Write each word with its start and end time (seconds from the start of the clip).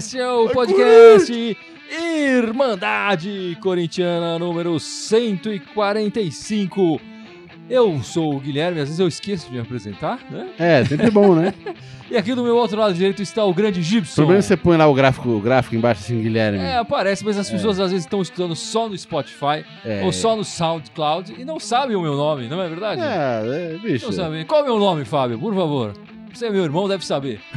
Este 0.00 0.18
é 0.18 0.26
o 0.26 0.48
podcast 0.48 1.56
Irmandade 1.92 3.54
Corintiana 3.60 4.38
número 4.38 4.80
145. 4.80 6.98
Eu 7.68 8.02
sou 8.02 8.34
o 8.34 8.40
Guilherme, 8.40 8.80
às 8.80 8.86
vezes 8.88 8.98
eu 8.98 9.06
esqueço 9.06 9.48
de 9.48 9.52
me 9.52 9.60
apresentar, 9.60 10.18
né? 10.30 10.48
É, 10.58 10.82
sempre 10.86 11.10
bom, 11.10 11.34
né? 11.34 11.52
E 12.10 12.16
aqui 12.16 12.34
do 12.34 12.42
meu 12.42 12.56
outro 12.56 12.80
lado 12.80 12.94
direito 12.94 13.20
está 13.22 13.44
o 13.44 13.52
grande 13.52 13.80
O 13.80 13.82
Gibson. 13.82 14.14
problema 14.16 14.38
é 14.38 14.42
que 14.42 14.48
você 14.48 14.56
põe 14.56 14.76
lá 14.78 14.86
o 14.88 14.94
gráfico, 14.94 15.28
o 15.28 15.38
gráfico 15.38 15.76
embaixo 15.76 16.00
assim, 16.02 16.20
Guilherme. 16.22 16.58
É, 16.58 16.78
aparece, 16.78 17.22
mas 17.24 17.36
as 17.38 17.48
pessoas 17.50 17.78
às 17.78 17.90
vezes 17.92 18.06
estão 18.06 18.22
escutando 18.22 18.56
só 18.56 18.88
no 18.88 18.96
Spotify 18.96 19.64
É. 19.84 20.02
ou 20.02 20.10
só 20.12 20.34
no 20.34 20.42
SoundCloud 20.42 21.34
e 21.38 21.44
não 21.44 21.60
sabem 21.60 21.94
o 21.94 22.00
meu 22.00 22.16
nome, 22.16 22.48
não 22.48 22.60
é 22.62 22.68
verdade? 22.68 23.00
É, 23.02 23.74
é, 23.74 23.78
bicho. 23.78 24.06
Não 24.06 24.12
sabem. 24.12 24.44
Qual 24.46 24.60
é 24.60 24.62
o 24.62 24.66
meu 24.66 24.78
nome, 24.80 25.04
Fábio? 25.04 25.38
Por 25.38 25.54
favor. 25.54 25.92
Você 26.32 26.46
é 26.46 26.50
meu 26.50 26.64
irmão, 26.64 26.88
deve 26.88 27.04
saber. 27.04 27.40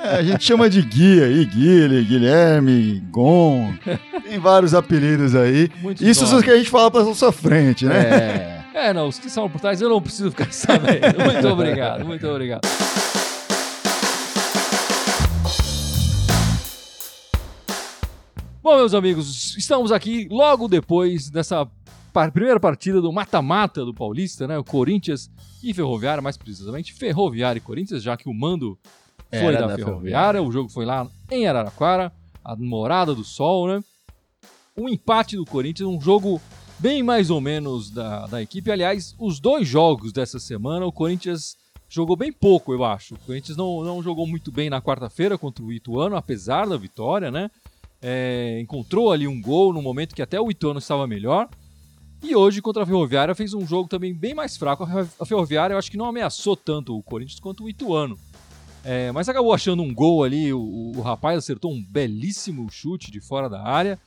É, 0.00 0.18
a 0.18 0.22
gente 0.22 0.44
chama 0.44 0.70
de 0.70 0.80
Gui 0.80 1.20
aí, 1.20 1.44
Guilherme, 1.44 2.04
Guilherme, 2.04 3.00
Gon. 3.10 3.74
Tem 4.22 4.38
vários 4.38 4.72
apelidos 4.74 5.34
aí. 5.34 5.68
Muito 5.82 6.04
Isso 6.04 6.24
são 6.24 6.38
os 6.38 6.44
que 6.44 6.52
a 6.52 6.56
gente 6.56 6.70
fala 6.70 6.88
pra 6.88 7.04
sua 7.12 7.32
frente, 7.32 7.84
né? 7.84 8.60
É. 8.72 8.88
É, 8.88 8.92
não, 8.92 9.08
os 9.08 9.18
que 9.18 9.28
são 9.28 9.50
por 9.50 9.60
trás 9.60 9.80
eu 9.80 9.88
não 9.88 10.00
preciso 10.00 10.30
ficar 10.30 10.50
sabendo. 10.54 11.24
Muito 11.24 11.48
obrigado, 11.48 12.04
muito 12.04 12.26
obrigado. 12.28 12.62
Bom, 18.62 18.76
meus 18.76 18.94
amigos, 18.94 19.56
estamos 19.56 19.92
aqui 19.92 20.26
logo 20.30 20.68
depois 20.68 21.28
dessa 21.28 21.66
par- 22.14 22.32
primeira 22.32 22.58
partida 22.60 23.00
do 23.00 23.12
mata-mata 23.12 23.84
do 23.84 23.92
Paulista, 23.92 24.46
né? 24.46 24.56
O 24.56 24.64
Corinthians 24.64 25.30
e 25.62 25.74
Ferroviária, 25.74 26.22
mais 26.22 26.36
precisamente 26.38 26.94
Ferroviária 26.94 27.58
e 27.58 27.60
Corinthians, 27.60 28.02
já 28.02 28.16
que 28.16 28.28
o 28.28 28.32
mando 28.32 28.78
foi 29.30 29.38
Era 29.40 29.60
da, 29.62 29.66
da 29.66 29.76
Ferroviária, 29.76 30.42
o 30.42 30.52
jogo 30.52 30.68
foi 30.70 30.84
lá 30.86 31.06
em 31.30 31.46
Araraquara, 31.46 32.12
a 32.42 32.54
Morada 32.56 33.14
do 33.14 33.24
Sol, 33.24 33.66
né? 33.68 33.82
O 34.76 34.88
empate 34.88 35.36
do 35.36 35.44
Corinthians, 35.44 35.88
um 35.88 36.00
jogo 36.00 36.40
bem 36.78 37.02
mais 37.02 37.30
ou 37.30 37.40
menos 37.40 37.90
da, 37.90 38.26
da 38.26 38.40
equipe. 38.42 38.70
Aliás, 38.70 39.14
os 39.18 39.38
dois 39.40 39.66
jogos 39.66 40.12
dessa 40.12 40.38
semana, 40.38 40.86
o 40.86 40.92
Corinthians 40.92 41.56
jogou 41.88 42.16
bem 42.16 42.32
pouco, 42.32 42.72
eu 42.72 42.84
acho. 42.84 43.14
O 43.14 43.18
Corinthians 43.18 43.56
não, 43.56 43.82
não 43.84 44.02
jogou 44.02 44.26
muito 44.26 44.50
bem 44.50 44.70
na 44.70 44.80
quarta-feira 44.80 45.36
contra 45.36 45.64
o 45.64 45.72
Ituano, 45.72 46.16
apesar 46.16 46.66
da 46.66 46.76
vitória, 46.76 47.30
né? 47.30 47.50
É, 48.02 48.60
encontrou 48.60 49.10
ali 49.12 49.26
um 49.26 49.40
gol 49.40 49.72
no 49.72 49.80
momento 49.80 50.14
que 50.14 50.22
até 50.22 50.40
o 50.40 50.50
Ituano 50.50 50.78
estava 50.78 51.06
melhor. 51.06 51.48
E 52.26 52.34
hoje, 52.34 52.62
contra 52.62 52.82
a 52.82 52.86
Ferroviária, 52.86 53.34
fez 53.34 53.52
um 53.52 53.66
jogo 53.66 53.86
também 53.88 54.14
bem 54.14 54.34
mais 54.34 54.56
fraco. 54.56 54.84
A 55.20 55.26
Ferroviária, 55.26 55.74
eu 55.74 55.78
acho 55.78 55.90
que 55.90 55.96
não 55.98 56.06
ameaçou 56.06 56.56
tanto 56.56 56.96
o 56.96 57.02
Corinthians 57.02 57.38
quanto 57.38 57.64
o 57.64 57.68
Ituano. 57.68 58.18
É, 58.82 59.12
mas 59.12 59.28
acabou 59.28 59.52
achando 59.52 59.82
um 59.82 59.92
gol 59.92 60.24
ali. 60.24 60.52
O, 60.52 60.92
o 60.96 61.00
rapaz 61.02 61.36
acertou 61.38 61.70
um 61.72 61.82
belíssimo 61.82 62.66
chute 62.70 63.10
de 63.10 63.20
fora 63.20 63.48
da 63.48 63.62
área. 63.62 63.98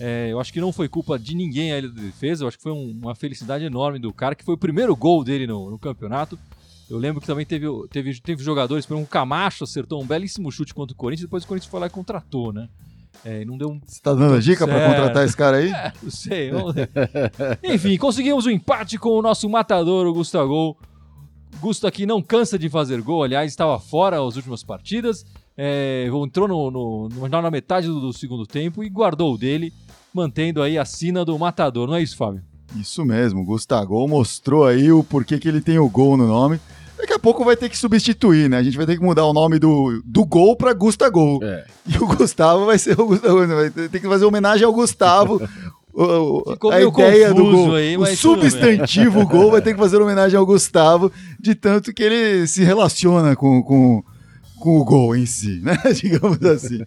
É, 0.00 0.28
eu 0.32 0.40
acho 0.40 0.52
que 0.52 0.60
não 0.60 0.72
foi 0.72 0.88
culpa 0.88 1.16
de 1.16 1.34
ninguém 1.36 1.72
ali 1.72 1.88
da 1.88 2.00
defesa. 2.02 2.42
Eu 2.42 2.48
acho 2.48 2.56
que 2.56 2.62
foi 2.62 2.72
um- 2.72 2.90
uma 3.02 3.14
felicidade 3.14 3.64
enorme 3.64 3.98
do 4.00 4.12
cara, 4.12 4.34
que 4.34 4.44
foi 4.44 4.54
o 4.54 4.58
primeiro 4.58 4.94
gol 4.96 5.22
dele 5.22 5.46
no, 5.46 5.70
no 5.70 5.78
campeonato. 5.78 6.36
Eu 6.88 6.98
lembro 6.98 7.20
que 7.20 7.26
também 7.26 7.46
teve, 7.46 7.66
teve, 7.88 8.20
teve 8.20 8.42
jogadores, 8.42 8.84
por 8.84 8.94
exemplo, 8.94 9.06
o 9.06 9.10
Camacho 9.10 9.62
acertou 9.62 10.02
um 10.02 10.06
belíssimo 10.06 10.50
chute 10.50 10.74
contra 10.74 10.92
o 10.92 10.96
Corinthians. 10.96 11.26
Depois 11.28 11.44
o 11.44 11.46
Corinthians 11.46 11.70
foi 11.70 11.78
lá 11.78 11.86
e 11.86 11.90
contratou, 11.90 12.52
né? 12.52 12.68
É, 13.24 13.44
não 13.44 13.58
deu 13.58 13.68
um 13.68 13.80
Você 13.84 14.00
tá 14.00 14.14
dando 14.14 14.34
a 14.34 14.40
dica 14.40 14.64
Certo. 14.64 14.86
contratar 14.88 15.24
esse 15.26 15.36
cara 15.36 15.58
aí? 15.58 15.70
não 16.02 16.10
sei, 16.10 16.50
vamos 16.50 16.74
ver. 16.74 16.88
Enfim, 17.62 17.96
conseguimos 17.98 18.46
um 18.46 18.50
empate 18.50 18.96
com 18.98 19.10
o 19.10 19.22
nosso 19.22 19.48
matador, 19.48 20.06
o 20.06 20.12
Gustavo. 20.14 20.76
Gusto 21.60 21.86
aqui 21.86 22.06
não 22.06 22.22
cansa 22.22 22.58
de 22.58 22.68
fazer 22.70 23.02
gol, 23.02 23.22
aliás, 23.22 23.50
estava 23.50 23.78
fora 23.78 24.24
as 24.26 24.36
últimas 24.36 24.62
partidas. 24.62 25.26
é, 25.62 26.06
entrou 26.24 26.48
no, 26.48 26.70
no- 26.70 27.08
no- 27.10 27.28
na 27.28 27.50
metade 27.50 27.86
do, 27.86 28.00
do 28.00 28.12
segundo 28.14 28.46
tempo 28.46 28.82
e 28.82 28.88
guardou 28.88 29.34
o 29.34 29.36
dele, 29.38 29.70
mantendo 30.14 30.62
aí 30.62 30.78
a 30.78 30.84
sina 30.86 31.22
do 31.22 31.38
matador, 31.38 31.86
não 31.86 31.96
é 31.96 32.02
isso, 32.02 32.16
Fábio? 32.16 32.42
Isso 32.76 33.04
mesmo, 33.04 33.40
o 33.40 33.44
Gustavo 33.44 34.06
mostrou 34.08 34.64
aí 34.64 34.90
o 34.90 35.04
porquê 35.04 35.38
que 35.38 35.48
ele 35.48 35.60
tem 35.60 35.78
o 35.78 35.88
gol 35.90 36.16
no 36.16 36.26
nome. 36.26 36.58
Daqui 37.00 37.12
a 37.12 37.18
pouco 37.18 37.44
vai 37.44 37.56
ter 37.56 37.68
que 37.68 37.78
substituir, 37.78 38.48
né? 38.50 38.58
A 38.58 38.62
gente 38.62 38.76
vai 38.76 38.86
ter 38.86 38.96
que 38.96 39.02
mudar 39.02 39.24
o 39.24 39.32
nome 39.32 39.58
do, 39.58 40.02
do 40.04 40.24
gol 40.24 40.54
pra 40.56 40.72
Gustavo. 40.72 41.40
É. 41.42 41.64
E 41.88 41.96
o 41.98 42.06
Gustavo 42.06 42.66
vai 42.66 42.78
ser 42.78 42.98
o 43.00 43.06
Gustavo. 43.06 43.46
né? 43.46 43.54
Vai 43.54 43.70
ter 43.88 44.00
que 44.00 44.08
fazer 44.08 44.24
homenagem 44.24 44.64
ao 44.66 44.72
Gustavo. 44.72 45.40
O- 45.92 46.52
Ficou 46.52 46.70
a 46.70 46.76
meio 46.76 46.88
ideia 46.88 47.28
do 47.34 47.42
confuso 47.42 47.66
gol. 47.66 47.74
aí, 47.74 47.96
o 47.96 48.06
substantivo 48.16 49.26
gol 49.26 49.50
vai 49.50 49.60
ter 49.60 49.72
que 49.74 49.78
fazer 49.80 49.96
homenagem 50.00 50.38
ao 50.38 50.46
Gustavo, 50.46 51.10
de 51.38 51.54
tanto 51.54 51.92
que 51.92 52.02
ele 52.02 52.46
se 52.46 52.62
relaciona 52.62 53.34
com, 53.34 53.60
com, 53.62 54.02
com 54.60 54.78
o 54.78 54.84
gol 54.84 55.16
em 55.16 55.26
si, 55.26 55.60
né? 55.62 55.76
Digamos 55.94 56.40
assim. 56.44 56.80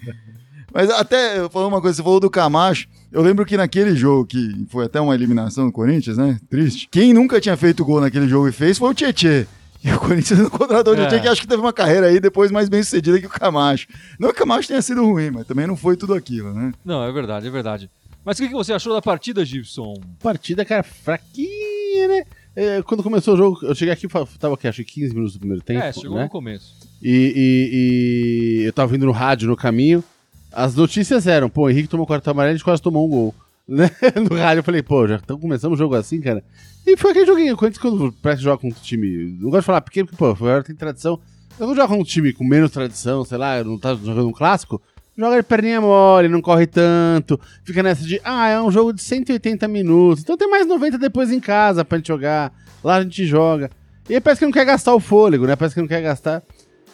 Mas 0.73 0.89
até, 0.89 1.37
eu 1.39 1.49
falando 1.49 1.69
uma 1.73 1.81
coisa, 1.81 1.97
você 1.97 2.03
falou 2.03 2.19
do 2.19 2.29
Camacho, 2.29 2.87
eu 3.11 3.21
lembro 3.21 3.45
que 3.45 3.57
naquele 3.57 3.95
jogo, 3.95 4.25
que 4.25 4.65
foi 4.69 4.85
até 4.85 4.99
uma 5.01 5.13
eliminação 5.13 5.65
do 5.67 5.71
Corinthians, 5.71 6.17
né? 6.17 6.39
Triste. 6.49 6.87
Quem 6.89 7.13
nunca 7.13 7.39
tinha 7.41 7.57
feito 7.57 7.83
gol 7.85 7.99
naquele 8.01 8.27
jogo 8.27 8.47
e 8.47 8.51
fez 8.51 8.77
foi 8.77 8.89
o 8.89 8.93
Tietê. 8.93 9.45
E 9.83 9.91
o 9.91 9.99
Corinthians 9.99 10.39
não 10.39 10.49
contratou 10.49 10.93
o 10.93 10.97
É. 10.97 11.07
Tietê, 11.07 11.19
que 11.21 11.27
acho 11.27 11.41
que 11.41 11.47
teve 11.47 11.61
uma 11.61 11.73
carreira 11.73 12.07
aí 12.07 12.19
depois 12.19 12.51
mais 12.51 12.69
bem 12.69 12.81
sucedida 12.81 13.19
que 13.19 13.25
o 13.25 13.29
Camacho. 13.29 13.87
Não 14.17 14.29
que 14.29 14.35
o 14.35 14.37
Camacho 14.39 14.67
tenha 14.69 14.81
sido 14.81 15.03
ruim, 15.05 15.29
mas 15.31 15.45
também 15.45 15.67
não 15.67 15.75
foi 15.75 15.97
tudo 15.97 16.13
aquilo, 16.13 16.53
né? 16.53 16.71
Não, 16.85 17.03
é 17.03 17.11
verdade, 17.11 17.47
é 17.47 17.51
verdade. 17.51 17.89
Mas 18.23 18.39
o 18.39 18.47
que 18.47 18.53
você 18.53 18.71
achou 18.71 18.93
da 18.93 19.01
partida, 19.01 19.43
Gibson? 19.43 19.93
Partida, 20.21 20.63
cara, 20.63 20.83
fraquinha, 20.83 22.07
né? 22.07 22.23
É, 22.55 22.81
quando 22.83 23.03
começou 23.03 23.33
o 23.33 23.37
jogo, 23.37 23.59
eu 23.63 23.73
cheguei 23.75 23.93
aqui, 23.93 24.07
tava 24.39 24.53
aqui, 24.53 24.67
acho 24.67 24.83
que 24.85 24.93
15 25.01 25.13
minutos 25.13 25.33
do 25.33 25.39
primeiro 25.39 25.63
tempo, 25.63 25.81
é, 25.83 25.91
chegou 25.91 26.17
né? 26.17 26.23
no 26.23 26.29
começo. 26.29 26.73
E, 27.01 27.33
e- 27.35 28.61
e 28.61 28.65
eu 28.65 28.71
tava 28.71 28.91
vindo 28.91 29.05
no 29.05 29.11
rádio 29.11 29.49
no 29.49 29.57
caminho. 29.57 30.03
As 30.51 30.75
notícias 30.75 31.25
eram, 31.25 31.49
pô, 31.49 31.63
o 31.63 31.69
Henrique 31.69 31.89
tomou 31.89 32.05
quarto 32.05 32.27
amarelo 32.29 32.51
e 32.51 32.53
a 32.53 32.57
gente 32.57 32.63
quase 32.63 32.81
tomou 32.81 33.05
um 33.05 33.09
gol. 33.09 33.35
Né? 33.67 33.89
No 34.29 34.35
rádio 34.35 34.59
eu 34.59 34.63
falei, 34.63 34.83
pô, 34.83 35.07
já 35.07 35.15
estamos 35.15 35.41
começando 35.41 35.71
o 35.71 35.77
jogo 35.77 35.95
assim, 35.95 36.19
cara. 36.19 36.43
E 36.85 36.97
foi 36.97 37.11
aquele 37.11 37.25
joguinho, 37.25 37.55
quando 37.55 37.79
quando 37.79 38.11
parece 38.21 38.39
que 38.39 38.43
joga 38.43 38.57
com 38.57 38.67
um 38.67 38.71
time. 38.71 39.37
Não 39.39 39.49
gosto 39.49 39.61
de 39.61 39.65
falar 39.65 39.81
pequeno, 39.81 40.07
porque, 40.07 40.17
pô, 40.17 40.35
Ferroviária 40.35 40.63
tem 40.63 40.75
tradição. 40.75 41.19
Eu 41.57 41.67
não 41.67 41.75
joga 41.75 41.87
com 41.87 42.01
um 42.01 42.03
time 42.03 42.33
com 42.33 42.43
menos 42.43 42.71
tradição, 42.71 43.23
sei 43.23 43.37
lá, 43.37 43.63
não 43.63 43.79
tá 43.79 43.95
jogando 43.95 44.27
um 44.27 44.33
clássico. 44.33 44.81
Joga 45.15 45.37
de 45.37 45.43
perninha 45.43 45.79
mole, 45.79 46.27
não 46.27 46.41
corre 46.41 46.65
tanto. 46.65 47.39
Fica 47.63 47.83
nessa 47.83 48.03
de, 48.03 48.19
ah, 48.23 48.49
é 48.49 48.59
um 48.59 48.71
jogo 48.71 48.91
de 48.91 49.01
180 49.01 49.67
minutos. 49.67 50.23
Então 50.23 50.35
tem 50.35 50.49
mais 50.49 50.67
90 50.67 50.97
depois 50.97 51.31
em 51.31 51.39
casa 51.39 51.85
pra 51.85 51.99
gente 51.99 52.07
jogar. 52.07 52.51
Lá 52.83 52.95
a 52.95 53.03
gente 53.03 53.25
joga. 53.25 53.69
E 54.09 54.15
aí 54.15 54.19
parece 54.19 54.39
que 54.39 54.45
não 54.45 54.51
quer 54.51 54.65
gastar 54.65 54.93
o 54.93 54.99
fôlego, 54.99 55.45
né? 55.45 55.55
Parece 55.55 55.75
que 55.75 55.81
não 55.81 55.87
quer 55.87 56.01
gastar. 56.01 56.43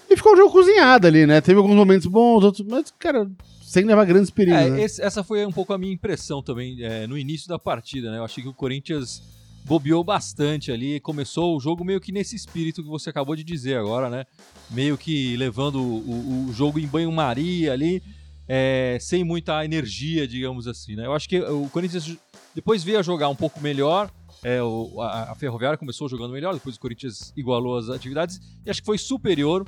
E 0.09 0.15
ficou 0.15 0.33
um 0.33 0.37
jogo 0.37 0.51
cozinhado 0.51 1.07
ali, 1.07 1.25
né? 1.25 1.39
Teve 1.39 1.57
alguns 1.57 1.75
momentos 1.75 2.07
bons, 2.07 2.43
outros. 2.43 2.67
Mas, 2.67 2.93
cara, 2.99 3.27
sem 3.71 3.83
levar 3.85 4.05
grandes 4.05 4.29
perigos. 4.31 4.59
É, 4.59 4.69
né? 4.69 4.81
esse- 4.83 5.01
essa 5.01 5.23
foi 5.23 5.45
um 5.45 5.51
pouco 5.51 5.71
a 5.73 5.77
minha 5.77 5.93
impressão 5.93 6.41
também 6.41 6.81
é, 6.83 7.05
no 7.07 7.17
início 7.17 7.47
da 7.47 7.59
partida, 7.59 8.11
né? 8.11 8.17
Eu 8.17 8.23
achei 8.25 8.41
que 8.43 8.49
o 8.49 8.53
Corinthians 8.53 9.21
bobeou 9.65 10.03
bastante 10.03 10.71
ali, 10.71 10.99
começou 10.99 11.55
o 11.55 11.59
jogo 11.59 11.83
meio 11.85 11.99
que 11.99 12.11
nesse 12.11 12.35
espírito 12.35 12.81
que 12.81 12.89
você 12.89 13.09
acabou 13.09 13.35
de 13.35 13.43
dizer 13.43 13.77
agora, 13.77 14.09
né? 14.09 14.25
Meio 14.71 14.97
que 14.97 15.35
levando 15.37 15.75
o, 15.81 16.47
o- 16.49 16.53
jogo 16.53 16.79
em 16.79 16.87
banho-maria 16.87 17.71
ali, 17.73 18.01
é, 18.47 18.97
sem 18.99 19.23
muita 19.23 19.63
energia, 19.63 20.27
digamos 20.27 20.67
assim, 20.67 20.95
né? 20.95 21.05
Eu 21.05 21.13
acho 21.13 21.29
que 21.29 21.39
o 21.39 21.69
Corinthians 21.69 22.17
depois 22.55 22.83
veio 22.83 22.97
a 22.99 23.03
jogar 23.03 23.29
um 23.29 23.35
pouco 23.35 23.61
melhor, 23.61 24.09
é, 24.43 24.63
o- 24.63 24.99
a, 25.01 25.31
a 25.31 25.35
Ferroviária 25.35 25.77
começou 25.77 26.09
jogando 26.09 26.31
melhor, 26.31 26.53
depois 26.55 26.75
o 26.75 26.79
Corinthians 26.79 27.31
igualou 27.37 27.77
as 27.77 27.89
atividades, 27.89 28.39
e 28.65 28.69
acho 28.71 28.81
que 28.81 28.85
foi 28.87 28.97
superior 28.97 29.67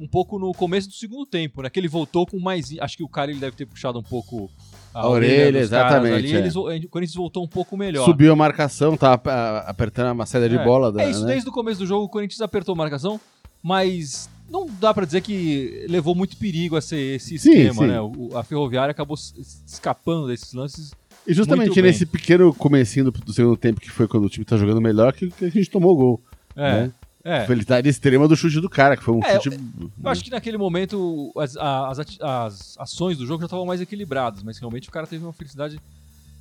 um 0.00 0.06
pouco 0.06 0.38
no 0.38 0.52
começo 0.52 0.88
do 0.88 0.94
segundo 0.94 1.24
tempo, 1.26 1.62
né? 1.62 1.70
Que 1.70 1.78
ele 1.80 1.88
voltou 1.88 2.26
com 2.26 2.38
mais. 2.40 2.74
Acho 2.80 2.96
que 2.96 3.02
o 3.04 3.08
cara 3.08 3.30
ele 3.30 3.40
deve 3.40 3.56
ter 3.56 3.66
puxado 3.66 3.98
um 3.98 4.02
pouco 4.02 4.50
a, 4.94 5.00
A 5.00 5.08
orelha, 5.08 5.44
caras 5.52 5.62
exatamente, 5.62 6.14
Ali, 6.14 6.32
é. 6.34 6.38
eles 6.38 6.54
vo- 6.54 6.68
o 6.70 6.88
Corinthians 6.88 7.14
voltou 7.16 7.44
um 7.44 7.48
pouco 7.48 7.76
melhor. 7.76 8.04
Subiu 8.04 8.32
a 8.32 8.36
marcação, 8.36 8.96
tava 8.96 9.22
ah, 9.30 9.58
apertando 9.70 10.12
uma 10.12 10.26
saída 10.26 10.48
de 10.48 10.56
É. 10.56 10.64
bola. 10.64 10.90
Da, 10.92 11.02
É 11.02 11.10
isso, 11.10 11.22
né? 11.22 11.32
desde 11.32 11.48
o 11.48 11.52
começo 11.52 11.80
do 11.80 11.86
jogo 11.86 12.04
o 12.04 12.08
Corinthians 12.08 12.40
apertou 12.40 12.74
a 12.74 12.76
marcação, 12.76 13.20
mas 13.62 14.28
não 14.50 14.66
dá 14.80 14.92
pra 14.92 15.04
dizer 15.06 15.20
que 15.22 15.86
levou 15.88 16.14
muito 16.14 16.36
perigo 16.36 16.76
esse, 16.76 16.96
esse 16.96 17.36
esquema, 17.36 17.74
sim. 17.82 17.86
né? 17.86 18.00
O- 18.00 18.30
a 18.36 18.42
Ferroviária 18.42 18.90
acabou 18.90 19.16
escapando 19.16 20.26
desses 20.26 20.52
lances. 20.52 20.92
E 21.26 21.32
justamente 21.32 21.80
nesse 21.80 22.04
pequeno 22.04 22.52
comecinho 22.52 23.04
do, 23.06 23.12
do 23.12 23.32
segundo 23.32 23.56
tempo, 23.56 23.80
que 23.80 23.90
foi 23.90 24.08
quando 24.08 24.24
o 24.24 24.28
time 24.28 24.44
tá 24.44 24.56
jogando 24.56 24.80
melhor, 24.80 25.12
que, 25.12 25.30
que 25.30 25.44
a 25.44 25.48
gente 25.48 25.70
tomou 25.70 25.92
o 25.92 25.96
gol. 25.96 26.20
É, 26.56 26.72
né? 26.82 26.92
É. 27.24 27.46
Felicidade 27.46 27.88
extrema 27.88 28.26
do 28.26 28.36
chute 28.36 28.60
do 28.60 28.68
cara, 28.68 28.96
que 28.96 29.02
foi 29.02 29.14
um 29.14 29.20
É, 29.22 29.40
chute. 29.40 29.58
Eu 30.02 30.10
acho 30.10 30.24
que 30.24 30.30
naquele 30.30 30.58
momento 30.58 31.32
as, 31.36 31.56
as, 31.56 31.98
as 32.20 32.76
ações 32.78 33.16
do 33.16 33.26
jogo 33.26 33.40
já 33.40 33.46
estavam 33.46 33.64
mais 33.64 33.80
equilibradas, 33.80 34.42
mas 34.42 34.58
realmente 34.58 34.88
o 34.88 34.92
cara 34.92 35.06
teve 35.06 35.24
uma 35.24 35.32
felicidade 35.32 35.80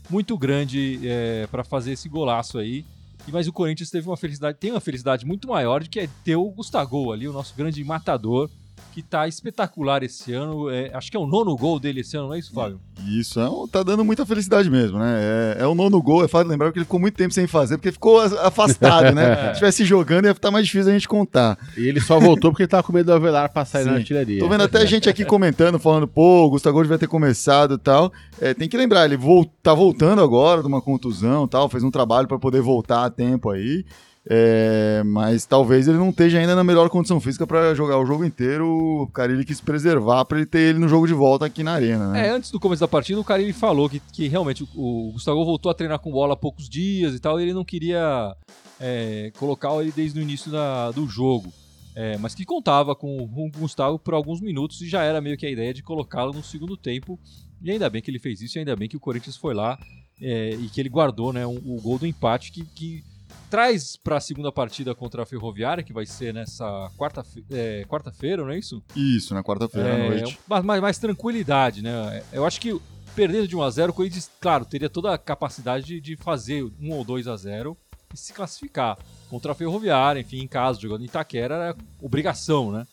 muito 0.09 0.37
grande 0.37 0.99
é, 1.03 1.47
para 1.51 1.63
fazer 1.63 1.91
esse 1.91 2.09
golaço 2.09 2.57
aí. 2.57 2.83
E 3.27 3.31
mas 3.31 3.47
o 3.47 3.53
Corinthians 3.53 3.91
teve 3.91 4.07
uma 4.07 4.17
felicidade, 4.17 4.57
tem 4.57 4.71
uma 4.71 4.79
felicidade 4.79 5.25
muito 5.25 5.47
maior 5.47 5.83
de 5.83 5.89
que 5.89 5.99
é 5.99 6.09
ter 6.23 6.35
o 6.35 6.49
Gustavo 6.49 7.11
ali, 7.11 7.27
o 7.27 7.33
nosso 7.33 7.53
grande 7.55 7.83
matador, 7.83 8.49
que 8.93 9.01
tá 9.01 9.27
espetacular 9.27 10.03
esse 10.03 10.33
ano. 10.33 10.69
É, 10.69 10.91
acho 10.93 11.09
que 11.09 11.15
é 11.15 11.19
o 11.19 11.25
nono 11.25 11.55
gol 11.55 11.79
dele 11.79 12.01
esse 12.01 12.17
ano, 12.17 12.27
não 12.27 12.33
é 12.35 12.39
isso, 12.39 12.51
Fábio? 12.53 12.79
Isso, 13.07 13.39
é, 13.39 13.49
um- 13.49 13.67
tá 13.67 13.81
dando 13.83 14.03
muita 14.03 14.25
felicidade 14.25 14.69
mesmo, 14.69 14.99
né? 14.99 15.55
É, 15.57 15.63
é 15.63 15.67
o 15.67 15.73
nono 15.73 16.01
gol, 16.01 16.23
é 16.23 16.27
fácil 16.27 16.49
lembrar 16.49 16.71
que 16.71 16.77
ele 16.79 16.85
ficou 16.85 16.99
muito 16.99 17.15
tempo 17.15 17.33
sem 17.33 17.47
fazer, 17.47 17.77
porque 17.77 17.91
ficou 17.91 18.19
afastado, 18.19 19.15
né? 19.15 19.35
Se 19.45 19.51
estivesse 19.51 19.85
jogando, 19.85 20.25
ia 20.25 20.31
estar 20.31 20.51
mais 20.51 20.65
difícil 20.65 20.89
a 20.89 20.93
gente 20.93 21.07
contar. 21.07 21.57
E 21.77 21.87
ele 21.87 22.01
só 22.01 22.19
voltou 22.19 22.51
porque 22.51 22.63
ele 22.63 22.67
tava 22.69 22.83
com 22.83 22.93
medo 22.93 23.05
do 23.05 23.13
Avelar 23.13 23.51
passar 23.51 23.83
na 23.85 23.93
artilharia. 23.93 24.39
Tô 24.39 24.49
vendo 24.49 24.63
até 24.63 24.85
gente 24.85 25.09
aqui 25.09 25.23
comentando, 25.25 25.79
falando, 25.79 26.07
pô, 26.07 26.45
o 26.45 26.49
Gustavo 26.49 26.81
devia 26.81 26.97
ter 26.99 27.07
começado 27.07 27.75
e 27.75 27.77
tal. 27.77 28.11
É, 28.39 28.53
tem 28.53 28.67
que 28.67 28.77
lembrar, 28.77 29.05
ele 29.05 29.17
vol 29.17 29.45
tá 29.63 29.73
voltando 29.73 30.21
agora 30.21 30.61
de 30.61 30.67
uma 30.67 30.81
contusão 30.81 31.45
e 31.45 31.47
tal, 31.47 31.69
fez 31.69 31.83
um 31.83 31.91
trabalho 31.91 32.27
para 32.27 32.37
poder 32.39 32.61
voltar 32.61 33.05
a 33.05 33.09
tempo 33.09 33.49
aí. 33.49 33.85
É, 34.29 35.01
mas 35.03 35.45
talvez 35.45 35.87
ele 35.87 35.97
não 35.97 36.11
esteja 36.11 36.37
ainda 36.37 36.55
na 36.55 36.63
melhor 36.63 36.89
condição 36.89 37.19
física 37.19 37.47
para 37.47 37.73
jogar 37.73 37.97
o 37.97 38.05
jogo 38.05 38.23
inteiro. 38.23 38.67
O 38.67 39.07
Carilli 39.07 39.43
quis 39.43 39.59
preservar 39.59 40.25
para 40.25 40.37
ele 40.37 40.45
ter 40.45 40.59
ele 40.59 40.79
no 40.79 40.87
jogo 40.87 41.07
de 41.07 41.13
volta 41.13 41.45
aqui 41.45 41.63
na 41.63 41.73
arena, 41.73 42.11
né? 42.11 42.27
É, 42.27 42.29
antes 42.29 42.51
do 42.51 42.59
começo 42.59 42.81
da 42.81 42.87
partida, 42.87 43.19
o 43.19 43.23
cara 43.23 43.41
ele 43.41 43.53
falou 43.53 43.89
que, 43.89 43.99
que 43.99 44.27
realmente 44.27 44.63
o, 44.75 45.11
Gustavo 45.13 45.43
voltou 45.43 45.71
a 45.71 45.73
treinar 45.73 45.99
com 45.99 46.11
bola 46.11 46.33
há 46.33 46.37
poucos 46.37 46.69
dias 46.69 47.15
e 47.15 47.19
tal, 47.19 47.39
e 47.39 47.43
ele 47.43 47.53
não 47.53 47.65
queria 47.65 48.35
é, 48.79 49.31
colocar 49.39 49.73
ele 49.81 49.91
desde 49.91 50.19
o 50.19 50.21
início 50.21 50.51
da- 50.51 50.91
do 50.91 51.07
jogo. 51.07 51.51
É, 51.95 52.15
mas 52.17 52.33
que 52.35 52.45
contava 52.45 52.95
com, 52.95 53.17
o 53.23 53.49
Gustavo 53.59 53.99
por 53.99 54.13
alguns 54.13 54.39
minutos 54.39 54.79
e 54.81 54.87
já 54.87 55.03
era 55.03 55.19
meio 55.19 55.35
que 55.35 55.45
a 55.45 55.49
ideia 55.51 55.73
de 55.73 55.81
colocá-lo 55.83 56.31
no 56.31 56.43
segundo 56.43 56.77
tempo. 56.77 57.19
E 57.61 57.69
ainda 57.71 57.89
bem 57.89 58.01
que 58.01 58.09
ele 58.09 58.19
fez 58.19 58.39
isso, 58.41 58.57
e 58.57 58.59
ainda 58.59 58.75
bem 58.75 58.87
que 58.87 58.95
o 58.95 58.99
Corinthians 58.99 59.35
foi 59.35 59.53
lá 59.53 59.77
é, 60.21 60.51
e 60.51 60.69
que 60.69 60.79
ele 60.79 60.89
guardou 60.89 61.33
né, 61.33 61.45
um- 61.45 61.57
o 61.65 61.81
gol 61.81 61.97
do 61.97 62.05
empate 62.07 62.51
que, 62.51 62.63
que 62.65 63.03
traz 63.51 63.97
para 63.97 64.17
a 64.17 64.21
segunda 64.21 64.51
partida 64.51 64.95
contra 64.95 65.21
a 65.23 65.25
Ferroviária, 65.25 65.83
que 65.83 65.91
vai 65.93 66.05
ser 66.05 66.33
nessa 66.33 66.89
é, 67.51 67.85
quarta-feira, 67.87 68.43
não 68.43 68.49
é 68.51 68.57
isso? 68.57 68.81
Isso, 68.95 69.33
na 69.33 69.43
quarta-feira 69.43 69.93
à 69.93 69.97
É, 69.97 70.09
noite. 70.09 70.39
mais, 70.47 70.63
mais, 70.63 70.81
mais 70.81 70.97
tranquilidade, 70.97 71.83
né? 71.83 72.23
Eu 72.31 72.45
acho 72.45 72.59
que 72.61 72.79
perdendo 73.13 73.47
de 73.47 73.55
1 73.57 73.61
a 73.61 73.69
0 73.69 73.91
o 73.91 73.93
Corinthians, 73.95 74.31
claro, 74.39 74.63
teria 74.65 74.89
toda 74.89 75.13
a 75.13 75.17
capacidade 75.17 75.85
de, 75.85 75.99
de 75.99 76.15
fazer 76.15 76.63
1 76.63 76.91
ou 76.91 77.03
2 77.03 77.27
a 77.27 77.35
0 77.35 77.77
e 78.13 78.17
se 78.17 78.31
classificar. 78.33 78.97
Contra 79.29 79.51
a 79.51 79.55
Ferroviária, 79.55 80.21
enfim, 80.21 80.39
em 80.39 80.47
casa, 80.47 80.79
jogando 80.79 81.01
em 81.01 81.05
Itaquera, 81.05 81.55
era 81.55 81.75
obrigação, 82.01 82.71
né? 82.71 82.87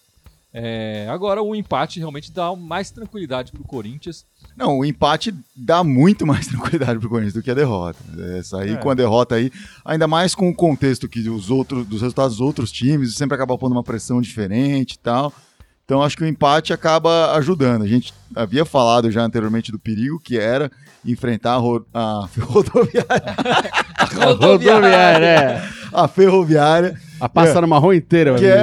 É, 0.52 1.06
agora 1.10 1.42
o 1.42 1.54
empate 1.54 1.98
realmente 2.00 2.32
dá 2.32 2.54
mais 2.56 2.90
tranquilidade 2.90 3.52
pro 3.52 3.62
Corinthians. 3.62 4.26
Não, 4.58 4.78
o 4.78 4.84
empate 4.84 5.32
dá 5.56 5.84
muito 5.84 6.26
mais 6.26 6.46
tranquilidade 6.48 6.98
pro 6.98 7.08
Corinthians 7.08 7.34
do 7.34 7.42
que 7.42 7.50
a 7.50 7.54
derrota. 7.54 7.98
É, 8.36 8.42
sair 8.42 8.72
É. 8.72 8.76
com 8.76 8.90
a 8.90 8.94
derrota 8.94 9.36
aí, 9.36 9.52
ainda 9.84 10.08
mais 10.08 10.34
com 10.34 10.48
o 10.50 10.54
contexto 10.54 11.08
que 11.08 11.28
os 11.30 11.48
outros, 11.50 11.86
dos 11.86 12.00
resultados 12.02 12.36
dos 12.38 12.46
outros 12.46 12.72
times, 12.72 13.14
sempre 13.14 13.34
acaba 13.36 13.56
pondo 13.56 13.72
uma 13.72 13.84
pressão 13.84 14.20
diferente 14.20 14.92
e 14.94 14.98
tal. 14.98 15.32
Então 15.84 16.02
acho 16.02 16.16
que 16.18 16.24
o 16.24 16.26
empate 16.26 16.72
acaba 16.72 17.32
ajudando. 17.36 17.82
A 17.82 17.86
gente 17.88 18.12
havia 18.36 18.64
falado 18.66 19.10
já 19.10 19.22
anteriormente 19.22 19.72
do 19.72 19.78
perigo 19.78 20.18
que 20.20 20.36
era 20.36 20.70
enfrentar 21.04 21.52
a, 21.52 21.56
ro- 21.56 21.86
a 21.94 22.28
rodoviária, 22.42 23.22
A 23.96 24.24
rodoviária, 24.24 25.26
é. 25.26 25.68
a 25.92 26.06
ferroviária, 26.08 27.00
A 27.20 27.28
passar 27.28 27.60
no 27.62 27.68
marrom 27.68 27.92
inteira. 27.92 28.34
que 28.36 28.44
é 28.46 28.62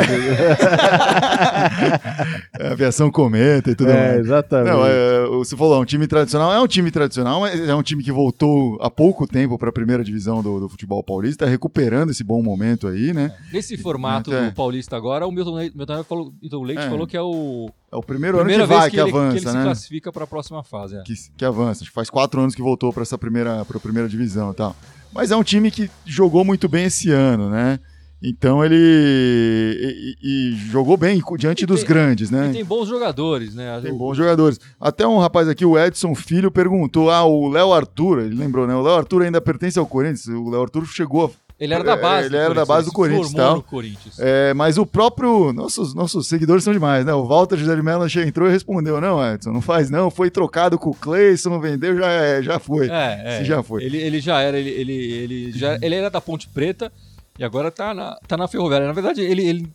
a 2.67 2.71
aviação 2.71 3.11
cometa 3.11 3.71
e 3.71 3.75
tudo 3.75 3.89
É, 3.91 4.07
mais. 4.13 4.19
exatamente. 4.25 4.71
Não, 4.73 4.85
é, 4.85 5.25
você 5.27 5.55
falou, 5.55 5.75
é 5.75 5.79
um 5.79 5.85
time 5.85 6.07
tradicional. 6.07 6.53
É 6.53 6.59
um 6.61 6.67
time 6.67 6.91
tradicional, 6.91 7.41
mas 7.41 7.59
é 7.59 7.75
um 7.75 7.83
time 7.83 8.03
que 8.03 8.11
voltou 8.11 8.77
há 8.81 8.89
pouco 8.89 9.27
tempo 9.27 9.57
para 9.57 9.69
a 9.69 9.73
primeira 9.73 10.03
divisão 10.03 10.41
do, 10.41 10.59
do 10.61 10.69
futebol 10.69 11.03
paulista, 11.03 11.45
recuperando 11.45 12.11
esse 12.11 12.23
bom 12.23 12.41
momento 12.41 12.87
aí, 12.87 13.13
né? 13.13 13.33
Nesse 13.51 13.77
formato 13.77 14.33
É. 14.33 14.45
do 14.49 14.53
Paulista 14.55 14.95
agora, 14.95 15.25
o 15.27 15.31
Milton 15.31 15.55
Leite, 15.55 15.77
Milton 15.77 15.93
Leite 15.93 16.07
falou, 16.07 16.33
Milton 16.41 16.63
Leite 16.63 16.81
É. 16.83 16.89
falou 16.89 17.07
que 17.07 17.17
é 17.17 17.21
o 17.21 17.69
É 17.91 17.95
o 17.95 18.03
primeiro 18.03 18.37
primeira 18.37 18.63
ano 18.63 18.67
que 18.67 18.69
vez 18.69 18.79
vai, 18.81 18.89
que, 18.89 18.95
que, 18.95 19.01
ele, 19.01 19.11
que 19.11 19.17
ele 19.17 19.25
avança, 19.27 19.49
se 19.51 19.57
né? 19.57 19.63
classifica 19.63 20.11
para 20.11 20.23
a 20.23 20.27
próxima 20.27 20.63
fase. 20.63 20.95
é. 20.97 21.01
Que, 21.03 21.13
que 21.37 21.45
avança. 21.45 21.81
Acho 21.83 21.91
que 21.91 21.95
faz 21.95 22.09
quatro 22.09 22.39
anos 22.41 22.55
que 22.55 22.61
voltou 22.61 22.91
para 22.93 23.03
essa 23.03 23.17
primeira, 23.17 23.63
pra 23.65 23.79
primeira 23.79 24.07
divisão 24.09 24.51
e 24.51 24.55
tal. 24.55 24.75
Mas 25.13 25.31
é 25.31 25.35
um 25.35 25.43
time 25.43 25.71
que 25.71 25.89
jogou 26.05 26.43
muito 26.43 26.67
bem 26.67 26.85
esse 26.85 27.09
ano, 27.11 27.49
né? 27.49 27.79
Então 28.27 28.65
ele. 28.65 28.75
E, 28.75 30.15
e- 30.23 30.55
jogou 30.71 30.97
bem 30.97 31.21
diante 31.37 31.63
E 31.63 31.65
dos 31.67 31.81
tem- 31.81 31.87
grandes, 31.89 32.31
né? 32.31 32.49
E 32.49 32.53
tem 32.53 32.65
bons 32.65 32.87
jogadores, 32.87 33.53
né? 33.53 33.79
Tem 33.81 33.93
bons 33.93 34.17
jogadores. 34.17 34.59
Até 34.81 35.05
um 35.05 35.19
rapaz 35.19 35.47
aqui, 35.47 35.63
o 35.63 35.77
Edson 35.77 36.15
Filho, 36.15 36.49
perguntou: 36.49 37.11
ah, 37.11 37.23
o 37.23 37.47
Léo 37.47 37.71
Arthur, 37.71 38.21
ele 38.21 38.35
lembrou, 38.35 38.65
né? 38.65 38.73
O 38.75 38.81
Léo 38.81 38.95
Arthur 38.95 39.21
ainda 39.21 39.39
pertence 39.39 39.77
ao 39.77 39.85
Corinthians. 39.85 40.27
O 40.27 40.49
Léo 40.49 40.63
Arthur 40.63 40.85
chegou. 40.87 41.31
Ele 41.57 41.73
era 41.73 41.85
da 41.85 41.95
base. 41.95 42.27
Ele 42.27 42.35
era 42.35 42.53
da 42.53 42.65
base 42.65 42.87
do 42.87 42.91
Corinthians, 42.91 43.31
tal. 43.31 43.61
Corinthians. 43.61 44.19
É, 44.19 44.53
mas 44.53 44.77
o 44.77 44.85
próprio. 44.85 45.53
Nossos, 45.53 45.93
nossos 45.93 46.27
seguidores 46.27 46.63
são 46.65 46.73
demais, 46.73 47.05
né? 47.05 47.13
O 47.13 47.23
Walter 47.25 47.55
José 47.57 47.75
de 47.75 47.81
Mello 47.81 48.05
entrou 48.25 48.49
e 48.49 48.51
respondeu: 48.51 48.99
não, 48.99 49.23
Edson, 49.33 49.51
não 49.51 49.61
faz 49.61 49.89
não. 49.89 50.09
Foi 50.11 50.29
trocado 50.29 50.77
com 50.77 50.89
o 50.89 50.93
Cleison, 50.95 51.51
não 51.51 51.61
vendeu, 51.61 51.95
já, 51.95 52.07
é, 52.09 52.41
já 52.43 52.59
foi. 52.59 52.89
É, 52.89 53.39
é. 53.41 53.43
Já 53.45 53.63
foi. 53.63 53.83
Ele, 53.83 53.97
ele 53.97 54.19
já 54.19 54.41
era, 54.41 54.59
ele, 54.59 54.69
ele, 54.69 54.93
ele, 54.93 55.51
já, 55.53 55.77
ele 55.81 55.95
era 55.95 56.09
da 56.09 56.19
Ponte 56.19 56.49
Preta 56.49 56.91
e 57.37 57.43
agora 57.43 57.69
tá 57.71 57.93
na, 57.93 58.15
tá 58.27 58.37
na 58.37 58.47
Ferroviária. 58.47 58.87
Na 58.87 58.93
verdade, 58.93 59.21
ele, 59.21 59.43
ele. 59.45 59.71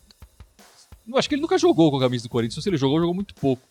Eu 1.07 1.17
acho 1.17 1.27
que 1.27 1.35
ele 1.35 1.41
nunca 1.41 1.57
jogou 1.57 1.91
com 1.91 1.97
a 1.97 2.01
camisa 2.01 2.23
do 2.23 2.29
Corinthians. 2.29 2.63
Se 2.63 2.69
ele 2.69 2.77
jogou, 2.77 2.99
jogou 2.99 3.13
muito 3.15 3.33
pouco. 3.35 3.61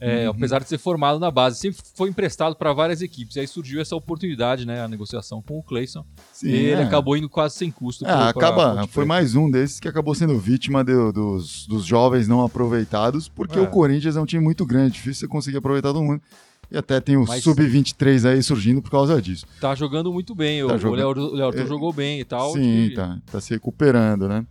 É, 0.00 0.24
Uhum. 0.28 0.34
Apesar 0.36 0.58
de 0.60 0.68
ser 0.68 0.78
formado 0.78 1.18
na 1.20 1.30
base, 1.30 1.58
sempre 1.58 1.80
foi 1.94 2.08
emprestado 2.08 2.56
para 2.56 2.72
várias 2.72 3.00
equipes. 3.02 3.36
E 3.36 3.40
aí 3.40 3.46
surgiu 3.46 3.80
essa 3.80 3.94
oportunidade, 3.94 4.66
né? 4.66 4.80
A 4.82 4.88
negociação 4.88 5.40
com 5.40 5.58
o 5.58 5.62
Cleison. 5.62 6.04
Sim, 6.32 6.48
e 6.48 6.54
ele 6.54 6.82
é. 6.82 6.84
acabou 6.84 7.16
indo 7.16 7.28
quase 7.28 7.54
sem 7.56 7.70
custo. 7.70 8.04
É, 8.04 8.08
pro- 8.08 8.24
acaba. 8.44 8.86
Foi 8.88 9.04
mais 9.04 9.34
um 9.36 9.48
desses 9.50 9.78
que 9.78 9.86
acabou 9.88 10.12
sendo 10.14 10.36
vítima 10.38 10.82
de- 10.84 11.12
dos, 11.12 11.66
dos 11.68 11.84
jovens 11.84 12.26
não 12.26 12.42
aproveitados, 12.44 13.28
porque 13.28 13.58
É. 13.58 13.62
o 13.62 13.68
Corinthians 13.68 14.16
é 14.16 14.20
um 14.20 14.26
time 14.26 14.42
muito 14.42 14.66
grande, 14.66 14.94
difícil 14.94 15.20
você 15.20 15.28
conseguir 15.28 15.58
aproveitar 15.58 15.92
todo 15.92 16.02
mundo. 16.02 16.20
E 16.72 16.78
até 16.78 16.98
tem 17.00 17.16
o 17.18 17.24
Mas- 17.26 17.42
Sub-23 17.44 18.24
aí 18.30 18.42
surgindo 18.42 18.80
por 18.80 18.90
causa 18.90 19.20
disso. 19.20 19.44
Tá 19.60 19.74
jogando 19.74 20.10
muito 20.12 20.34
bem. 20.34 20.66
Tá 20.66 20.74
o 20.74 20.78
jogando- 20.78 20.96
Léo 21.18 21.30
o 21.30 21.34
Léo 21.34 21.46
Arthur 21.48 21.62
É. 21.62 21.66
jogou 21.66 21.92
bem 21.92 22.20
e 22.20 22.24
tal. 22.24 22.52
Sim, 22.54 22.88
que- 22.88 22.94
tá, 22.96 23.18
tá 23.30 23.40
se 23.40 23.50
recuperando, 23.52 24.26
né? 24.28 24.46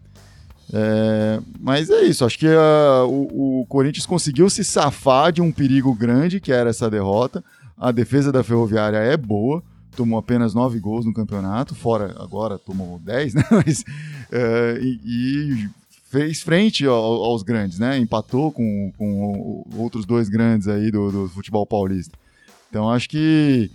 É, 0.73 1.39
mas 1.59 1.89
é 1.89 2.03
isso, 2.03 2.23
acho 2.23 2.37
que 2.39 2.47
ah, 2.47 3.03
o, 3.05 3.61
o 3.61 3.65
Corinthians 3.65 4.05
conseguiu 4.05 4.49
se 4.49 4.63
safar 4.63 5.31
de 5.31 5.41
um 5.41 5.51
perigo 5.51 5.93
grande, 5.93 6.39
que 6.39 6.51
era 6.51 6.69
essa 6.69 6.89
derrota. 6.89 7.43
A 7.77 7.91
defesa 7.91 8.31
da 8.31 8.43
Ferroviária 8.43 8.97
é 8.97 9.17
boa, 9.17 9.61
tomou 9.97 10.17
apenas 10.17 10.53
nove 10.53 10.79
gols 10.79 11.05
no 11.05 11.13
campeonato, 11.13 11.75
fora 11.75 12.15
agora 12.19 12.57
tomou 12.57 12.99
10, 12.99 13.33
né? 13.35 13.43
Mas, 13.51 13.83
é, 14.31 14.79
e, 14.81 14.99
e 15.03 15.69
fez 16.11 16.41
frente 16.41 16.85
ao- 16.85 16.93
aos 17.23 17.41
grandes, 17.41 17.79
né? 17.79 17.97
Empatou 17.97 18.51
com, 18.51 18.91
com 18.97 19.63
outros 19.77 20.05
dois 20.05 20.27
grandes 20.29 20.67
aí 20.67 20.91
do, 20.91 21.11
do 21.11 21.29
futebol 21.29 21.65
paulista. 21.65 22.17
Então 22.69 22.89
acho 22.89 23.09
que 23.09 23.71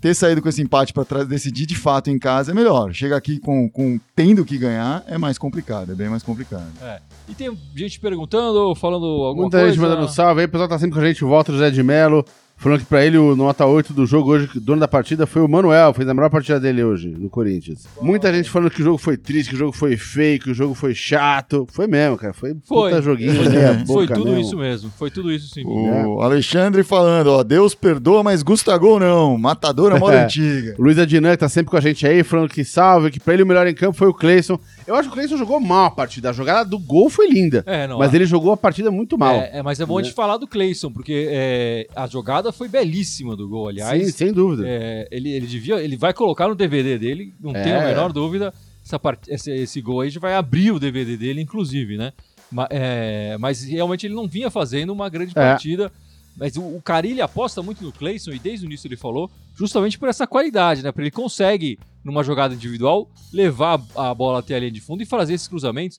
ter 0.00 0.14
saído 0.14 0.42
com 0.42 0.48
esse 0.50 0.60
empate 0.60 0.92
para 0.92 1.04
trás, 1.04 1.26
decidir 1.26 1.64
de 1.64 1.74
fato 1.76 2.10
em 2.10 2.18
casa 2.18 2.50
é 2.52 2.54
melhor. 2.54 2.92
Chega 2.92 3.16
aqui 3.16 3.38
com, 3.38 3.68
com 3.70 3.98
tendo 4.14 4.44
que 4.44 4.58
ganhar 4.58 5.02
é 5.06 5.16
mais 5.16 5.38
complicado, 5.38 5.92
é 5.92 5.94
bem 5.94 6.08
mais 6.10 6.22
complicado. 6.22 6.66
É. 6.82 7.00
E 7.28 7.34
tem 7.34 7.56
gente 7.74 7.98
perguntando, 8.00 8.74
falando 8.74 9.06
alguma 9.06 9.44
Muita 9.44 9.58
coisa. 9.60 9.72
gente 9.72 9.80
mandando 9.82 10.08
salve 10.10 10.40
aí, 10.40 10.46
o 10.46 10.50
pessoal 10.50 10.68
tá 10.68 10.78
sempre 10.78 10.94
com 10.96 11.00
a 11.00 11.06
gente, 11.06 11.24
o 11.24 11.28
Walter 11.30 11.52
José 11.52 11.70
de 11.70 11.82
Mello, 11.82 12.22
falando 12.64 12.80
que 12.80 12.86
pra 12.86 13.04
ele 13.04 13.18
o 13.18 13.36
nota 13.36 13.66
8 13.66 13.92
do 13.92 14.06
jogo 14.06 14.30
hoje, 14.32 14.48
o 14.56 14.60
dono 14.60 14.80
da 14.80 14.88
partida 14.88 15.26
foi 15.26 15.42
o 15.42 15.48
Manuel, 15.48 15.92
fez 15.92 16.08
a 16.08 16.14
melhor 16.14 16.30
partida 16.30 16.58
dele 16.58 16.82
hoje 16.82 17.08
no 17.08 17.28
Corinthians. 17.28 17.86
Muita 18.00 18.32
gente 18.32 18.48
falando 18.48 18.70
que 18.70 18.80
o 18.80 18.84
jogo 18.84 18.96
foi 18.98 19.16
triste, 19.18 19.50
que 19.50 19.54
o 19.54 19.58
jogo 19.58 19.72
foi 19.72 19.96
feio, 19.98 20.40
que 20.40 20.50
o 20.50 20.54
jogo 20.54 20.74
foi 20.74 20.94
chato. 20.94 21.66
Foi 21.70 21.86
mesmo, 21.86 22.16
cara, 22.16 22.32
foi, 22.32 22.56
Foi. 22.66 22.90
puta 22.90 23.02
joguinho, 23.02 23.34
Foi. 23.34 23.48
meia 23.50 23.74
Foi 23.86 24.06
boca 24.06 24.14
tudo 24.14 24.30
mesmo. 24.30 24.40
isso 24.40 24.56
mesmo. 24.56 24.90
Foi 24.98 25.10
tudo 25.10 25.30
isso 25.30 25.52
sim. 25.54 25.62
O 25.66 26.20
Alexandre 26.22 26.82
falando, 26.82 27.26
ó, 27.28 27.42
Deus 27.44 27.74
perdoa, 27.74 28.22
mas 28.22 28.42
Gustavo 28.42 28.98
não, 28.98 29.36
matadora 29.36 29.98
moda 29.98 30.14
É. 30.20 30.24
antiga. 30.24 30.74
Luiz 30.78 30.98
Adinan, 30.98 31.32
que 31.32 31.36
tá 31.38 31.48
sempre 31.48 31.70
com 31.70 31.76
a 31.76 31.80
gente 31.80 32.06
aí, 32.06 32.22
falando 32.22 32.48
que 32.48 32.64
salve, 32.64 33.10
que 33.10 33.20
pra 33.20 33.34
ele 33.34 33.42
o 33.42 33.46
melhor 33.46 33.66
em 33.66 33.74
campo 33.74 33.96
foi 33.98 34.08
o 34.08 34.14
Cleison. 34.14 34.58
Eu 34.86 34.94
acho 34.94 35.08
que 35.08 35.12
o 35.12 35.16
Cleison 35.16 35.36
jogou 35.36 35.58
mal 35.60 35.86
a 35.86 35.90
partida. 35.90 36.30
A 36.30 36.32
jogada 36.32 36.68
do 36.68 36.78
gol 36.78 37.08
foi 37.08 37.28
linda. 37.28 37.62
É, 37.66 37.86
não, 37.86 37.98
mas 37.98 38.12
a- 38.12 38.16
ele 38.16 38.26
jogou 38.26 38.52
a 38.52 38.56
partida 38.56 38.90
muito 38.90 39.16
mal. 39.16 39.34
É, 39.36 39.58
é, 39.58 39.62
mas 39.62 39.80
é 39.80 39.86
bom 39.86 39.98
a 39.98 40.02
gente 40.02 40.14
falar 40.14 40.36
do 40.36 40.46
Cleison, 40.46 40.92
porque 40.92 41.26
é, 41.30 41.86
a 41.96 42.06
jogada 42.06 42.52
foi 42.52 42.68
belíssima 42.68 43.34
do 43.36 43.48
gol, 43.48 43.68
aliás. 43.68 44.04
Sim, 44.06 44.12
sem 44.12 44.32
dúvida. 44.32 44.64
É, 44.66 45.08
ele, 45.10 45.30
ele 45.30 45.46
devia. 45.46 45.82
Ele 45.82 45.96
vai 45.96 46.12
colocar 46.12 46.48
no 46.48 46.54
DVD 46.54 46.98
dele, 46.98 47.32
não 47.40 47.52
É. 47.54 47.62
tenho 47.62 47.78
a 47.80 47.84
menor 47.84 48.12
dúvida. 48.12 48.52
Essa 48.84 48.98
part... 48.98 49.20
esse, 49.30 49.50
esse 49.50 49.80
gol 49.80 50.02
aí 50.02 50.10
já 50.10 50.20
vai 50.20 50.34
abrir 50.34 50.70
o 50.70 50.78
DVD 50.78 51.16
dele, 51.16 51.40
inclusive, 51.40 51.96
né? 51.96 52.12
Ma- 52.52 52.68
é, 52.70 53.36
mas 53.38 53.64
realmente 53.64 54.06
ele 54.06 54.14
não 54.14 54.28
vinha 54.28 54.50
fazendo 54.50 54.92
uma 54.92 55.08
grande 55.08 55.30
É. 55.30 55.34
partida. 55.34 55.90
Mas 56.36 56.56
o, 56.56 56.62
o 56.62 56.82
Carilli 56.82 57.20
aposta 57.22 57.62
muito 57.62 57.82
no 57.82 57.92
Cleison, 57.92 58.32
e 58.32 58.38
desde 58.38 58.66
o 58.66 58.68
início 58.68 58.86
ele 58.88 58.96
falou, 58.96 59.30
justamente 59.56 59.98
por 59.98 60.08
essa 60.08 60.26
qualidade, 60.26 60.82
né? 60.82 60.90
Porque 60.92 61.02
ele 61.04 61.10
consegue, 61.10 61.78
numa 62.04 62.22
jogada 62.22 62.54
individual, 62.54 63.08
levar 63.32 63.80
a 63.96 64.14
bola 64.14 64.40
até 64.40 64.54
a 64.54 64.58
linha 64.58 64.70
de 64.70 64.80
fundo 64.80 65.02
e 65.02 65.06
fazer 65.06 65.34
esses 65.34 65.48
cruzamentos, 65.48 65.98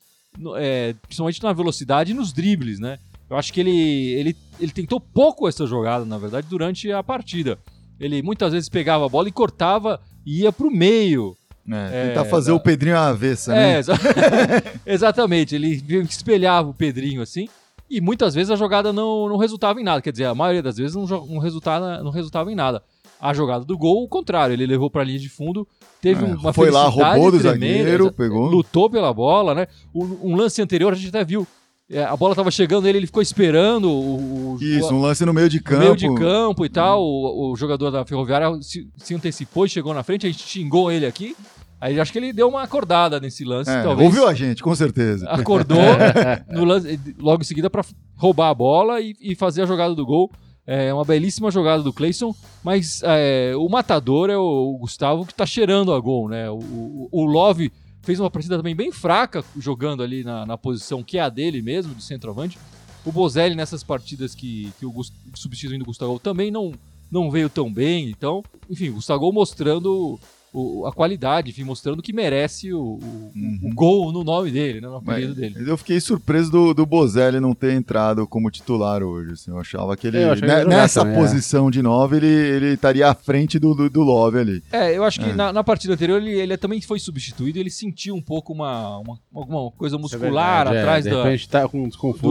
é, 0.57 0.93
principalmente 1.03 1.41
na 1.41 1.51
velocidade 1.53 2.11
e 2.11 2.13
nos 2.13 2.31
dribles, 2.31 2.79
né? 2.79 2.99
Eu 3.29 3.35
acho 3.37 3.51
que 3.51 3.59
ele, 3.59 3.71
ele, 4.13 4.37
ele 4.59 4.71
tentou 4.71 4.99
pouco 4.99 5.47
essa 5.47 5.65
jogada, 5.65 6.05
na 6.05 6.17
verdade, 6.17 6.45
durante 6.47 6.91
a 6.91 7.01
partida. 7.01 7.57
Ele 7.99 8.21
muitas 8.21 8.53
vezes 8.53 8.69
pegava 8.69 9.05
a 9.05 9.09
bola 9.09 9.27
e 9.27 9.31
cortava 9.31 9.99
e 10.25 10.41
ia 10.43 10.51
pro 10.51 10.69
meio. 10.69 11.35
É, 11.67 11.73
É, 12.03 12.07
tentar 12.09 12.25
fazer 12.25 12.51
da- 12.51 12.55
o 12.55 12.59
Pedrinho 12.59 12.95
à 12.95 13.07
avessa, 13.07 13.51
É, 13.51 13.55
né? 13.55 13.79
exa- 13.79 13.93
exatamente. 14.85 15.55
Ele 15.55 15.81
espelhava 16.07 16.69
o 16.69 16.73
Pedrinho 16.73 17.21
assim. 17.21 17.47
E 17.89 18.01
muitas 18.01 18.33
vezes 18.35 18.51
a 18.51 18.55
jogada 18.55 18.91
não, 18.93 19.27
não 19.29 19.37
resultava 19.37 19.79
em 19.79 19.83
nada. 19.83 20.01
Quer 20.01 20.11
dizer, 20.11 20.25
a 20.25 20.35
maioria 20.35 20.61
das 20.61 20.77
vezes 20.77 20.95
não, 20.95 21.05
não, 21.05 21.37
resultava, 21.39 22.03
não 22.03 22.11
resultava 22.11 22.51
em 22.51 22.55
nada. 22.55 22.83
A 23.29 23.33
jogada 23.33 23.63
do 23.65 23.77
gol, 23.77 24.03
o 24.03 24.07
contrário. 24.07 24.53
Ele 24.53 24.65
levou 24.65 24.89
pra 24.89 25.03
linha 25.03 25.19
de 25.19 25.29
fundo, 25.29 25.67
teve 26.01 26.23
É, 26.23 26.27
uma 26.27 26.53
foi 26.53 26.69
lá, 26.71 26.87
roubou 26.87 27.31
do 27.31 27.39
tremenda, 27.39 27.77
zagueiro, 27.79 28.11
pegou. 28.11 28.47
lutou 28.49 28.89
pela 28.89 29.13
bola, 29.13 29.53
né? 29.55 29.67
Um, 29.93 30.31
um 30.31 30.35
lance 30.35 30.61
anterior 30.61 30.93
a 30.93 30.95
gente 30.95 31.09
até 31.09 31.23
viu. 31.23 31.45
é, 31.89 32.03
a 32.03 32.15
bola 32.15 32.33
tava 32.33 32.49
chegando 32.49 32.83
nele, 32.85 32.97
ele 32.99 33.05
ficou 33.07 33.21
esperando 33.21 33.89
o, 33.91 34.55
o- 34.55 34.57
Isso, 34.63 34.93
um 34.93 35.01
lance 35.01 35.23
no 35.25 35.33
meio 35.33 35.47
de 35.49 35.59
campo. 35.61 35.79
meio 35.81 35.95
de 35.95 36.11
campo 36.15 36.65
e 36.65 36.69
tal. 36.69 37.01
O, 37.03 37.51
o 37.51 37.55
jogador 37.55 37.91
da 37.91 38.03
Ferroviária 38.05 38.47
se, 38.61 38.87
se 38.97 39.13
antecipou 39.13 39.65
e 39.65 39.69
chegou 39.69 39.93
na 39.93 40.01
frente, 40.03 40.25
a 40.25 40.29
gente 40.31 40.43
xingou 40.47 40.91
ele 40.91 41.05
aqui. 41.05 41.35
Aí 41.79 41.99
acho 41.99 42.11
que 42.11 42.17
ele 42.17 42.31
deu 42.33 42.47
uma 42.47 42.63
acordada 42.63 43.19
nesse 43.19 43.43
lance, 43.43 43.69
É, 43.69 43.83
talvez. 43.83 44.07
ouviu 44.07 44.27
a 44.27 44.33
gente, 44.33 44.63
com 44.63 44.73
certeza. 44.73 45.27
Acordou 45.29 45.77
no 46.49 46.63
lance- 46.63 46.99
logo 47.19 47.41
em 47.41 47.45
seguida 47.45 47.69
para 47.69 47.83
roubar 48.15 48.49
a 48.49 48.53
bola 48.53 48.99
e, 49.01 49.13
e 49.21 49.35
fazer 49.35 49.61
a 49.61 49.65
jogada 49.65 49.93
do 49.93 50.05
gol. 50.05 50.31
É 50.67 50.91
uma 50.93 51.05
belíssima 51.05 51.51
jogada 51.51 51.83
do 51.83 51.93
Cleison, 51.93 52.33
mas 52.63 53.01
é, 53.03 53.53
o 53.55 53.69
matador 53.69 54.31
é 54.31 54.37
o, 54.37 54.77
Gustavo 54.79 55.25
que 55.25 55.33
tá 55.33 55.45
cheirando 55.45 55.93
a 55.93 55.99
gol, 55.99 56.27
né? 56.27 56.49
O, 56.49 57.07
o, 57.11 57.23
Love 57.23 57.71
fez 58.01 58.19
uma 58.19 58.31
partida 58.31 58.57
também 58.57 58.75
bem 58.75 58.91
fraca, 58.91 59.43
jogando 59.57 60.01
ali 60.01 60.23
na, 60.23 60.43
na 60.45 60.57
posição 60.57 61.03
que 61.03 61.19
é 61.19 61.21
a 61.21 61.29
dele 61.29 61.61
mesmo, 61.61 61.93
de 61.93 62.03
centroavante. 62.03 62.57
O 63.05 63.11
Bozelli 63.11 63.53
nessas 63.55 63.83
partidas 63.83 64.33
que, 64.33 64.73
que 64.79 64.85
o 64.85 64.93
substituindo 65.35 65.83
o 65.83 65.87
Gustavo 65.87 66.17
também 66.17 66.49
não, 66.49 66.73
não 67.11 67.29
veio 67.29 67.49
tão 67.49 67.71
bem. 67.71 68.09
Então, 68.09 68.43
enfim, 68.67 68.89
o 68.89 68.95
Gustavo 68.95 69.31
mostrando 69.31 70.19
o- 70.57 70.85
a 70.85 70.93
qualidade, 70.93 71.49
enfim, 71.51 71.63
mostrando 71.63 72.01
que 72.01 72.13
merece 72.13 72.71
o, 72.73 72.79
o- 72.81 73.31
o 73.63 73.73
gol 73.73 74.11
no 74.11 74.23
nome 74.23 74.51
dele, 74.51 74.79
né, 74.81 74.87
no 74.87 74.97
apelido 74.97 75.29
Mas 75.29 75.35
dele. 75.37 75.69
Eu 75.69 75.77
fiquei 75.77 75.99
surpreso 75.99 76.51
do, 76.51 76.73
do 76.73 76.85
Bozelli 76.85 77.39
não 77.39 77.53
ter 77.53 77.73
entrado 77.73 78.25
como 78.27 78.49
titular 78.49 79.03
hoje. 79.03 79.33
assim. 79.33 79.51
eu 79.51 79.59
achava 79.59 79.95
que 79.97 80.07
ele, 80.07 80.19
né, 80.41 80.63
nessa 80.65 81.01
também, 81.01 81.15
é. 81.17 81.19
posição 81.21 81.69
de 81.69 81.81
9, 81.81 82.17
ele, 82.17 82.27
ele 82.27 82.65
estaria 82.73 83.07
à 83.09 83.13
frente 83.13 83.59
do, 83.59 83.73
do, 83.73 83.89
do 83.89 84.01
Love 84.01 84.37
ali. 84.39 84.63
É, 84.71 84.95
eu 84.97 85.03
acho 85.03 85.19
que 85.19 85.29
É. 85.29 85.33
na, 85.35 85.51
na 85.51 85.63
partida 85.63 85.93
anterior 85.93 86.21
ele, 86.21 86.31
ele 86.31 86.57
também 86.57 86.79
foi 86.81 86.99
substituído 86.99 87.57
ele 87.59 87.69
sentiu 87.69 88.15
um 88.15 88.21
pouco 88.21 88.53
uma, 88.53 88.99
uma- 88.99 89.19
alguma 89.33 89.71
coisa 89.71 89.95
é 89.95 89.99
muscular 89.99 90.65
verdade, 90.69 90.77
é, 90.77 90.79
atrás 90.81 91.05
da- 91.05 91.61
tá 91.61 91.67
com 91.67 91.83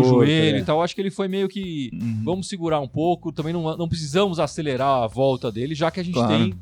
do 0.03 0.05
joelho 0.05 0.57
é. 0.57 0.61
e 0.61 0.65
tal. 0.65 0.79
Eu 0.79 0.83
acho 0.83 0.95
que 0.95 1.01
ele 1.01 1.11
foi 1.11 1.29
meio 1.29 1.49
que. 1.49 1.91
Vamos 2.25 2.49
segurar 2.49 2.81
um 2.81 2.89
pouco. 2.89 3.33
Também 3.33 3.53
não, 3.53 3.77
não 3.77 3.89
precisamos 3.89 4.39
acelerar 4.39 5.03
a 5.03 5.07
volta 5.07 5.51
dele, 5.53 5.75
já 5.75 5.91
que 5.91 6.01
a 6.01 6.03
gente 6.03 6.15
Claro. 6.15 6.33
tem 6.33 6.55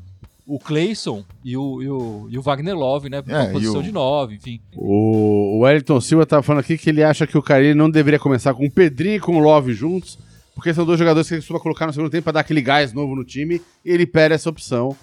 o 0.45 0.59
Cleison 0.59 1.23
e 1.43 1.55
o, 1.55 1.81
e 1.81 1.89
o, 1.89 2.27
e 2.29 2.37
o 2.37 2.41
Wagner 2.41 2.75
Love, 2.75 3.09
né? 3.09 3.23
É, 3.27 3.31
Na 3.31 3.45
posição 3.51 3.79
o- 3.79 3.83
de 3.83 3.91
9, 3.91 4.35
enfim. 4.35 4.59
O 4.75 5.57
o 5.57 5.59
Wellington 5.65 6.01
Silva 6.01 6.25
tava 6.25 6.43
falando 6.43 6.59
aqui 6.61 6.77
que 6.77 6.89
ele 6.89 7.03
acha 7.03 7.25
que 7.25 7.37
o 7.37 7.41
Carilli 7.41 7.73
não 7.73 7.89
deveria 7.89 8.19
começar 8.19 8.53
com 8.53 8.65
o 8.65 8.71
Pedrinho 8.71 9.15
e 9.15 9.19
com 9.19 9.37
o 9.37 9.39
Love 9.39 9.71
juntos, 9.73 10.17
porque 10.55 10.73
são 10.73 10.85
dois 10.85 10.99
jogadores 10.99 11.27
que 11.27 11.35
ele 11.35 11.41
costuma 11.41 11.59
colocar 11.59 11.87
no 11.87 11.93
segundo 11.93 12.11
tempo 12.11 12.23
pra 12.23 12.33
dar 12.33 12.39
aquele 12.41 12.61
gás 12.61 12.91
novo 12.91 13.15
no 13.15 13.23
time, 13.23 13.61
e 13.85 13.89
ele 13.91 14.05
perde 14.05 14.35
essa 14.35 14.49
opção 14.49 14.95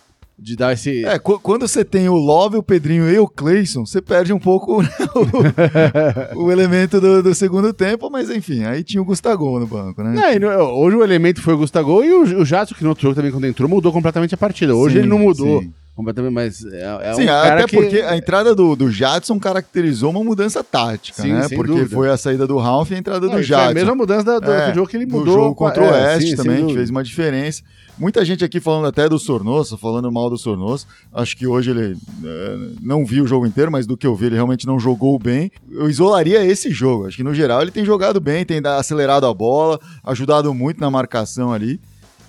de 0.42 0.56
dar 0.56 0.73
esse... 0.73 1.04
É, 1.04 1.18
qu- 1.18 1.38
quando 1.38 1.68
você 1.68 1.85
tem 1.85 2.09
o 2.09 2.14
Love, 2.14 2.56
o 2.56 2.62
Pedrinho 2.62 3.11
e 3.11 3.18
o 3.18 3.28
Cleison, 3.28 3.85
você 3.85 4.00
perde 4.00 4.32
um 4.32 4.38
pouco 4.38 4.82
né, 4.82 4.88
o, 6.35 6.44
o 6.47 6.50
elemento 6.52 7.00
do, 7.00 7.23
do 7.23 7.35
segundo 7.35 7.73
tempo, 7.73 8.09
mas 8.11 8.30
enfim, 8.30 8.64
aí 8.64 8.82
tinha 8.82 9.02
o 9.02 9.04
Gustavo 9.04 9.59
no 9.61 9.66
banco, 9.66 10.02
né? 10.02 10.35
E 10.35 10.38
no- 10.38 10.49
hoje 10.49 10.97
o 10.97 11.04
elemento 11.04 11.42
foi 11.42 11.54
o 11.54 11.59
Gustavo 11.59 12.02
e 12.02 12.12
o, 12.12 12.23
o 12.40 12.44
Jadson, 12.44 12.75
que 12.75 12.82
no 12.82 12.88
outro 12.90 13.02
jogo 13.02 13.14
também, 13.14 13.30
quando 13.30 13.47
entrou, 13.47 13.68
mudou 13.68 13.92
completamente 13.92 14.35
a 14.35 14.38
partida. 14.38 14.75
Hoje 14.75 14.94
Sim, 14.94 15.00
ele 15.00 15.09
não 15.09 15.18
mudou 15.18 15.61
sim. 15.61 15.73
completamente, 15.94 16.32
mas 16.32 16.64
é, 16.64 16.99
é 17.02 17.14
Sim, 17.14 17.25
um 17.25 17.26
cara 17.26 17.54
até 17.56 17.64
que... 17.66 17.76
porque 17.76 17.97
a 18.00 18.16
entrada 18.16 18.54
do, 18.54 18.75
do 18.75 18.90
Jadson 18.90 19.38
caracterizou 19.38 20.11
uma 20.11 20.25
mudança 20.25 20.64
tática, 20.64 21.20
Sim, 21.23 21.32
né? 21.35 21.49
Porque 21.54 21.73
dúvida. 21.73 21.94
foi 21.94 22.09
a 22.11 22.16
saída 22.16 22.47
do 22.47 22.56
Ralph 22.56 22.90
e 22.90 22.94
a 22.94 22.99
entrada 22.99 23.26
Não, 23.26 23.35
do 23.35 23.40
e 23.40 23.44
foi 23.47 23.56
a 23.56 23.59
Jadson. 23.61 23.75
mesma 23.75 23.94
mudança 23.94 24.25
da, 24.25 24.38
do 24.38 24.50
É, 24.52 24.75
jogo 24.75 24.88
que 24.88 24.97
ele 24.97 25.06
mudou. 25.06 25.35
jogo 25.35 25.54
contra 25.54 25.82
o 25.82 25.87
é, 25.87 25.90
Oeste 26.14 26.30
sim, 26.30 26.37
também, 26.37 26.66
que 26.66 26.73
fez 26.75 26.88
uma 26.88 27.02
diferença. 27.04 27.62
Muita 28.00 28.25
gente 28.25 28.42
aqui 28.42 28.61
falando 28.61 28.87
até 28.87 29.07
do 29.11 29.19
Sornosa, 29.19 29.76
falando 29.76 30.11
mal 30.11 30.30
do 30.30 30.38
Sornosa. 30.38 30.87
Acho 31.12 31.37
que 31.37 31.47
hoje 31.47 31.71
ele 31.71 31.99
é, 32.25 32.57
não 32.80 33.04
viu 33.04 33.25
o 33.25 33.26
jogo 33.26 33.47
inteiro, 33.47 33.71
mas 33.71 33.87
do 33.87 33.95
que 33.95 34.07
eu 34.07 34.16
vi, 34.16 34.26
ele 34.26 34.37
realmente 34.37 34.66
não 34.66 34.80
jogou 34.80 35.19
bem. 35.19 35.52
Eu 35.71 35.88
isolaria 35.90 36.42
esse 36.45 36.71
jogo. 36.71 37.07
Acho 37.07 37.19
que 37.19 37.23
no 37.23 37.35
geral 37.35 37.61
ele 37.61 37.71
tem 37.71 37.85
jogado 37.85 38.19
bem, 38.19 38.42
tem 38.47 38.62
acelerado 38.66 39.26
a 39.26 39.35
bola, 39.35 39.78
ajudado 40.02 40.54
muito 40.54 40.80
na 40.80 40.90
marcação 40.90 41.52
ali. 41.52 41.78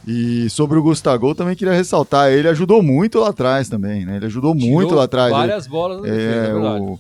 E 0.06 0.50
sobre 0.50 0.78
o 0.78 0.84
Gustavo, 0.84 1.34
também 1.34 1.56
queria 1.56 1.74
ressaltar, 1.74 2.32
ele 2.32 2.48
ajudou 2.50 2.82
muito 2.84 3.20
lá 3.20 3.30
atrás 3.30 3.70
também, 3.70 4.04
né? 4.06 4.18
Ele 4.18 4.26
ajudou 4.26 4.54
muito 4.54 4.88
Tirou 4.88 4.96
lá 4.98 5.04
atrás. 5.06 5.32
Várias 5.32 5.68
bolas 5.68 5.98
na 6.02 6.04
defesa, 6.04 6.22
é 6.22 6.36
É, 6.50 6.54
verdade. 6.54 6.82
o- 6.86 7.00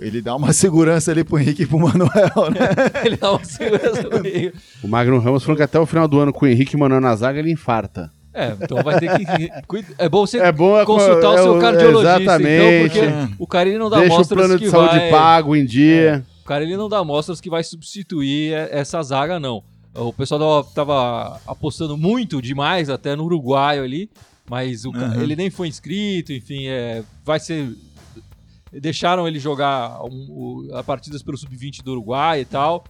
ele 0.00 0.20
dá 0.20 0.34
uma 0.36 0.52
segurança 0.54 1.10
ali 1.10 1.24
pro 1.24 1.38
Henrique 1.38 1.62
e 1.62 1.66
pro 1.66 1.78
Manuel, 1.78 2.50
né? 2.50 2.68
Ele 3.04 3.16
dá 3.16 3.32
uma 3.32 3.44
segurança 3.44 4.02
no 4.02 4.20
meio. 4.20 4.52
O 4.82 4.88
Magno 4.88 5.18
Ramos 5.18 5.42
falou 5.42 5.56
que 5.56 5.62
até 5.62 5.78
o 5.78 5.86
final 5.86 6.06
do 6.06 6.18
ano 6.18 6.32
com 6.32 6.44
o 6.44 6.48
Henrique 6.48 6.76
Manoel 6.76 7.00
na 7.00 7.14
zaga 7.16 7.38
ele 7.38 7.50
infarta. 7.50 8.10
É, 8.32 8.54
então 8.60 8.82
vai 8.82 8.98
ter 9.00 9.08
que. 9.16 9.50
É 9.98 10.08
bom 10.08 10.24
você 10.26 10.38
É 10.38 10.52
bom 10.52 10.78
é 10.78 10.84
consultar 10.84 11.30
o 11.30 11.34
é 11.38 11.42
seu 11.42 11.58
cardiologista, 11.58 12.20
Exatamente. 12.20 12.98
então, 12.98 13.26
porque 13.26 13.42
o 13.42 13.46
cara 13.46 13.68
ele 13.68 13.78
não 13.78 13.90
dá 13.90 13.98
Deixa 13.98 14.14
o 14.14 14.18
mostras 14.18 14.38
plano 14.38 14.58
que 14.58 14.64
de 14.66 14.70
saúde 14.70 14.98
vai... 14.98 15.10
pago 15.10 15.56
em 15.56 15.64
dia. 15.64 16.24
O 16.42 16.46
cara 16.46 16.62
ele 16.64 16.76
não 16.76 16.88
dá 16.88 17.02
mostras 17.02 17.40
que 17.40 17.50
vai 17.50 17.64
substituir 17.64 18.52
e- 18.52 18.54
essa 18.70 19.02
zaga, 19.02 19.40
não. 19.40 19.62
O 19.94 20.12
pessoal 20.12 20.62
tava, 20.62 21.40
apostando 21.46 21.96
muito 21.96 22.40
demais 22.40 22.88
até 22.88 23.16
no 23.16 23.24
uruguaio 23.24 23.82
ali, 23.82 24.08
mas 24.48 24.84
o 24.84 24.90
Uhum. 24.90 25.20
ele 25.20 25.34
nem 25.34 25.50
foi 25.50 25.66
inscrito, 25.66 26.32
enfim, 26.32 26.66
é, 26.68 27.02
vai 27.24 27.40
ser. 27.40 27.68
Deixaram 28.72 29.26
ele 29.26 29.38
jogar 29.38 30.02
um- 30.04 30.26
o- 30.30 30.68
a 30.76 30.82
partidas 30.82 31.22
pelo 31.22 31.36
sub-20 31.36 31.82
do 31.82 31.92
Uruguai 31.92 32.40
e 32.40 32.44
tal, 32.44 32.84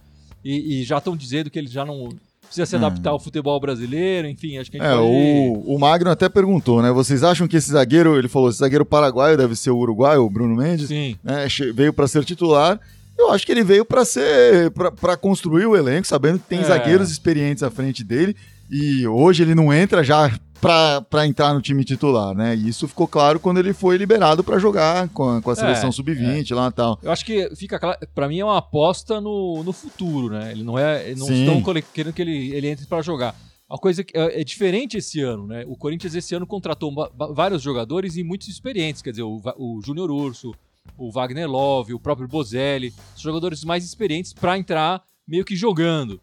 e, 0.45 0.81
e 0.81 0.83
já 0.83 0.97
estão 0.99 1.15
dizendo 1.17 1.49
que 1.49 1.57
ele 1.57 1.67
já 1.67 1.83
não 1.85 2.09
precisa 2.43 2.65
se 2.65 2.75
adaptar 2.75 3.11
ao 3.11 3.19
futebol 3.19 3.57
brasileiro, 3.61 4.27
enfim, 4.27 4.57
acho 4.57 4.69
que 4.69 4.77
a 4.77 4.83
gente 4.83 4.91
É, 4.91 4.95
pode... 4.95 5.07
o, 5.09 5.75
o 5.75 5.79
Magno 5.79 6.11
até 6.11 6.27
perguntou, 6.27 6.81
né? 6.81 6.91
Vocês 6.91 7.23
acham 7.23 7.47
que 7.47 7.55
esse 7.55 7.71
zagueiro, 7.71 8.17
ele 8.17 8.27
falou, 8.27 8.49
esse 8.49 8.59
zagueiro 8.59 8.85
paraguaio 8.85 9.37
deve 9.37 9.55
ser 9.55 9.71
o 9.71 9.77
uruguaio, 9.77 10.23
o 10.25 10.29
Bruno 10.29 10.55
Mendes, 10.57 10.89
Sim, 10.89 11.15
né? 11.23 11.47
Veio 11.73 11.93
pra 11.93 12.07
ser 12.09 12.25
titular. 12.25 12.77
Eu 13.17 13.31
acho 13.31 13.45
que 13.45 13.51
ele 13.51 13.63
veio 13.63 13.85
pra 13.85 14.03
ser, 14.03 14.71
pra 14.99 15.15
construir 15.15 15.65
o 15.65 15.75
elenco, 15.77 16.07
sabendo 16.07 16.39
que 16.39 16.47
tem 16.47 16.59
É. 16.59 16.63
zagueiros 16.63 17.09
experientes 17.11 17.63
à 17.63 17.69
frente 17.69 18.03
dele. 18.03 18.35
E 18.69 19.05
hoje 19.07 19.43
ele 19.43 19.53
não 19.55 19.71
entra 19.73 20.03
já 20.03 20.31
pra, 20.61 21.01
pra 21.01 21.27
entrar 21.27 21.53
no 21.53 21.61
time 21.61 21.83
titular, 21.83 22.35
né? 22.35 22.55
E 22.55 22.69
isso 22.69 22.87
ficou 22.87 23.07
claro 23.07 23.39
quando 23.39 23.57
ele 23.57 23.73
foi 23.73 23.97
liberado 23.97 24.43
pra 24.43 24.59
jogar 24.59 25.09
com 25.09 25.37
a, 25.37 25.41
com 25.41 25.49
a 25.49 25.55
seleção 25.55 25.89
É, 25.89 25.91
sub-20 25.91 26.53
lá 26.55 26.67
e 26.67 26.71
tal. 26.71 26.99
Eu 27.01 27.11
acho 27.11 27.25
que 27.25 27.53
fica 27.55 27.79
claro, 27.79 27.97
pra 28.13 28.27
mim 28.27 28.39
é 28.39 28.45
uma 28.45 28.59
aposta 28.59 29.19
no, 29.19 29.63
no 29.63 29.73
futuro, 29.73 30.29
né? 30.29 30.51
Ele 30.51 30.63
não 30.63 30.77
é, 30.77 31.13
não 31.15 31.25
Sim. 31.25 31.45
estão 31.45 31.83
querendo 31.93 32.13
que 32.13 32.21
ele, 32.21 32.53
ele 32.53 32.67
entre 32.67 32.85
pra 32.85 33.01
jogar. 33.01 33.35
A 33.67 33.77
coisa 33.77 34.03
que 34.03 34.15
é, 34.17 34.41
é 34.41 34.43
diferente 34.43 34.97
esse 34.97 35.21
ano, 35.21 35.47
né? 35.47 35.63
O 35.67 35.75
Corinthians 35.75 36.13
esse 36.13 36.35
ano 36.35 36.45
contratou 36.45 36.93
vários 37.33 37.61
jogadores 37.61 38.15
e 38.15 38.23
muitos 38.23 38.47
experientes, 38.47 39.01
quer 39.01 39.11
dizer, 39.11 39.23
o, 39.23 39.41
o 39.57 39.81
Júnior 39.83 40.11
Urso, 40.11 40.53
o 40.97 41.11
Wagner 41.11 41.49
Love, 41.49 41.93
o 41.93 41.99
próprio 41.99 42.27
Bozelli, 42.27 42.93
os 43.15 43.21
jogadores 43.21 43.63
mais 43.63 43.83
experientes 43.83 44.33
pra 44.33 44.57
entrar 44.57 45.01
meio 45.27 45.45
que 45.45 45.55
jogando. 45.55 46.19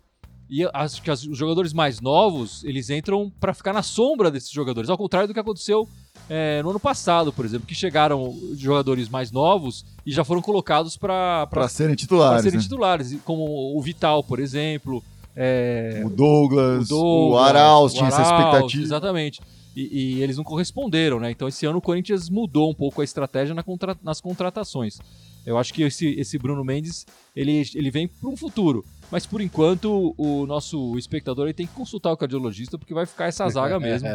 E 0.50 0.64
acho 0.72 1.02
que 1.02 1.10
os 1.10 1.20
jogadores 1.36 1.72
mais 1.74 2.00
novos, 2.00 2.64
eles 2.64 2.88
entram 2.88 3.30
pra 3.38 3.52
ficar 3.52 3.72
na 3.74 3.82
sombra 3.82 4.30
desses 4.30 4.50
jogadores, 4.50 4.88
ao 4.88 4.96
contrário 4.96 5.28
do 5.28 5.34
que 5.34 5.40
aconteceu 5.40 5.86
é, 6.28 6.62
no 6.62 6.70
ano 6.70 6.80
passado, 6.80 7.30
por 7.32 7.44
exemplo, 7.44 7.66
que 7.66 7.74
chegaram 7.74 8.34
jogadores 8.54 9.08
mais 9.10 9.30
novos 9.30 9.84
e 10.06 10.10
já 10.12 10.24
foram 10.24 10.40
colocados 10.40 10.96
pra 10.96 11.46
Pra 11.48 11.60
pra 11.60 11.68
serem 11.68 11.94
para 11.94 12.00
titulares, 12.00 12.42
serem 12.42 12.56
né? 12.58 12.62
titulares, 12.62 13.18
como 13.26 13.76
o 13.76 13.80
Vital, 13.82 14.24
por 14.24 14.40
exemplo, 14.40 15.04
é, 15.36 16.02
O 16.04 16.08
Douglas, 16.10 16.90
o 16.90 16.96
o, 16.96 16.98
Douglas, 16.98 17.46
Arauz 17.48 17.92
o 17.92 17.96
tinha 17.96 18.08
essa 18.08 18.22
Arauz, 18.22 18.44
expectativa. 18.46 18.82
Exatamente. 18.84 19.40
E, 19.76 20.16
e 20.16 20.22
eles 20.22 20.36
não 20.36 20.42
corresponderam, 20.44 21.20
né? 21.20 21.30
Então 21.30 21.46
esse 21.46 21.64
ano 21.66 21.78
o 21.78 21.82
Corinthians 21.82 22.28
mudou 22.30 22.70
um 22.70 22.74
pouco 22.74 23.00
a 23.00 23.04
estratégia 23.04 23.54
na 23.54 23.62
contra- 23.62 23.96
nas 24.02 24.20
contratações. 24.20 24.98
Eu 25.46 25.56
acho 25.56 25.72
que 25.72 25.82
esse, 25.82 26.08
esse 26.18 26.36
Bruno 26.38 26.64
Mendes 26.64 27.06
ele, 27.36 27.62
ele 27.74 27.90
vem 27.90 28.08
para 28.08 28.28
um 28.28 28.36
futuro. 28.36 28.84
Mas 29.10 29.24
por 29.24 29.40
enquanto 29.40 30.14
o 30.16 30.46
nosso 30.46 30.96
espectador 30.98 31.46
ele 31.46 31.54
tem 31.54 31.66
que 31.66 31.72
consultar 31.72 32.12
o 32.12 32.16
cardiologista 32.16 32.78
porque 32.78 32.92
vai 32.92 33.06
ficar 33.06 33.26
essa 33.26 33.48
zaga 33.48 33.78
mesmo. 33.80 34.08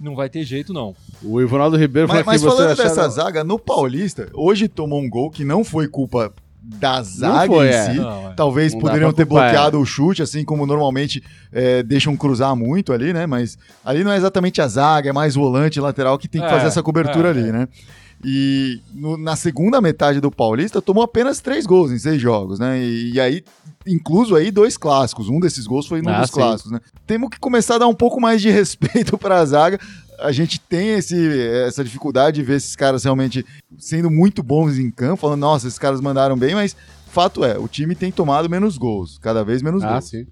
Não 0.00 0.14
vai 0.14 0.28
ter 0.28 0.44
jeito 0.44 0.72
não. 0.72 0.94
O 1.22 1.40
Ivanaldo 1.40 1.76
Ribeiro 1.76 2.08
Mas, 2.08 2.18
falou 2.18 2.32
mas 2.32 2.42
que 2.42 2.48
você 2.48 2.56
falando 2.56 2.76
dessa 2.76 3.08
zaga, 3.08 3.44
no 3.44 3.58
Paulista, 3.58 4.28
hoje 4.32 4.68
tomou 4.68 5.00
um 5.00 5.08
gol 5.08 5.30
que 5.30 5.44
não 5.44 5.62
foi 5.62 5.86
culpa 5.88 6.32
da 6.62 7.02
zaga 7.02 7.46
foi, 7.46 7.66
em 7.66 7.70
é. 7.70 7.90
si. 7.90 7.96
Não, 7.96 8.30
é. 8.30 8.34
Talvez 8.34 8.72
Não 8.72 8.80
poderiam 8.80 9.12
ter 9.12 9.26
culpar, 9.26 9.50
bloqueado 9.50 9.80
o 9.80 9.86
chute, 9.86 10.22
assim 10.22 10.44
como 10.44 10.66
normalmente 10.66 11.22
é, 11.52 11.82
deixam 11.82 12.16
cruzar 12.16 12.54
muito 12.54 12.92
ali, 12.92 13.12
né? 13.12 13.26
Mas 13.26 13.58
ali 13.84 14.04
não 14.04 14.12
é 14.12 14.16
exatamente 14.16 14.60
a 14.60 14.68
zaga, 14.68 15.08
é 15.08 15.12
mais 15.12 15.36
o 15.36 15.40
volante 15.40 15.80
lateral 15.80 16.18
que 16.18 16.28
tem 16.28 16.40
que 16.40 16.46
É, 16.46 16.50
fazer 16.50 16.66
essa 16.66 16.82
cobertura 16.82 17.28
é, 17.28 17.30
ali, 17.30 17.48
é. 17.48 17.52
né? 17.52 17.68
E 18.24 18.80
no- 18.92 19.16
na 19.16 19.34
segunda 19.34 19.80
metade 19.80 20.20
do 20.20 20.30
Paulista 20.30 20.82
tomou 20.82 21.02
apenas 21.02 21.40
três 21.40 21.64
gols 21.64 21.90
em 21.90 21.98
seis 21.98 22.20
jogos, 22.20 22.58
né? 22.58 22.78
E, 22.82 23.12
e 23.14 23.20
aí, 23.20 23.42
incluso 23.86 24.36
aí, 24.36 24.50
dois 24.50 24.76
clássicos. 24.76 25.28
Um 25.28 25.40
desses 25.40 25.66
gols 25.66 25.86
foi 25.86 26.02
num 26.02 26.10
Ah, 26.10 26.20
dos 26.20 26.28
sim. 26.30 26.34
clássicos, 26.36 26.70
né? 26.72 26.80
Temos 27.06 27.30
que 27.30 27.38
começar 27.40 27.76
a 27.76 27.78
dar 27.78 27.86
um 27.88 27.94
pouco 27.94 28.20
mais 28.20 28.42
de 28.42 28.50
respeito 28.52 29.16
para 29.16 29.38
a 29.38 29.44
zaga. 29.44 29.80
A 30.18 30.32
gente 30.32 30.60
tem 30.60 30.90
esse, 30.90 31.16
essa 31.66 31.82
dificuldade 31.82 32.36
de 32.36 32.42
ver 32.42 32.56
esses 32.56 32.76
caras 32.76 33.04
realmente 33.04 33.44
sendo 33.78 34.10
muito 34.10 34.42
bons 34.42 34.76
em 34.78 34.90
campo, 34.90 35.16
falando, 35.22 35.40
nossa, 35.40 35.66
esses 35.66 35.78
caras 35.78 35.98
mandaram 36.02 36.36
bem, 36.36 36.54
mas 36.54 36.76
fato 37.06 37.42
é, 37.42 37.58
o 37.58 37.66
time 37.66 37.94
tem 37.94 38.12
tomado 38.12 38.48
menos 38.50 38.76
gols, 38.76 39.18
cada 39.18 39.42
vez 39.42 39.62
menos 39.62 39.82
Ah, 39.82 39.92
gols. 39.92 40.04
sim. 40.10 40.26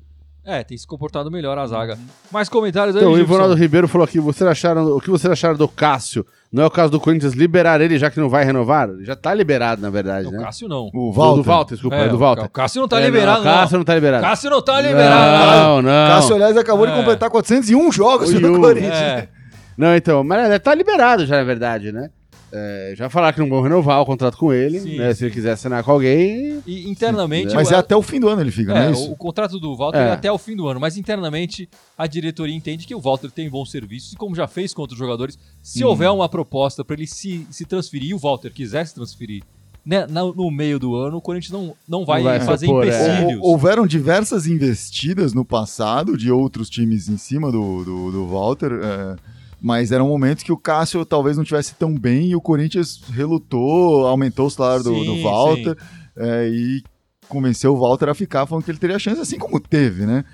É, 0.51 0.65
tem 0.65 0.79
se 0.79 0.87
comportado 0.87 1.31
melhor 1.31 1.59
a 1.59 1.67
zaga. 1.67 1.99
Mais 2.33 2.49
comentários 2.49 2.97
aí, 2.97 3.03
Então, 3.03 3.13
o 3.13 3.17
Gibson? 3.19 3.35
Ivonaldo 3.35 3.55
Ribeiro 3.55 3.87
falou 3.87 4.07
aqui: 4.07 4.19
vocês 4.19 4.49
acharam, 4.49 4.87
o 4.97 4.99
que 4.99 5.11
vocês 5.11 5.31
acharam 5.31 5.57
do 5.57 5.69
Cássio? 5.69 6.25
Não 6.51 6.63
é 6.63 6.67
o 6.67 6.71
caso 6.71 6.91
do 6.91 6.99
Corinthians 6.99 7.35
liberar 7.35 7.83
ele, 7.83 7.99
já 7.99 8.11
que 8.11 8.19
não 8.19 8.31
vai 8.31 8.45
renovar? 8.47 8.89
Já 9.03 9.15
tá 9.15 9.35
liberado, 9.35 9.83
na 9.83 9.91
verdade, 9.91 10.27
O 10.29 10.31
né? 10.31 10.43
Cássio 10.43 10.67
não. 10.67 10.87
O 10.95 11.11
Do- 11.11 11.13
Walter. 11.13 11.37
Do 11.37 11.43
Walter, 11.43 11.75
desculpa, 11.75 11.97
é, 11.97 12.09
do 12.09 12.17
o 12.17 12.19
Walter. 12.19 12.49
Cássio 12.49 12.81
não 12.81 12.89
tá 12.89 12.99
É, 12.99 13.05
liberado, 13.05 13.45
não. 13.45 13.51
O 13.51 13.55
Cássio 13.55 13.77
não. 13.77 13.85
tá 13.85 13.95
liberado. 13.95 14.23
Cássio 14.25 14.51
não 14.51 14.63
tá 14.63 14.81
liberado. 14.81 15.59
Não, 15.59 15.83
não. 15.83 16.09
Cássio, 16.09 16.35
aliás, 16.37 16.57
acabou 16.57 16.87
de 16.87 16.93
É. 16.93 16.97
completar 16.97 17.29
401 17.29 17.93
jogos 17.93 18.33
pelo 18.33 18.55
ui. 18.55 18.61
Corinthians. 18.61 18.95
É. 18.95 19.29
Não, 19.77 19.95
então, 19.95 20.25
mas 20.25 20.47
ele 20.49 20.59
tá 20.59 20.75
liberado 20.75 21.27
já, 21.27 21.37
na 21.37 21.45
verdade, 21.45 21.93
né? 21.93 22.09
É, 22.51 22.95
já 22.97 23.11
falaram 23.11 23.35
que 23.35 23.41
não 23.41 23.49
vão 23.49 23.61
renovar 23.61 24.01
o 24.01 24.07
contrato 24.07 24.39
com 24.39 24.53
ele, 24.53 24.81
Sim, 24.81 24.97
né? 24.97 25.13
Se 25.13 25.25
ele 25.25 25.35
quiser 25.35 25.53
assinar 25.53 25.85
com 25.85 25.91
alguém. 25.93 26.63
E 26.67 26.89
internamente. 26.89 27.55
Mas 27.55 27.71
o- 27.71 27.75
é 27.75 27.77
até 27.77 27.95
o 27.95 28.01
fim 28.01 28.19
do 28.19 28.29
ano 28.29 28.41
ele 28.41 28.51
fica, 28.51 28.73
não 28.73 28.81
É, 28.81 28.87
é 28.87 28.89
o, 28.89 28.93
isso? 28.93 29.13
o 29.13 29.17
contrato 29.17 29.59
do 29.61 29.77
Walter 29.77 29.99
É. 29.99 30.09
é 30.09 30.13
até 30.13 30.33
o 30.33 30.39
fim 30.39 30.57
do 30.57 30.67
ano, 30.67 30.81
mas 30.81 30.97
internamente 30.97 31.69
a 31.97 32.07
diretoria 32.07 32.55
entende 32.57 32.87
que 32.87 32.95
o 32.95 33.01
Walter 33.01 33.31
tem 33.31 33.51
bons 33.51 33.71
serviços 33.71 34.15
e 34.15 34.17
como 34.17 34.35
já 34.35 34.47
fez 34.47 34.73
com 34.73 34.81
outros 34.81 34.99
jogadores, 34.99 35.39
se 35.63 35.85
Hum. 35.85 35.89
houver 35.89 36.11
uma 36.11 36.29
proposta 36.29 36.83
para 36.83 36.97
ele 36.97 37.07
se, 37.07 37.47
se 37.51 37.67
transferir 37.67 38.11
e 38.11 38.15
o 38.15 38.19
Walter 38.19 38.51
quiser 38.51 38.87
se 38.87 38.95
transferir 38.95 39.43
né, 39.85 40.07
na- 40.07 40.23
no 40.25 40.51
meio 40.51 40.79
do 40.79 40.95
ano, 40.95 41.17
o 41.17 41.21
Corinthians 41.21 41.51
não, 41.53 41.75
não 41.89 42.05
vai, 42.05 42.19
Não 42.23 42.29
vai 42.31 42.41
fazer 42.41 42.67
se 42.67 42.73
opor, 42.73 42.85
é. 42.85 42.89
empecilhos. 42.89 43.41
Hou- 43.43 43.51
Houveram 43.53 43.87
diversas 43.87 44.47
investidas 44.47 45.33
no 45.33 45.45
passado 45.47 46.17
de 46.17 46.31
outros 46.31 46.69
times 46.69 47.09
em 47.09 47.17
cima 47.17 47.51
do, 47.51 47.85
do, 47.85 48.11
do 48.13 48.27
Walter, 48.27 48.71
é, 48.73 49.17
mas 49.61 49.91
eram 49.93 50.09
momentos 50.09 50.45
que 50.45 50.53
o 50.53 50.57
Cássio 50.57 51.05
talvez 51.05 51.37
não 51.37 51.45
tivesse 51.45 51.75
tão 51.75 51.95
bem 51.95 52.31
e 52.31 52.37
o 52.37 52.41
Corinthians 52.41 53.03
relutou, 53.11 54.07
aumentou 54.07 54.47
o 54.47 54.51
salário 54.51 54.85
do, 54.85 54.95
Sim, 54.95 55.05
do 55.05 55.23
Walter 55.23 55.77
é, 56.17 56.49
e 56.49 56.83
convenceu 57.29 57.75
o 57.75 57.79
Walter 57.79 58.09
a 58.09 58.15
ficar 58.15 58.47
falando 58.47 58.65
que 58.65 58.71
ele 58.71 58.79
teria 58.79 58.99
chance, 58.99 59.21
assim 59.21 59.39
como 59.39 59.61
teve, 59.61 60.07
né? 60.07 60.25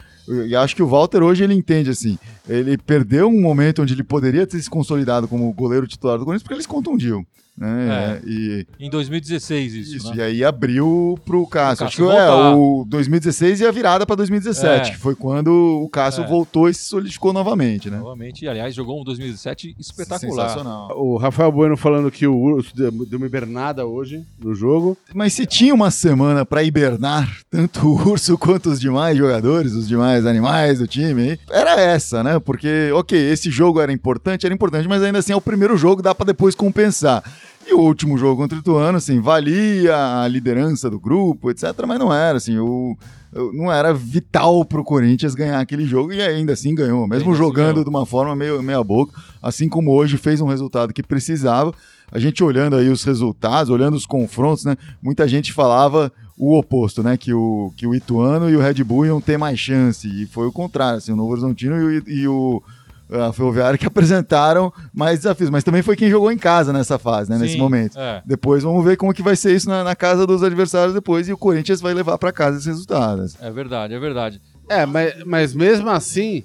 E 0.46 0.56
acho 0.56 0.74
que 0.74 0.82
o 0.82 0.86
Walter 0.86 1.22
hoje 1.22 1.44
ele 1.44 1.52
entende 1.52 1.90
assim, 1.90 2.18
ele 2.48 2.78
perdeu 2.78 3.28
um 3.28 3.40
momento 3.40 3.82
onde 3.82 3.92
ele 3.92 4.04
poderia 4.04 4.46
ter 4.46 4.60
se 4.60 4.70
consolidado 4.70 5.28
como 5.28 5.52
goleiro 5.52 5.86
titular 5.86 6.18
do 6.18 6.24
Corinthians 6.24 6.42
porque 6.42 6.54
ele 6.54 6.62
se 6.62 6.68
contundiu. 6.68 7.26
Né? 7.56 8.20
É. 8.24 8.28
E, 8.28 8.66
Em 8.80 8.90
2016, 8.90 9.74
isso. 9.74 9.96
isso, 9.96 10.10
né? 10.10 10.16
e 10.16 10.22
aí 10.22 10.44
abriu 10.44 11.16
pro 11.24 11.46
Cássio. 11.46 11.84
O 11.84 11.86
Acho 11.88 11.98
Cássio 12.04 12.16
que 12.16 12.20
é, 12.20 12.30
o 12.56 12.84
2016 12.88 13.60
e 13.60 13.66
a 13.66 13.70
virada 13.70 14.04
pra 14.04 14.16
2017, 14.16 14.88
É. 14.90 14.92
que 14.92 14.98
foi 14.98 15.14
quando 15.14 15.48
o 15.82 15.88
Cássio 15.88 16.24
É. 16.24 16.26
voltou 16.26 16.68
e 16.68 16.74
se 16.74 16.84
solidificou 16.84 17.32
novamente, 17.32 17.88
né? 17.88 17.98
Novamente, 17.98 18.44
e, 18.44 18.48
aliás, 18.48 18.74
jogou 18.74 19.00
um 19.00 19.04
2017 19.04 19.76
espetacular. 19.78 20.48
Sensacional. 20.48 20.88
O 21.00 21.16
Rafael 21.16 21.52
Bueno 21.52 21.76
falando 21.76 22.10
que 22.10 22.26
o 22.26 22.36
Urso 22.36 22.72
deu 22.74 22.90
uma 23.18 23.26
hibernada 23.26 23.86
hoje 23.86 24.24
no 24.42 24.52
jogo. 24.54 24.98
Mas 25.14 25.32
se 25.32 25.46
tinha 25.46 25.72
uma 25.72 25.90
semana 25.92 26.44
pra 26.44 26.64
hibernar 26.64 27.38
tanto 27.48 27.86
o 27.86 28.08
Urso 28.10 28.36
quanto 28.38 28.68
os 28.70 28.80
demais 28.80 29.16
jogadores, 29.16 29.72
os 29.74 29.86
demais 29.86 30.26
animais 30.26 30.80
do 30.80 30.88
time, 30.88 31.38
era 31.48 31.80
essa, 31.80 32.22
né? 32.24 32.40
Porque, 32.40 32.90
ok, 32.92 33.16
esse 33.16 33.48
jogo 33.48 33.80
era 33.80 33.92
importante, 33.92 34.44
era 34.44 34.54
importante, 34.54 34.88
mas 34.88 35.02
ainda 35.04 35.20
assim 35.20 35.32
é 35.32 35.36
o 35.36 35.40
primeiro 35.40 35.76
jogo, 35.76 36.02
dá 36.02 36.12
pra 36.14 36.26
depois 36.26 36.54
compensar. 36.56 37.22
E 37.66 37.72
o 37.72 37.78
último 37.80 38.18
jogo 38.18 38.42
contra 38.42 38.56
o 38.58 38.60
Ituano, 38.60 38.98
assim, 38.98 39.20
valia 39.20 40.22
a 40.22 40.28
liderança 40.28 40.90
do 40.90 41.00
grupo, 41.00 41.50
etc, 41.50 41.72
mas 41.86 41.98
não 41.98 42.12
era, 42.12 42.36
assim, 42.36 42.58
o... 42.58 42.96
o- 43.34 43.52
Não 43.52 43.72
era 43.72 43.92
vital 43.94 44.64
pro 44.64 44.84
Corinthians 44.84 45.34
ganhar 45.34 45.58
aquele 45.60 45.86
jogo 45.86 46.12
e 46.12 46.20
ainda 46.20 46.52
assim 46.52 46.74
ganhou, 46.74 47.06
mesmo 47.08 47.24
Ainda 47.24 47.30
assim 47.30 47.38
jogando 47.42 47.68
ganhou. 47.76 47.84
de 47.84 47.90
uma 47.90 48.04
forma 48.06 48.36
meio 48.36 48.62
meia 48.62 48.84
boca, 48.84 49.12
assim 49.42 49.68
como 49.68 49.92
hoje 49.92 50.16
fez 50.18 50.40
um 50.40 50.46
resultado 50.46 50.92
que 50.92 51.02
precisava. 51.02 51.72
A 52.12 52.18
gente 52.18 52.44
olhando 52.44 52.76
aí 52.76 52.88
os 52.90 53.02
resultados, 53.02 53.70
olhando 53.70 53.94
os 53.96 54.04
confrontos, 54.06 54.64
né? 54.64 54.76
Muita 55.02 55.26
gente 55.26 55.52
falava 55.52 56.12
o 56.38 56.56
oposto, 56.56 57.02
né? 57.02 57.16
Que 57.16 57.32
o, 57.32 57.72
que 57.76 57.86
o 57.86 57.94
Ituano 57.94 58.48
e 58.50 58.54
o 58.56 58.60
Red 58.60 58.84
Bull 58.84 59.06
iam 59.06 59.20
ter 59.22 59.36
mais 59.38 59.58
chance. 59.58 60.06
E 60.06 60.26
foi 60.26 60.46
o 60.46 60.52
contrário, 60.52 60.98
assim, 60.98 61.12
o 61.12 61.16
Novo 61.16 61.32
Horizontino 61.32 61.76
e, 61.90 61.98
o- 61.98 62.08
e 62.08 62.28
o 62.28 62.62
a 63.10 63.32
Ferroviário 63.32 63.78
que 63.78 63.86
apresentaram 63.88 64.72
mais 64.92 65.20
desafios. 65.20 65.50
Mas 65.50 65.64
também 65.64 65.82
foi 65.82 65.96
quem 65.96 66.10
jogou 66.10 66.30
em 66.30 66.38
casa 66.38 66.72
nessa 66.72 66.98
fase, 66.98 67.30
né? 67.30 67.38
Nesse 67.38 67.54
Sim, 67.54 67.58
momento. 67.60 67.98
é. 67.98 68.22
Depois 68.24 68.62
vamos 68.62 68.84
ver 68.84 68.96
como 68.96 69.12
que 69.12 69.22
vai 69.22 69.36
ser 69.36 69.54
isso 69.54 69.68
na, 69.68 69.84
na 69.84 69.94
casa 69.96 70.26
dos 70.26 70.42
adversários 70.42 70.94
depois. 70.94 71.28
E 71.28 71.32
o 71.32 71.38
Corinthians 71.38 71.80
vai 71.80 71.94
levar 71.94 72.18
para 72.18 72.32
casa 72.32 72.56
esses 72.56 72.66
resultados. 72.66 73.36
É 73.40 73.50
verdade, 73.50 73.94
é 73.94 73.98
verdade. 73.98 74.40
É, 74.68 74.86
mas, 74.86 75.24
mas 75.24 75.54
mesmo 75.54 75.90
assim, 75.90 76.42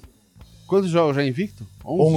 quantos 0.66 0.90
jogos 0.90 1.16
já 1.16 1.24
invicto? 1.24 1.66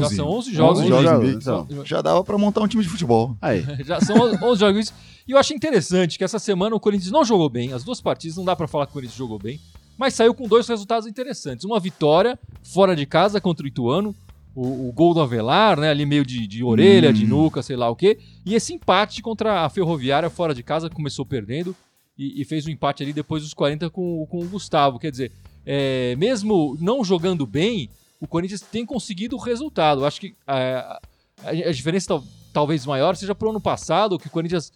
Já 0.02 0.10
são 0.10 0.28
11 0.30 0.54
jogos 0.54 0.80
11 0.80 0.88
invictos. 0.88 1.04
jogos 1.04 1.24
invictos, 1.30 1.48
invictos. 1.48 1.90
Já 1.90 2.02
dava 2.02 2.24
para 2.24 2.38
montar 2.38 2.62
um 2.62 2.68
time 2.68 2.84
de 2.84 2.90
futebol. 2.90 3.36
Aí. 3.42 3.66
Já 3.86 4.00
são 4.02 4.16
11 4.18 4.60
jogos. 4.60 4.94
E 5.28 5.32
eu 5.32 5.38
acho 5.38 5.54
interessante 5.54 6.18
que 6.18 6.24
essa 6.24 6.38
semana 6.38 6.76
o 6.76 6.80
Corinthians 6.80 7.12
não 7.12 7.24
jogou 7.24 7.50
bem. 7.50 7.74
As 7.74 7.84
duas 7.84 8.02
partidas, 8.02 8.38
não 8.38 8.46
dá 8.46 8.56
pra 8.56 8.68
falar 8.68 8.86
que 8.86 8.92
o 8.92 8.94
Corinthians 8.94 9.18
jogou 9.18 9.40
bem. 9.40 9.60
Mas 9.98 10.14
saiu 10.16 10.34
com 10.34 10.48
dois 10.48 10.68
resultados 10.68 11.08
interessantes. 11.08 11.66
Uma 11.66 11.80
vitória 11.80 12.38
fora 12.64 12.96
de 12.96 13.06
casa 13.06 13.40
contra 13.40 13.64
o 13.64 13.68
Ituano. 13.68 14.14
O, 14.56 14.90
o 14.90 14.92
gol 14.92 15.14
do 15.14 15.22
Avelar, 15.22 15.80
né? 15.80 15.90
Ali 15.90 16.06
meio 16.06 16.24
de, 16.26 16.46
de 16.46 16.64
orelha, 16.64 17.12
de 17.14 17.26
nuca, 17.26 17.62
sei 17.64 17.76
lá 17.76 17.90
o 17.90 17.96
quê. 17.96 18.20
E 18.46 18.54
esse 18.54 18.74
empate 18.74 19.22
contra 19.22 19.62
a 19.66 19.70
Ferroviária 19.70 20.30
fora 20.30 20.54
de 20.54 20.62
casa, 20.62 20.90
começou 20.90 21.26
perdendo. 21.26 21.76
E, 22.18 22.42
e 22.42 22.46
fez 22.46 22.68
um 22.68 22.70
empate 22.70 23.02
ali 23.02 23.12
depois 23.12 23.42
dos 23.42 23.54
40 23.56 23.90
com, 23.90 24.26
com 24.30 24.40
o 24.42 24.48
Gustavo. 24.48 25.00
Quer 25.00 25.10
dizer, 25.10 25.32
é, 25.66 26.16
mesmo 26.18 26.78
não 26.80 27.04
jogando 27.04 27.48
bem, 27.48 27.90
o 28.22 28.28
Corinthians 28.28 28.62
tem 28.62 28.86
conseguido 28.86 29.36
o 29.36 29.40
resultado. 29.40 30.02
Eu 30.02 30.06
acho 30.06 30.22
que 30.22 30.36
é, 30.48 30.76
a, 31.44 31.50
a 31.50 31.72
diferença 31.72 32.08
tal- 32.10 32.24
talvez 32.54 32.86
maior 32.86 33.16
seja 33.16 33.34
pro 33.34 33.50
ano 33.50 33.60
passado, 33.60 34.20
que 34.20 34.28
o 34.28 34.30
Corinthians 34.30 34.72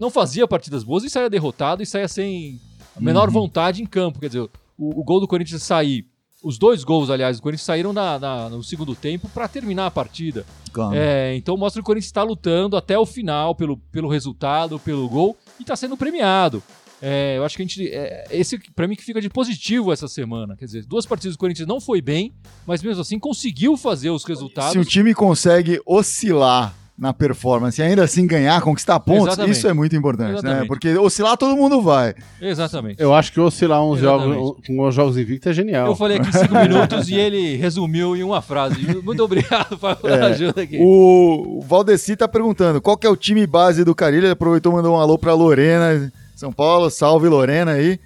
não 0.00 0.10
fazia 0.10 0.48
partidas 0.48 0.82
boas 0.82 1.04
e 1.04 1.10
saía 1.10 1.30
derrotado 1.30 1.82
e 1.82 1.86
saía 1.86 2.08
sem 2.08 2.60
a 2.96 3.00
menor 3.00 3.30
vontade 3.30 3.80
em 3.80 3.86
campo. 3.86 4.18
Quer 4.18 4.26
dizer, 4.26 4.40
o, 4.76 5.00
o 5.00 5.04
gol 5.04 5.20
do 5.20 5.28
Corinthians 5.28 5.62
sair, 5.62 6.04
os 6.42 6.58
dois 6.58 6.84
gols, 6.84 7.10
aliás, 7.10 7.36
do 7.38 7.42
Corinthians 7.42 7.64
saíram 7.66 7.92
na- 7.92 8.18
na- 8.18 8.48
no 8.48 8.62
segundo 8.62 8.94
tempo 8.94 9.28
para 9.28 9.48
terminar 9.48 9.86
a 9.86 9.90
partida. 9.90 10.44
Claro. 10.72 10.94
É, 10.96 11.34
então 11.36 11.56
mostra 11.56 11.80
que 11.80 11.84
o 11.84 11.86
Corinthians 11.86 12.06
está 12.08 12.22
lutando 12.22 12.76
até 12.76 12.98
o 12.98 13.04
final 13.06 13.54
pelo, 13.54 13.76
pelo 13.76 14.08
resultado, 14.08 14.78
pelo 14.78 15.08
gol 15.08 15.36
e 15.58 15.62
está 15.62 15.74
sendo 15.74 15.96
premiado. 15.96 16.62
É, 17.00 17.36
eu 17.36 17.44
acho 17.44 17.56
que 17.56 17.62
a 17.62 17.64
gente. 17.66 17.88
É, 17.92 18.26
esse, 18.30 18.58
para 18.74 18.88
mim, 18.88 18.96
que 18.96 19.04
fica 19.04 19.20
de 19.20 19.30
positivo 19.30 19.92
essa 19.92 20.08
semana. 20.08 20.56
Quer 20.56 20.64
dizer, 20.64 20.84
duas 20.84 21.06
partidas 21.06 21.36
do 21.36 21.38
Corinthians 21.38 21.68
não 21.68 21.80
foi 21.80 22.00
bem, 22.00 22.32
mas 22.66 22.82
mesmo 22.82 23.00
assim 23.02 23.20
conseguiu 23.20 23.76
fazer 23.76 24.10
os 24.10 24.24
resultados. 24.24 24.72
Se 24.72 24.78
um 24.80 24.84
time 24.84 25.14
consegue 25.14 25.80
oscilar 25.86 26.74
na 26.98 27.12
performance 27.12 27.80
e 27.80 27.84
ainda 27.84 28.02
assim 28.02 28.26
ganhar, 28.26 28.60
conquistar 28.60 28.98
pontos, 28.98 29.28
Exatamente. 29.28 29.56
isso 29.56 29.68
é 29.68 29.72
muito 29.72 29.94
importante, 29.94 30.32
né? 30.32 30.38
Exatamente. 30.38 30.66
Porque 30.66 30.96
oscilar 30.96 31.36
todo 31.36 31.56
mundo 31.56 31.80
vai. 31.80 32.14
Exatamente. 32.40 33.00
Eu 33.00 33.14
acho 33.14 33.32
que 33.32 33.40
oscilar 33.40 33.84
uns 33.84 34.00
Exatamente. 34.00 34.34
jogos, 34.34 34.66
com 34.66 34.86
os 34.86 34.94
jogos 34.94 35.16
invictos 35.16 35.50
é 35.50 35.54
genial. 35.54 35.86
Eu 35.86 35.94
falei 35.94 36.18
aqui 36.18 36.32
cinco 36.36 36.54
minutos 36.56 37.08
e 37.08 37.14
ele 37.14 37.56
resumiu 37.56 38.16
em 38.16 38.22
uma 38.24 38.42
frase. 38.42 39.00
Muito 39.02 39.22
obrigado 39.22 39.78
pela 39.78 40.26
ajuda 40.26 40.62
aqui. 40.62 40.76
É. 40.76 40.80
O 40.82 41.58
o 41.58 41.60
Valdeci 41.60 42.16
tá 42.16 42.26
perguntando 42.26 42.80
qual 42.80 42.96
que 42.96 43.06
é 43.06 43.10
o 43.10 43.16
time 43.16 43.46
base 43.46 43.84
do 43.84 43.94
Carilho. 43.94 44.24
Ele 44.24 44.32
aproveitou 44.32 44.72
e 44.72 44.76
mandou 44.76 44.96
um 44.96 45.00
alô 45.00 45.18
pra 45.18 45.34
Lorena, 45.34 46.10
São 46.34 46.52
Paulo. 46.52 46.90
Salve 46.90 47.28
Lorena 47.28 47.72
aí. 47.72 48.00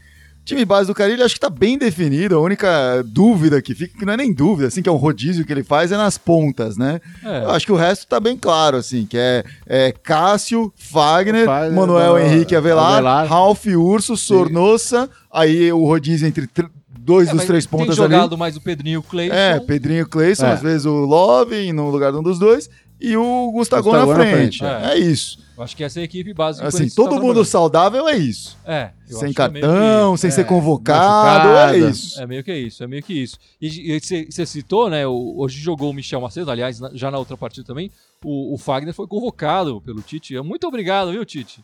Time 0.44 0.64
base 0.64 0.88
do 0.88 0.94
Carilho 0.94 1.24
acho 1.24 1.34
que 1.34 1.40
tá 1.40 1.48
bem 1.48 1.78
definido. 1.78 2.36
A 2.36 2.40
única 2.40 3.02
dúvida 3.06 3.62
que 3.62 3.74
fica, 3.76 3.96
que 3.96 4.04
não 4.04 4.12
é 4.12 4.16
nem 4.16 4.32
dúvida, 4.32 4.66
assim, 4.68 4.82
que 4.82 4.88
é 4.88 4.92
um 4.92 4.96
rodízio 4.96 5.44
que 5.44 5.52
ele 5.52 5.62
faz, 5.62 5.92
é 5.92 5.96
nas 5.96 6.18
pontas, 6.18 6.76
né? 6.76 7.00
É. 7.24 7.44
Eu 7.44 7.50
acho 7.50 7.64
que 7.64 7.70
o 7.72 7.76
resto 7.76 8.06
tá 8.08 8.18
bem 8.18 8.36
claro, 8.36 8.76
assim, 8.76 9.06
que 9.06 9.16
é, 9.16 9.44
é 9.66 9.92
Cássio, 9.92 10.72
Fagner, 10.76 11.46
Fagner, 11.46 11.72
Manuel 11.72 12.18
Henrique 12.18 12.56
Avelar, 12.56 12.94
Avelar. 12.94 13.26
Ralf 13.28 13.66
Urso, 13.66 14.16
Sornossa, 14.16 15.08
aí 15.32 15.72
o 15.72 15.84
rodízio 15.86 16.26
entre 16.26 16.46
tr- 16.48 16.66
dois 16.98 17.28
É, 17.28 17.32
dos 17.32 17.44
três 17.44 17.64
tem 17.66 17.78
pontas 17.78 17.98
ali. 18.00 18.12
jogado 18.12 18.36
mais 18.36 18.56
o 18.56 18.60
Pedrinho 18.60 18.94
e 18.94 18.98
o 18.98 19.02
Cleison. 19.02 19.34
É, 19.34 19.60
Pedrinho 19.60 20.08
Cleison, 20.08 20.46
É. 20.46 20.52
às 20.52 20.60
vezes 20.62 20.86
o 20.86 20.92
Love 21.04 21.72
no 21.72 21.88
lugar 21.90 22.10
de 22.12 22.18
um 22.18 22.22
dos 22.22 22.38
dois, 22.38 22.68
e 23.02 23.16
o 23.16 23.50
Gustavo, 23.52 23.92
na 23.92 24.06
na 24.06 24.14
frente. 24.14 24.58
frente, 24.58 24.64
É. 24.64 24.98
isso. 24.98 25.42
Eu 25.56 25.62
acho 25.62 25.76
que 25.76 25.84
essa 25.84 26.00
é 26.00 26.02
a 26.02 26.04
equipe 26.04 26.32
básica. 26.32 26.64
do 26.68 26.74
Assim, 26.74 26.88
todo 26.88 27.14
tá 27.16 27.20
mundo 27.20 27.44
saudável 27.44 28.08
é 28.08 28.16
isso. 28.16 28.56
É, 28.64 28.90
sem 29.06 29.30
é 29.30 29.34
cartão, 29.34 30.14
que- 30.14 30.20
sem 30.20 30.28
é, 30.28 30.30
ser 30.30 30.44
convocado, 30.44 31.48
machucado. 31.48 31.74
é 31.74 31.90
isso. 31.90 32.20
É 32.20 32.26
meio 32.26 32.42
que 32.42 32.54
isso, 32.54 32.82
é 32.82 32.86
meio 32.86 33.02
que 33.02 33.12
isso. 33.12 33.36
E 33.60 34.00
você 34.30 34.46
citou, 34.46 34.88
né? 34.88 35.06
o- 35.06 35.34
hoje 35.36 35.60
jogou 35.60 35.90
o 35.90 35.92
Michel 35.92 36.20
Macedo, 36.22 36.50
aliás, 36.50 36.80
na- 36.80 36.90
já 36.94 37.10
na 37.10 37.18
outra 37.18 37.36
partida 37.36 37.66
também. 37.66 37.90
O, 38.24 38.54
o 38.54 38.58
Fagner 38.58 38.94
foi 38.94 39.06
convocado 39.06 39.80
pelo 39.82 40.00
Tite. 40.00 40.38
Muito 40.40 40.66
obrigado, 40.66 41.12
viu, 41.12 41.24
Tite? 41.24 41.62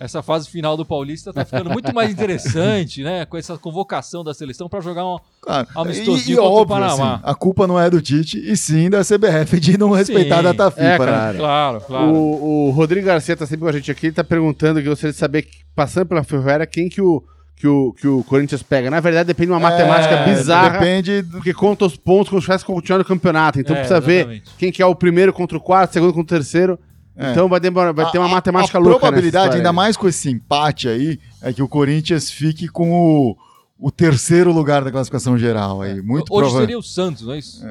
Essa 0.00 0.22
fase 0.22 0.48
final 0.48 0.78
do 0.78 0.84
Paulista 0.86 1.30
tá 1.30 1.44
ficando 1.44 1.68
muito 1.68 1.94
mais 1.94 2.10
interessante, 2.10 3.02
né? 3.02 3.26
Com 3.26 3.36
essa 3.36 3.58
convocação 3.58 4.24
da 4.24 4.32
seleção 4.32 4.66
para 4.66 4.80
jogar 4.80 5.04
uma. 5.04 5.20
Claro. 5.42 5.68
Amistosinho 5.74 6.30
e, 6.30 6.32
e 6.32 6.36
contra 6.36 6.50
o 6.50 6.54
óbvio, 6.54 6.74
Panamá. 6.76 7.14
assim, 7.16 7.22
a 7.24 7.34
culpa 7.34 7.66
não 7.66 7.78
é 7.78 7.90
do 7.90 8.00
Tite, 8.00 8.38
e 8.38 8.56
sim 8.56 8.88
da 8.88 9.02
CBF 9.04 9.60
de 9.60 9.76
não 9.76 9.90
respeitar 9.90 10.36
a 10.36 10.38
Sim. 10.38 10.44
data 10.56 10.70
FIFA. 10.70 10.84
É, 10.84 10.98
né? 11.32 11.34
claro. 11.38 11.80
Claro. 11.82 12.06
O, 12.14 12.68
o 12.68 12.70
Rodrigo 12.70 13.06
Garcia 13.06 13.36
tá 13.36 13.44
sempre 13.44 13.60
com 13.64 13.68
a 13.68 13.72
gente 13.72 13.90
aqui, 13.90 14.06
ele 14.06 14.14
tá 14.14 14.24
perguntando 14.24 14.80
que 14.80 14.88
gostaria 14.88 15.12
de 15.12 15.18
saber, 15.18 15.46
passando 15.76 16.06
pela 16.06 16.24
Ferroviária, 16.24 16.66
quem 16.66 16.88
que 16.88 17.02
o, 17.02 17.22
que, 17.56 17.66
o, 17.68 17.92
que 17.92 18.08
o 18.08 18.24
Corinthians 18.24 18.62
pega. 18.62 18.90
Na 18.90 19.00
verdade, 19.00 19.26
depende 19.26 19.48
de 19.48 19.52
uma 19.52 19.60
matemática 19.60 20.14
É, 20.14 20.24
bizarra, 20.34 20.78
Depende 20.78 21.20
do... 21.20 21.32
porque 21.32 21.52
conta 21.52 21.84
os 21.84 21.94
pontos 21.94 22.30
como 22.30 22.40
se 22.40 22.46
tivesse 22.46 22.64
continuado 22.64 23.02
o 23.02 23.06
campeonato. 23.06 23.60
Então 23.60 23.76
É, 23.76 23.80
precisa 23.80 23.98
exatamente. 23.98 24.44
ver 24.46 24.56
quem 24.56 24.72
que 24.72 24.80
é 24.80 24.86
o 24.86 24.94
primeiro 24.94 25.30
contra 25.30 25.58
o 25.58 25.60
quarto, 25.60 25.92
segundo 25.92 26.14
contra 26.14 26.36
o 26.36 26.38
terceiro. 26.40 26.78
É. 27.20 27.32
Então 27.32 27.48
vai, 27.48 27.60
demorar, 27.60 27.92
vai 27.92 28.10
ter 28.10 28.18
uma 28.18 28.26
A- 28.26 28.30
matemática 28.30 28.78
a 28.78 28.80
louca 28.80 28.94
nessa 28.94 29.00
probabilidade, 29.00 29.56
ainda 29.56 29.68
aí. 29.70 29.74
mais 29.74 29.96
com 29.96 30.08
esse 30.08 30.30
empate 30.30 30.88
aí, 30.88 31.18
é 31.42 31.52
que 31.52 31.62
o 31.62 31.68
Corinthians 31.68 32.30
fique 32.30 32.66
com 32.68 32.90
o, 32.92 33.36
o 33.78 33.90
terceiro 33.90 34.50
lugar 34.52 34.82
da 34.82 34.90
classificação 34.90 35.36
geral. 35.38 35.82
Aí. 35.82 36.00
Muito 36.00 36.32
Hoje 36.32 36.48
prova- 36.48 36.60
seria 36.60 36.78
o 36.78 36.82
Santos, 36.82 37.26
não 37.26 37.34
é 37.34 37.38
isso? 37.38 37.62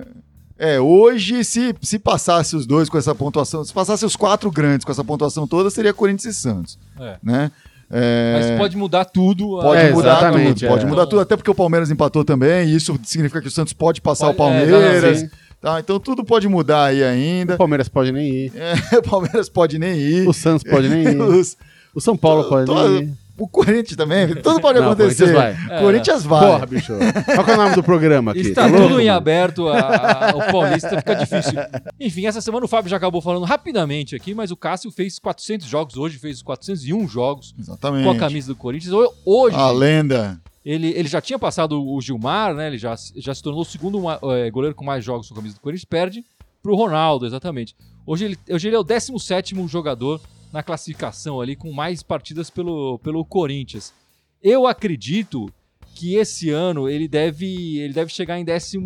É, 0.57 0.79
hoje, 0.79 1.43
se, 1.45 1.73
se 1.81 1.97
passasse 1.97 2.55
os 2.55 2.65
dois 2.67 2.89
com 2.89 2.97
essa 2.97 3.15
pontuação, 3.15 3.63
se 3.63 3.73
passasse 3.73 4.05
os 4.05 4.15
quatro 4.15 4.51
grandes 4.51 4.83
com 4.85 4.91
essa 4.91 5.03
pontuação 5.05 5.47
toda, 5.47 5.69
seria 5.69 5.93
Corinthians 5.93 6.35
e 6.35 6.39
Santos. 6.39 6.77
É. 6.99 7.15
Né? 7.23 7.51
É, 7.91 8.33
Mas 8.51 8.57
pode 8.59 8.77
mudar 8.77 9.05
tudo. 9.05 9.57
Pode 9.61 9.81
É, 9.81 9.91
mudar 9.91 10.31
tudo, 10.31 10.67
pode 10.67 10.83
é. 10.85 10.87
mudar 10.87 11.05
tudo, 11.07 11.21
até 11.21 11.35
porque 11.35 11.49
o 11.49 11.55
Palmeiras 11.55 11.89
empatou 11.89 12.23
também, 12.23 12.67
e 12.69 12.75
isso 12.75 12.99
significa 13.03 13.41
que 13.41 13.47
o 13.47 13.51
Santos 13.51 13.73
pode 13.73 13.99
passar 14.01 14.31
Pode- 14.33 14.37
o 14.39 14.53
é, 14.53 14.69
Palmeiras. 14.69 15.25
Tá? 15.61 15.79
Então 15.79 15.99
tudo 15.99 16.23
pode 16.23 16.47
mudar 16.47 16.85
aí 16.85 17.01
O 17.01 17.05
ainda. 17.05 17.57
Palmeiras 17.57 17.87
pode 17.89 18.11
nem 18.11 18.27
ir. 18.29 18.51
É, 18.55 18.97
o 18.99 19.01
Palmeiras 19.03 19.49
pode 19.49 19.77
nem 19.79 19.97
ir. 19.97 20.27
O 20.27 20.33
Santos 20.33 20.63
pode 20.69 20.89
nem 20.89 21.03
ir. 21.03 21.19
Os- 21.21 21.57
O 21.93 21.99
São 21.99 22.15
Paulo 22.15 22.47
pode 22.47 22.65
to- 22.65 22.73
nem 22.89 23.03
ir. 23.03 23.13
O 23.39 23.47
Corinthians 23.47 23.95
também, 23.95 24.27
tudo 24.35 24.59
pode 24.59 24.77
Não, 24.81 24.89
o 24.89 24.91
acontecer. 24.91 25.31
Corinthians 25.33 25.55
vai. 25.65 25.79
Corinthians 25.79 26.23
vai. 26.25 26.45
Porra, 26.51 26.65
bicho. 26.65 26.93
Qual 27.35 27.45
que 27.45 27.51
é 27.51 27.53
o 27.53 27.57
nome 27.57 27.73
do 27.75 27.81
programa 27.81 28.31
aqui? 28.31 28.41
Está 28.41 28.63
Tá 28.63 28.67
louco, 28.67 28.87
tudo 28.89 28.99
em 28.99 29.05
mano? 29.05 29.17
aberto, 29.17 29.67
a- 29.69 29.79
a- 30.31 30.35
o 30.35 30.51
Paulista 30.51 30.97
fica 30.97 31.15
difícil. 31.15 31.53
Enfim, 31.97 32.25
essa 32.27 32.41
semana 32.41 32.65
o 32.65 32.67
Fábio 32.67 32.89
já 32.89 32.97
acabou 32.97 33.21
falando 33.21 33.45
rapidamente 33.45 34.13
aqui, 34.13 34.35
mas 34.35 34.51
o 34.51 34.57
Cássio 34.57 34.91
fez 34.91 35.19
400 35.19 35.65
jogos 35.69 35.95
hoje, 35.95 36.17
fez 36.17 36.41
401 36.41 37.07
jogos 37.07 37.55
Exatamente. 37.57 38.03
com 38.03 38.11
a 38.11 38.15
camisa 38.17 38.47
do 38.49 38.57
Corinthians. 38.57 38.91
Ho- 38.93 39.13
Hoje, 39.25 39.55
A 39.55 39.71
lenda. 39.71 40.37
Ele, 40.71 40.87
ele 40.89 41.07
já 41.07 41.19
tinha 41.21 41.39
passado 41.39 41.81
o 41.83 41.99
Gilmar, 42.01 42.53
né? 42.53 42.67
Ele 42.67 42.77
já, 42.77 42.95
já 43.15 43.33
se 43.33 43.41
tornou 43.41 43.61
o 43.61 43.65
segundo 43.65 43.99
ma- 44.01 44.19
eh, 44.21 44.51
goleiro 44.51 44.75
com 44.75 44.83
mais 44.83 45.03
jogos 45.03 45.27
com 45.27 45.33
a 45.33 45.37
camisa 45.37 45.55
do 45.55 45.61
Corinthians, 45.61 45.85
perde 45.85 46.23
pro 46.61 46.75
Ronaldo, 46.75 47.25
exatamente. 47.25 47.75
Hoje 48.05 48.25
ele, 48.25 48.37
hoje 48.49 48.67
ele 48.67 48.75
é 48.75 48.79
o 48.79 48.83
17 48.83 49.55
jogador 49.67 50.21
na 50.51 50.61
classificação 50.61 51.39
ali, 51.41 51.55
com 51.55 51.71
mais 51.71 52.03
partidas 52.03 52.49
pelo, 52.49 52.99
pelo 52.99 53.23
Corinthians. 53.25 53.93
Eu 54.41 54.67
acredito 54.67 55.51
que 55.95 56.15
esse 56.15 56.49
ano 56.49 56.87
ele 56.87 57.07
deve, 57.07 57.77
ele 57.79 57.93
deve 57.93 58.11
chegar 58.11 58.39
em 58.39 58.45
11 58.45 58.77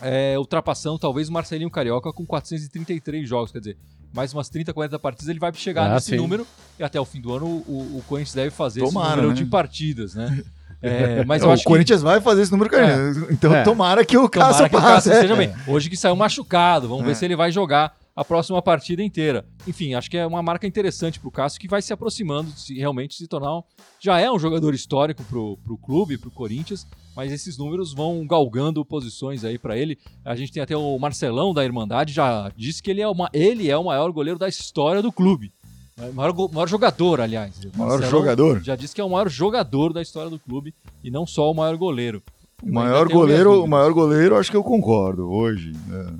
é, 0.00 0.38
ultrapassando 0.38 0.98
talvez 0.98 1.28
o 1.28 1.32
Marcelinho 1.32 1.70
Carioca 1.70 2.12
com 2.12 2.26
433 2.26 3.28
jogos, 3.28 3.52
quer 3.52 3.58
dizer, 3.60 3.78
mais 4.14 4.32
umas 4.32 4.48
30, 4.48 4.72
40 4.72 4.98
partidas 4.98 5.28
ele 5.28 5.38
vai 5.40 5.52
chegar 5.54 5.90
Ah, 5.90 5.94
nesse 5.94 6.10
sim. 6.10 6.16
número 6.16 6.46
e 6.78 6.84
até 6.84 7.00
o 7.00 7.04
fim 7.04 7.20
do 7.20 7.34
ano 7.34 7.46
o, 7.46 7.98
o 7.98 8.04
Corinthians 8.06 8.34
deve 8.34 8.50
fazer 8.50 8.80
Tomara, 8.80 9.06
esse 9.08 9.16
número 9.16 9.28
né? 9.30 9.34
de 9.34 9.44
partidas, 9.46 10.14
né? 10.14 10.42
É, 10.86 11.24
mas 11.24 11.40
eu 11.42 11.48
o 11.48 11.52
acho 11.52 11.62
que 11.62 11.68
Corinthians 11.68 12.02
vai 12.02 12.20
fazer 12.20 12.42
esse 12.42 12.52
número, 12.52 12.68
cara. 12.68 12.94
Então 13.30 13.54
É. 13.54 13.62
tomara 13.62 14.04
que 14.04 14.18
o 14.18 14.28
tomara 14.28 14.52
Cássio 14.52 14.68
que 14.68 14.76
o 14.76 14.80
passe. 14.82 15.08
Cássio 15.08 15.22
seja 15.22 15.34
bem. 15.34 15.50
Hoje 15.66 15.88
que 15.88 15.96
saiu 15.96 16.14
machucado, 16.14 16.86
vamos 16.88 17.04
É. 17.04 17.06
ver 17.06 17.14
se 17.14 17.24
ele 17.24 17.34
vai 17.34 17.50
jogar 17.50 17.94
a 18.16 18.24
próxima 18.24 18.60
partida 18.62 19.02
inteira. 19.02 19.44
Enfim, 19.66 19.94
acho 19.94 20.08
que 20.10 20.16
é 20.16 20.26
uma 20.26 20.42
marca 20.42 20.66
interessante 20.66 21.18
pro 21.18 21.30
Cássio 21.30 21.60
que 21.60 21.66
vai 21.68 21.82
se 21.82 21.92
aproximando 21.92 22.50
de 22.52 22.60
se- 22.60 22.74
realmente 22.78 23.14
se 23.14 23.26
tornar 23.26 23.58
um, 23.58 23.62
já 24.00 24.20
é 24.20 24.30
um 24.30 24.38
jogador 24.38 24.72
histórico 24.74 25.24
pro, 25.24 25.56
pro 25.64 25.76
clube, 25.76 26.16
pro 26.18 26.30
Corinthians, 26.30 26.86
mas 27.16 27.32
esses 27.32 27.58
números 27.58 27.92
vão 27.92 28.24
galgando 28.26 28.84
posições 28.84 29.44
aí 29.44 29.58
pra 29.58 29.76
ele. 29.76 29.98
A 30.24 30.36
gente 30.36 30.52
tem 30.52 30.62
até 30.62 30.76
o 30.76 30.98
Marcelão 30.98 31.52
da 31.52 31.64
Irmandade 31.64 32.12
já 32.12 32.52
disse 32.56 32.82
que 32.82 32.90
ele 32.90 33.00
é, 33.00 33.08
uma, 33.08 33.28
ele 33.32 33.68
é 33.70 33.76
o 33.76 33.84
maior 33.84 34.10
goleiro 34.12 34.38
da 34.38 34.48
história 34.48 35.02
do 35.02 35.10
clube. 35.12 35.52
O 35.96 36.12
maior, 36.12 36.34
maior 36.52 36.68
jogador, 36.68 37.20
aliás. 37.20 37.54
O 37.72 37.78
Maior 37.78 37.90
Marcelão 37.98 38.10
jogador? 38.10 38.62
Já 38.64 38.74
disse 38.74 38.94
que 38.94 39.00
é 39.00 39.04
o 39.04 39.10
maior 39.10 39.28
jogador 39.28 39.92
da 39.92 40.02
história 40.02 40.28
do 40.28 40.38
clube 40.40 40.74
e 41.04 41.10
não 41.10 41.24
só 41.24 41.50
o 41.50 41.54
maior 41.54 41.76
goleiro. 41.76 42.20
O 42.62 42.72
maior 42.72 43.06
goleiro, 43.08 43.62
o 43.62 43.68
maior 43.68 43.92
goleiro, 43.92 44.36
acho 44.36 44.50
que 44.50 44.56
eu 44.56 44.64
concordo 44.64 45.30
hoje. 45.30 45.72
né? 45.86 46.16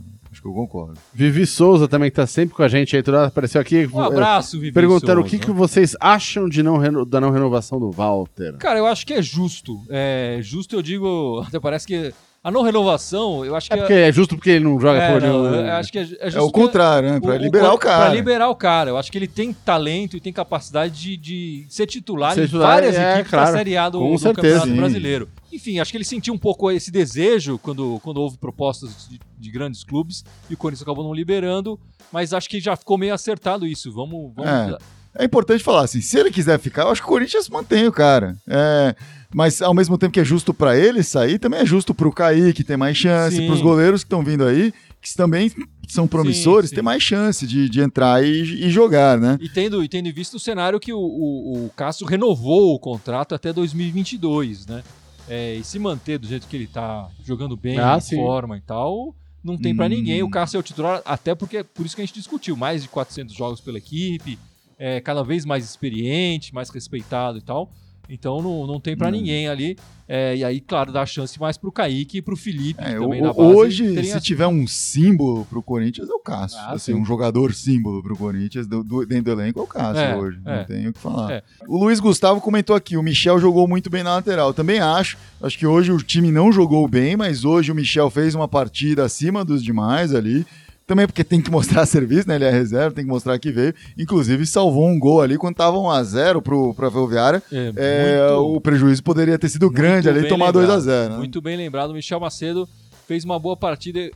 Eu 0.49 0.55
concordo. 0.55 0.95
Vivi 1.13 1.47
Souza 1.47 1.87
também, 1.89 2.11
que 2.11 2.17
tá 2.17 2.27
sempre 2.27 2.55
com 2.55 2.63
a 2.63 2.69
gente 2.69 2.95
aí, 2.97 3.03
toda 3.03 3.19
hora 3.19 3.27
apareceu 3.29 3.61
aqui. 3.61 3.89
Um 3.93 4.01
abraço, 4.01 4.59
Vivi 4.59 4.73
Perguntaram 4.73 5.21
o 5.23 5.25
Souza. 5.29 5.39
que, 5.39 5.45
que 5.47 5.51
vocês 5.53 5.97
acham 6.01 6.49
de 6.49 6.63
não 6.63 6.77
reno- 6.77 7.05
da 7.05 7.21
não 7.21 7.31
renovação 7.31 7.79
do 7.81 7.91
Walter. 7.91 8.57
Cara, 8.59 8.79
eu 8.79 8.87
acho 8.87 9.07
que 9.07 9.15
é 9.15 9.23
justo. 9.23 9.81
É 9.89 10.39
justo, 10.43 10.77
eu 10.77 10.83
digo. 10.83 11.43
Até 11.49 11.59
parece 11.61 11.87
que. 11.87 12.13
A 12.45 12.51
não 12.51 12.61
renovação, 12.61 13.43
eu 13.43 13.57
acho 13.57 13.71
que. 13.71 13.75
É 13.75 13.79
porque 13.79 13.93
é 13.95 14.13
justo 14.13 14.37
porque 14.37 14.51
ele 14.51 14.65
não 14.65 14.79
joga 14.79 14.99
é, 14.99 15.13
por 15.15 15.23
não, 15.23 15.45
nenhum. 15.45 15.55
eu 15.67 15.73
acho 15.73 15.91
que 15.91 15.97
é, 15.97 16.03
é 16.03 16.05
justo. 16.05 16.39
É 16.39 16.43
o 16.43 16.53
que- 16.53 16.61
contrário, 16.61 17.11
né? 17.11 17.19
Pra 17.19 17.39
liberar 17.39 17.73
o, 17.73 17.79
cara. 17.79 18.05
Pra 18.05 18.15
liberar 18.15 18.49
o 18.51 18.55
cara. 18.55 18.91
Eu 18.91 18.99
acho 18.99 19.11
que 19.11 19.17
ele 19.17 19.27
tem 19.27 19.51
talento 19.51 20.15
e 20.15 20.21
tem 20.21 20.31
capacidade 20.31 20.93
de, 20.93 21.17
de 21.17 21.67
ser 21.71 21.87
titular 21.87 22.35
Ser 22.35 22.43
em 22.43 22.45
titular, 22.45 22.69
várias 22.69 22.97
é, 22.97 23.15
equipes 23.15 23.31
claro. 23.31 23.47
da 23.47 23.57
Série 23.57 23.77
A 23.79 23.89
do, 23.89 23.99
do 23.99 24.19
certeza. 24.19 24.35
Campeonato 24.35 24.69
Sim. 24.69 24.77
Brasileiro. 24.77 25.29
Enfim, 25.51 25.81
acho 25.81 25.91
que 25.91 25.97
ele 25.97 26.05
sentiu 26.05 26.35
um 26.35 26.39
pouco 26.39 26.71
esse 26.71 26.91
desejo 26.91 27.59
quando, 27.59 27.99
quando 28.05 28.19
houve 28.19 28.37
propostas 28.37 29.09
de, 29.09 29.19
de 29.39 29.51
grandes 29.51 29.83
clubes 29.83 30.23
e 30.51 30.53
o 30.53 30.57
Corinthians 30.59 30.83
acabou 30.83 31.03
não 31.03 31.15
liberando, 31.15 31.81
mas 32.13 32.35
acho 32.35 32.51
que 32.51 32.61
já 32.61 32.77
ficou 32.77 32.99
meio 32.99 33.15
acertado 33.15 33.67
isso. 33.67 33.91
Vamos. 33.91 34.35
vamos 34.35 34.77
É. 35.17 35.25
Importante 35.25 35.63
falar 35.63 35.83
assim, 35.83 36.01
se 36.01 36.19
ele 36.19 36.31
quiser 36.31 36.59
ficar, 36.59 36.83
eu 36.83 36.89
acho 36.91 37.01
que 37.01 37.07
o 37.07 37.11
Corinthians 37.11 37.49
mantém 37.49 37.87
o 37.87 37.93
cara. 37.93 38.37
É, 38.49 38.95
mas 39.35 39.61
ao 39.63 39.75
mesmo 39.75 39.97
tempo 39.99 40.13
que 40.13 40.21
é 40.21 40.25
justo 40.25 40.53
pra 40.55 40.77
ele 40.77 41.03
sair, 41.03 41.39
também 41.39 41.61
é 41.61 41.67
justo 41.67 41.95
pro 41.95 42.13
Kaique, 42.13 42.53
que 42.55 42.65
tem 42.65 42.77
mais 42.77 42.97
chance, 42.97 43.37
Sim. 43.37 43.47
pros 43.47 43.61
goleiros 43.61 44.03
que 44.03 44.07
estão 44.07 44.23
vindo 44.25 44.45
aí, 44.45 44.73
que 45.01 45.15
também 45.15 45.51
são 45.89 46.07
promissores, 46.07 46.71
sim. 46.71 46.77
tem 46.77 46.85
mais 46.85 47.03
chance 47.03 47.47
de, 47.47 47.69
de 47.69 47.81
entrar 47.81 48.25
e, 48.25 48.41
e 48.67 48.71
jogar, 48.71 49.19
né? 49.21 49.37
E 49.41 49.49
tendo, 49.51 49.85
e 49.85 49.89
tendo 49.89 50.11
visto 50.15 50.35
o 50.35 50.41
cenário 50.41 50.81
que 50.81 50.93
o, 50.95 50.99
o, 50.99 51.67
o 51.67 51.71
Cássio 51.77 52.07
renovou 52.07 52.75
o 52.75 52.79
contrato 52.79 53.35
até 53.35 53.53
2022, 53.53 54.67
né? 54.67 54.83
É, 55.29 55.55
e 55.55 55.65
se 55.65 55.79
manter 55.79 56.19
do 56.19 56.27
jeito 56.27 56.47
que 56.47 56.57
ele 56.57 56.67
tá 56.67 57.09
jogando 57.25 57.57
bem, 57.57 57.79
Ah, 57.79 57.97
em 57.97 58.01
sim. 58.01 58.17
forma 58.17 58.57
e 58.57 58.61
tal, 58.61 59.15
não 59.43 59.57
tem 59.59 59.75
pra 59.75 59.87
Hum. 59.87 59.91
ninguém. 59.91 60.23
O 60.23 60.31
Cássio 60.31 60.57
é 60.57 60.61
o 60.61 60.63
titular, 60.63 61.03
até 61.05 61.35
porque 61.35 61.63
por 61.65 61.85
isso 61.85 61.95
que 61.97 62.03
a 62.03 62.05
gente 62.05 62.15
discutiu. 62.15 62.57
Mais 62.57 62.83
de 62.83 62.89
400 62.89 63.35
jogos 63.35 63.61
pela 63.61 63.79
equipe, 63.79 64.39
é, 64.79 65.01
cada 65.01 65.23
vez 65.23 65.45
mais 65.45 65.65
experiente, 65.65 66.55
mais 66.55 66.71
respeitado 66.71 67.39
e 67.39 67.43
tal. 67.43 67.71
Então 68.07 68.43
não, 68.43 68.67
não 68.67 68.79
tem 68.79 68.95
pra 68.95 69.09
Hum. 69.09 69.13
ninguém 69.13 69.49
ali. 69.49 69.79
É, 70.07 70.37
e 70.37 70.45
aí, 70.45 70.61
claro, 70.61 70.93
dá 70.93 71.07
chance 71.07 71.41
mais 71.41 71.57
pro 71.57 71.73
Kaique 71.73 72.19
e 72.19 72.23
pro 72.23 72.37
Felipe, 72.37 72.79
É, 72.85 72.91
que 72.91 72.99
o- 72.99 73.05
também 73.05 73.23
na 73.23 73.33
base. 73.33 73.41
hoje, 73.41 74.05
se 74.05 74.13
as- 74.13 74.23
tiver 74.23 74.47
um 74.47 74.67
símbolo 74.67 75.47
pro 75.47 75.63
Corinthians, 75.63 76.11
é 76.11 76.13
o 76.13 76.19
Cássio. 76.19 76.59
Ah, 76.59 76.73
assim, 76.73 76.93
sim. 76.93 77.01
um 77.01 77.03
jogador 77.07 77.55
símbolo 77.55 78.03
pro 78.03 78.15
Corinthians 78.15 78.67
do, 78.67 78.85
do- 78.85 79.07
dentro 79.07 79.35
do 79.35 79.41
elenco 79.41 79.61
é 79.61 79.63
o 79.63 79.67
Cássio 79.67 80.03
É, 80.03 80.15
hoje. 80.15 80.39
é. 80.45 80.57
Não 80.59 80.65
tenho 80.67 80.91
o 80.91 80.93
que 80.93 80.99
falar. 80.99 81.33
É. 81.33 81.43
O 81.67 81.79
Luiz 81.79 81.99
Gustavo 81.99 82.39
comentou 82.43 82.77
aqui: 82.77 82.99
o 82.99 83.03
Michel 83.03 83.39
jogou 83.41 83.67
muito 83.67 83.89
bem 83.89 84.03
na 84.03 84.17
lateral. 84.17 84.53
Também 84.53 84.79
acho. 84.81 85.17
Acho 85.43 85.59
que 85.59 85.67
hoje 85.67 85.91
o 85.91 85.97
time 85.97 86.31
não 86.31 86.53
jogou 86.53 86.87
bem, 86.87 87.17
mas 87.17 87.47
hoje 87.47 87.73
o 87.73 87.75
Michel 87.75 88.11
fez 88.11 88.35
uma 88.35 88.47
partida 88.47 89.03
acima 89.07 89.43
dos 89.43 89.63
demais 89.65 90.15
ali. 90.15 90.45
Também 90.87 91.07
porque 91.07 91.25
tem 91.25 91.41
que 91.41 91.51
mostrar 91.51 91.87
serviço, 91.87 92.29
né? 92.29 92.35
Ele 92.37 92.45
é 92.45 92.51
reserva, 92.51 92.95
tem 92.95 93.05
que 93.05 93.11
mostrar 93.11 93.39
que 93.39 93.51
veio. 93.51 93.75
Inclusive, 93.97 94.45
salvou 94.47 94.87
um 94.87 94.99
gol 94.99 95.23
ali 95.23 95.39
quando 95.39 95.55
tava 95.57 95.77
1x0 95.79 96.43
pro, 96.43 96.75
pra 96.75 96.91
Ferroviária. 96.91 97.43
É, 97.51 97.73
É, 97.77 98.29
muito- 98.31 98.57
o 98.57 98.61
prejuízo 98.61 99.03
poderia 99.03 99.39
ter 99.39 99.49
sido 99.49 99.71
grande 99.71 100.09
ali 100.09 100.21
e 100.21 100.29
tomar 100.29 100.47
lembrado. 100.55 100.67
2x0. 100.83 101.09
Né? 101.11 101.17
Muito 101.17 101.41
bem 101.41 101.57
lembrado, 101.57 101.91
o 101.91 101.95
Michel 101.95 102.21
Macedo 102.21 102.69
fez 103.07 103.25
uma 103.25 103.39
boa 103.39 103.57
partida. 103.57 103.99
Eu, 103.99 104.13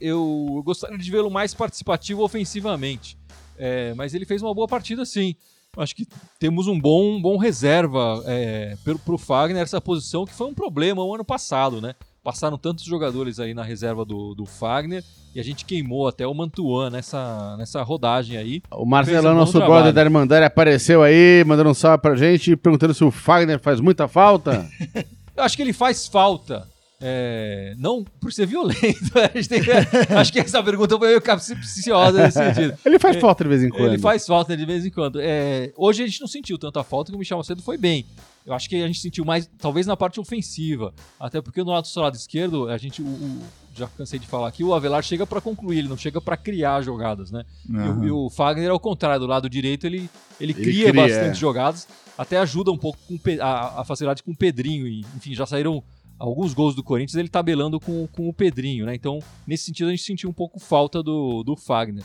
eu 0.57 0.63
gostaria 0.63 0.99
de 0.99 1.11
vê-lo 1.11 1.31
mais 1.31 1.55
participativo 1.55 2.23
ofensivamente, 2.23 3.17
É, 3.59 3.93
mas 3.95 4.15
ele 4.15 4.25
fez 4.27 4.41
uma 4.43 4.55
boa 4.55 4.69
partida 4.69 5.05
sim. 5.05 5.35
Acho 5.77 5.95
que 5.95 6.07
temos 6.41 6.67
um 6.67 6.79
bom, 6.81 7.17
um 7.17 7.21
bom 7.23 7.37
reserva 7.37 8.23
é, 8.27 8.77
pro, 8.83 8.99
pro 8.99 9.19
Fagner, 9.19 9.63
essa 9.63 9.81
posição 9.81 10.25
que 10.25 10.33
foi 10.35 10.47
um 10.49 10.55
problema 10.55 11.05
o 11.05 11.15
ano 11.15 11.25
passado, 11.25 11.81
né? 11.81 11.95
Passaram 12.23 12.59
tantos 12.59 12.85
jogadores 12.85 13.39
aí 13.41 13.55
na 13.55 13.63
reserva 13.63 14.05
do, 14.05 14.35
do 14.35 14.45
Fagner 14.45 15.03
e 15.35 15.41
a 15.41 15.43
gente 15.43 15.65
queimou 15.65 16.09
até 16.09 16.27
o 16.27 16.35
Mantuan 16.35 16.91
nessa, 16.91 17.57
nessa 17.57 17.83
rodagem 17.83 18.37
aí. 18.37 18.63
O 18.71 18.85
Marcelão, 18.85 19.33
um 19.35 19.37
nosso 19.39 19.53
trabalho. 19.53 19.73
brother 19.75 19.93
da 19.93 20.03
Irmandade, 20.03 20.45
apareceu 20.45 21.03
aí, 21.03 21.45
mandando 21.47 21.71
um 21.71 21.75
salve 21.75 22.03
pra 22.03 22.17
gente, 22.17 22.57
perguntando 22.57 22.93
se 22.93 23.05
o 23.05 23.11
Fagner 23.11 23.59
faz 23.61 23.81
muita 23.81 24.07
falta. 24.09 24.69
Eu 25.37 25.45
acho 25.45 25.57
que 25.57 25.63
ele 25.63 25.73
faz 25.73 26.09
falta. 26.09 26.67
é, 27.01 27.75
não 27.79 28.03
por 28.21 28.33
ser 28.33 28.45
violento. 28.47 28.81
Que- 29.49 30.15
acho 30.15 30.33
que 30.33 30.41
essa 30.41 30.61
pergunta 30.63 30.99
foi 30.99 31.09
meio 31.09 31.23
capciosa 31.23 32.25
nesse 32.25 32.39
sentido. 32.39 32.77
Ele 32.85 32.99
faz 32.99 33.17
falta 33.19 33.45
de 33.45 33.51
vez 33.51 33.63
em 33.63 33.69
quando. 33.69 33.87
Ele 33.93 33.99
faz 33.99 34.27
falta 34.27 34.57
de 34.57 34.67
vez 34.67 34.85
em 34.85 34.91
quando. 34.91 35.21
É, 35.23 35.73
hoje 35.77 36.03
a 36.03 36.07
gente 36.07 36.21
não 36.21 36.27
sentiu 36.27 36.59
tanta 36.59 36.83
falta 36.83 37.13
que 37.13 37.17
o 37.17 37.19
Michel 37.19 37.39
Macedo 37.39 37.63
foi 37.63 37.79
bem. 37.79 38.05
Eu 38.49 38.55
acho 38.55 38.67
que 38.69 38.77
a 38.83 38.87
gente 38.87 38.99
sentiu 39.01 39.25
mais, 39.27 39.47
talvez 39.59 39.87
na 39.87 39.95
parte 39.95 40.19
ofensiva. 40.19 40.95
Até 41.21 41.41
porque 41.43 41.63
no 41.63 41.71
lado 41.71 41.83
do 41.83 41.89
seu 41.89 42.01
lado 42.03 42.15
esquerdo, 42.15 42.67
a 42.69 42.79
gente, 42.79 43.03
o- 43.03 43.05
o- 43.07 43.43
já 43.77 43.87
cansei 43.89 44.19
de 44.19 44.27
falar 44.27 44.49
aqui, 44.49 44.65
o 44.65 44.73
Avelar 44.73 45.03
chega 45.03 45.27
pra 45.27 45.41
concluir, 45.41 45.81
ele 45.81 45.89
não 45.89 45.99
chega 45.99 46.19
pra 46.21 46.35
criar 46.37 46.81
jogadas, 46.81 47.31
né? 47.31 47.45
E 47.69 47.73
o-. 47.77 48.05
E, 48.07 48.11
o, 48.11 48.31
Fagner, 48.31 48.71
ao 48.71 48.81
contrário, 48.81 49.21
do 49.21 49.27
lado 49.27 49.51
direito, 49.51 49.87
ele, 49.87 49.99
ele, 50.41 50.53
Ele 50.53 50.55
cria, 50.55 50.89
cria, 50.91 51.03
bastante 51.03 51.33
é. 51.33 51.35
jogadas, 51.35 51.87
até 52.17 52.39
ajuda 52.39 52.73
um 52.73 52.79
pouco 52.79 52.99
com 53.07 53.19
a, 53.43 53.83
a 53.83 53.85
facilidade 53.85 54.23
com 54.23 54.31
o 54.31 54.37
Pedrinho. 54.37 54.87
E, 54.89 55.01
enfim, 55.15 55.35
já 55.35 55.45
saíram 55.45 55.83
alguns 56.19 56.55
gols 56.55 56.75
do 56.75 56.83
Corinthians, 56.83 57.15
ele 57.17 57.29
tabelando 57.29 57.79
com, 57.79 58.09
com 58.09 58.29
o 58.29 58.33
Pedrinho, 58.33 58.87
né? 58.87 58.95
Então, 58.95 59.19
nesse 59.47 59.65
sentido, 59.67 59.89
a 59.89 59.91
gente 59.91 60.03
sentiu 60.03 60.29
um 60.31 60.33
pouco 60.33 60.59
falta 60.59 61.03
do, 61.03 61.43
do 61.45 61.55
Fagner. 61.55 62.03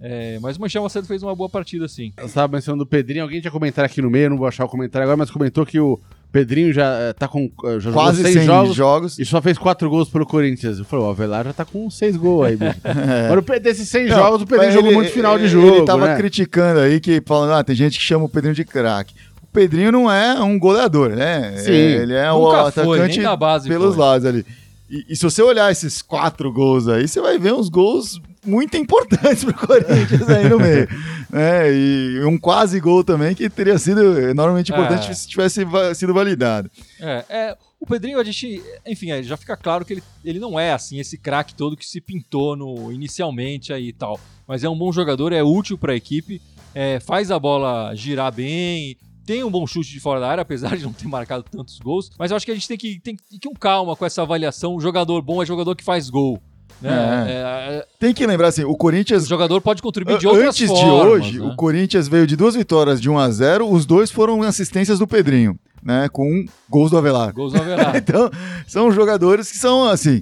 É, 0.00 0.38
mas 0.42 0.56
o 0.58 0.62
Michel 0.62 0.82
Macedo 0.82 1.06
fez 1.06 1.22
uma 1.22 1.34
boa 1.34 1.48
partida, 1.48 1.88
sim. 1.88 2.12
Eu 2.18 2.26
estava 2.26 2.52
mencionando 2.52 2.82
o 2.84 2.86
Pedrinho, 2.86 3.22
alguém 3.24 3.40
tinha 3.40 3.50
comentário 3.50 3.90
aqui 3.90 4.02
no 4.02 4.10
meio, 4.10 4.28
não 4.30 4.36
vou 4.36 4.46
achar 4.46 4.64
o 4.64 4.68
comentário 4.68 5.04
agora, 5.04 5.16
mas 5.16 5.30
comentou 5.30 5.64
que 5.64 5.80
o 5.80 5.98
Pedrinho 6.30 6.70
já 6.70 6.84
eh, 7.00 7.12
tá 7.14 7.26
com. 7.26 7.50
eh, 7.64 7.80
Já 7.80 7.90
Quase 7.92 8.18
jogou 8.18 8.24
100 8.24 8.32
seis 8.32 8.44
jogos, 8.44 8.74
jogos. 8.76 9.18
e 9.18 9.24
só 9.24 9.40
fez 9.40 9.56
quatro 9.56 9.88
gols 9.88 10.10
pelo 10.10 10.26
Corinthians. 10.26 10.78
Eu 10.78 10.84
falei, 10.84 11.06
o 11.06 11.08
Avelar 11.08 11.44
já 11.46 11.52
tá 11.54 11.64
com 11.64 11.88
seis 11.88 12.14
gols 12.14 12.46
aí, 12.46 12.58
o 13.38 13.42
Pe- 13.42 13.58
desses 13.58 13.88
100 13.88 14.08
Não, 14.08 14.16
jogos, 14.16 14.42
o 14.42 14.46
Pedrinho 14.46 14.72
jogou 14.72 14.88
ele- 14.90 14.96
muito 14.98 15.12
final 15.12 15.38
de 15.38 15.48
jogo. 15.48 15.76
Ele 15.76 15.86
tava 15.86 16.06
né? 16.08 16.16
criticando 16.16 16.80
aí, 16.80 17.00
que 17.00 17.22
falando, 17.24 17.52
ah, 17.54 17.64
tem 17.64 17.74
gente 17.74 17.98
que 17.98 18.04
chama 18.04 18.26
o 18.26 18.28
Pedrinho 18.28 18.54
de 18.54 18.64
craque. 18.66 19.14
O 19.42 19.46
Pedrinho 19.46 19.90
não 19.90 20.12
é 20.12 20.38
um 20.42 20.58
goleador, 20.58 21.10
né? 21.16 21.56
Sim. 21.56 21.70
É, 21.72 22.02
ele 22.02 22.12
é 22.14 22.30
o 22.30 22.50
foi, 22.50 22.60
atacante 23.00 23.20
na 23.20 23.34
base 23.34 23.66
pelos 23.66 23.94
foi. 23.94 24.04
lados 24.04 24.26
ali. 24.26 24.44
E, 24.90 25.06
e 25.08 25.16
se 25.16 25.22
você 25.22 25.40
olhar 25.42 25.72
esses 25.72 26.02
quatro 26.02 26.52
gols 26.52 26.86
aí, 26.86 27.08
você 27.08 27.18
vai 27.20 27.38
ver 27.38 27.54
uns 27.54 27.70
gols 27.70 28.20
muito 28.46 28.76
importantes 28.76 29.42
pro 29.44 29.54
Corinthians 29.54 30.28
aí 30.28 30.48
no 30.48 30.58
meio. 30.58 30.88
né? 31.30 31.72
E 31.72 32.20
um 32.24 32.38
quase 32.38 32.78
gol 32.80 33.02
também 33.04 33.34
que 33.34 33.48
teria 33.50 33.78
sido 33.78 34.18
enormemente 34.30 34.72
importante 34.72 35.10
É. 35.10 35.14
se 35.14 35.28
tivesse 35.28 35.64
va- 35.64 35.94
sido 35.94 36.14
validado. 36.14 36.70
É, 37.00 37.24
é, 37.28 37.56
o 37.80 37.86
Pedrinho, 37.86 38.18
a 38.20 38.24
gente, 38.24 38.62
enfim, 38.86 39.10
é, 39.10 39.22
já 39.22 39.36
fica 39.36 39.56
claro 39.56 39.84
que 39.84 39.94
ele, 39.94 40.02
ele 40.24 40.38
não 40.38 40.58
é 40.58 40.72
assim 40.72 40.98
esse 40.98 41.18
craque 41.18 41.54
todo 41.54 41.76
que 41.76 41.86
se 41.86 42.00
pintou 42.00 42.56
no 42.56 42.90
inicialmente 42.92 43.72
aí 43.72 43.88
e 43.88 43.92
tal, 43.92 44.18
mas 44.46 44.64
é 44.64 44.68
um 44.68 44.78
bom 44.78 44.90
jogador, 44.92 45.32
é 45.32 45.42
útil 45.42 45.76
para 45.76 45.92
a 45.92 45.96
equipe, 45.96 46.40
é, 46.74 47.00
faz 47.00 47.30
a 47.30 47.38
bola 47.38 47.94
girar 47.94 48.32
bem, 48.32 48.96
tem 49.26 49.42
um 49.42 49.50
bom 49.50 49.66
chute 49.66 49.90
de 49.90 49.98
fora 50.00 50.20
da 50.20 50.28
área, 50.28 50.42
apesar 50.42 50.76
de 50.76 50.84
não 50.84 50.92
ter 50.92 51.08
marcado 51.08 51.42
tantos 51.50 51.78
gols, 51.80 52.10
mas 52.18 52.30
eu 52.30 52.36
acho 52.36 52.46
que 52.46 52.52
a 52.52 52.54
gente 52.54 52.68
tem 52.68 52.76
que 52.78 53.00
tem 53.00 53.16
que 53.16 53.22
ir 53.36 53.40
com 53.40 53.54
calma 53.54 53.96
com 53.96 54.06
essa 54.06 54.22
avaliação. 54.22 54.76
O 54.76 54.80
jogador 54.80 55.20
bom 55.20 55.42
é 55.42 55.46
jogador 55.46 55.74
que 55.74 55.82
faz 55.82 56.08
gol. 56.08 56.40
Né? 56.80 56.90
É. 56.90 57.32
É, 57.32 57.76
é, 57.78 57.86
Tem 57.98 58.12
que 58.12 58.26
lembrar 58.26 58.48
assim, 58.48 58.64
o 58.64 58.70
o 58.70 58.76
Corinthians 58.76 59.26
jogador 59.26 59.60
pode 59.60 59.80
contribuir 59.80 60.18
de 60.18 60.26
outras 60.26 60.48
Antes 60.48 60.68
formas. 60.68 60.84
de 60.84 60.90
hoje, 60.90 61.40
né? 61.40 61.46
o 61.46 61.56
Corinthians 61.56 62.06
veio 62.08 62.26
de 62.26 62.36
duas 62.36 62.54
vitórias 62.54 63.00
de 63.00 63.08
1 63.08 63.18
a 63.18 63.30
0 63.30 63.68
os 63.70 63.86
dois 63.86 64.10
foram 64.10 64.42
assistências 64.42 64.98
do 64.98 65.06
Pedrinho, 65.06 65.58
né? 65.82 66.06
Com 66.12 66.44
gols 66.68 66.90
do 66.90 66.98
Avelar. 66.98 67.32
Gols 67.32 67.54
não 67.54 67.62
haverá. 67.62 67.94
Então, 67.96 68.30
são 68.66 68.92
jogadores 68.92 69.50
que 69.50 69.56
são, 69.56 69.88
assim, 69.88 70.20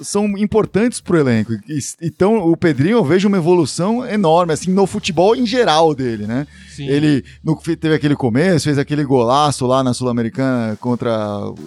são 0.00 0.26
importantes 0.38 1.00
pro 1.00 1.18
elenco. 1.18 1.52
E- 1.68 1.78
Então, 2.00 2.36
o 2.36 2.56
Pedrinho, 2.56 2.98
eu 2.98 3.04
vejo 3.04 3.26
uma 3.26 3.36
evolução 3.38 4.06
enorme, 4.06 4.52
assim, 4.52 4.70
no 4.70 4.86
futebol 4.86 5.34
em 5.34 5.44
geral 5.44 5.92
dele, 5.94 6.26
né? 6.26 6.46
Sim. 6.70 6.86
Ele 6.86 7.24
no, 7.42 7.56
teve 7.56 7.94
aquele 7.94 8.14
começo, 8.14 8.66
fez 8.66 8.78
aquele 8.78 9.02
golaço 9.04 9.66
lá 9.66 9.82
na 9.82 9.92
Sul-Americana 9.92 10.76
contra, 10.80 11.16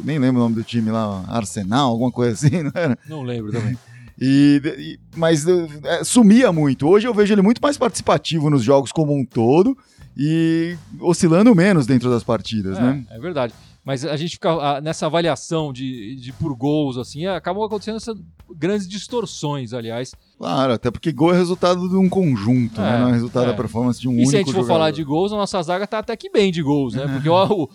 nem 0.05 0.17
lembro 0.17 0.39
o 0.39 0.43
nome 0.43 0.55
do 0.55 0.63
time 0.63 0.89
lá, 0.91 1.25
Arsenal, 1.27 1.89
alguma 1.91 2.11
coisa 2.11 2.33
assim, 2.33 2.63
não 2.63 2.71
era? 2.73 2.97
Não 3.07 3.21
lembro 3.23 3.51
também. 3.51 3.77
E, 4.21 4.61
e- 4.77 4.99
mas 5.15 5.45
é, 5.47 6.03
sumia 6.03 6.51
muito. 6.51 6.87
Hoje 6.87 7.07
eu 7.07 7.13
vejo 7.13 7.33
ele 7.33 7.41
muito 7.41 7.61
mais 7.61 7.77
participativo 7.77 8.49
nos 8.49 8.63
jogos 8.63 8.91
como 8.91 9.13
um 9.17 9.25
todo 9.25 9.77
e 10.17 10.75
oscilando 10.99 11.55
menos 11.55 11.85
dentro 11.85 12.09
das 12.09 12.23
partidas, 12.23 12.77
né? 12.77 13.03
É, 13.09 13.15
é 13.15 13.19
verdade. 13.19 13.53
Mas 13.85 14.03
a 14.05 14.17
gente 14.17 14.31
fica 14.31 14.51
ah, 14.51 14.81
nessa 14.81 15.05
avaliação 15.05 15.71
de, 15.71 16.15
de 16.17 16.33
por 16.33 16.53
gols, 16.55 16.97
assim, 16.97 17.25
acabam 17.25 17.63
acontecendo 17.63 17.95
essas 17.95 18.17
grandes 18.55 18.87
distorções, 18.87 19.73
aliás. 19.73 20.13
Claro, 20.39 20.71
até 20.71 20.89
porque 20.89 21.11
gol 21.11 21.33
é 21.33 21.37
resultado 21.37 21.89
de 21.89 21.97
um 21.97 22.07
conjunto, 22.07 22.79
né? 22.79 22.95
É, 22.95 22.99
Não 23.01 23.09
é 23.09 23.11
resultado 23.11 23.43
é. 23.43 23.47
da 23.47 23.53
performance 23.53 23.99
de 23.99 24.07
um 24.07 24.13
e 24.13 24.15
único 24.15 24.29
se 24.29 24.35
a 24.37 24.39
gente 24.39 24.45
for 24.47 24.53
jogador. 24.61 24.67
falar 24.73 24.91
de 24.91 25.03
gols, 25.03 25.33
a 25.33 25.35
nossa 25.35 25.61
zaga 25.61 25.85
tá 25.85 25.99
até 25.99 26.15
que 26.15 26.29
bem 26.29 26.49
de 26.49 26.61
gols, 26.63 26.93
né? 26.93 27.05
Porque 27.11 27.27
ó, 27.27 27.45
o, 27.45 27.69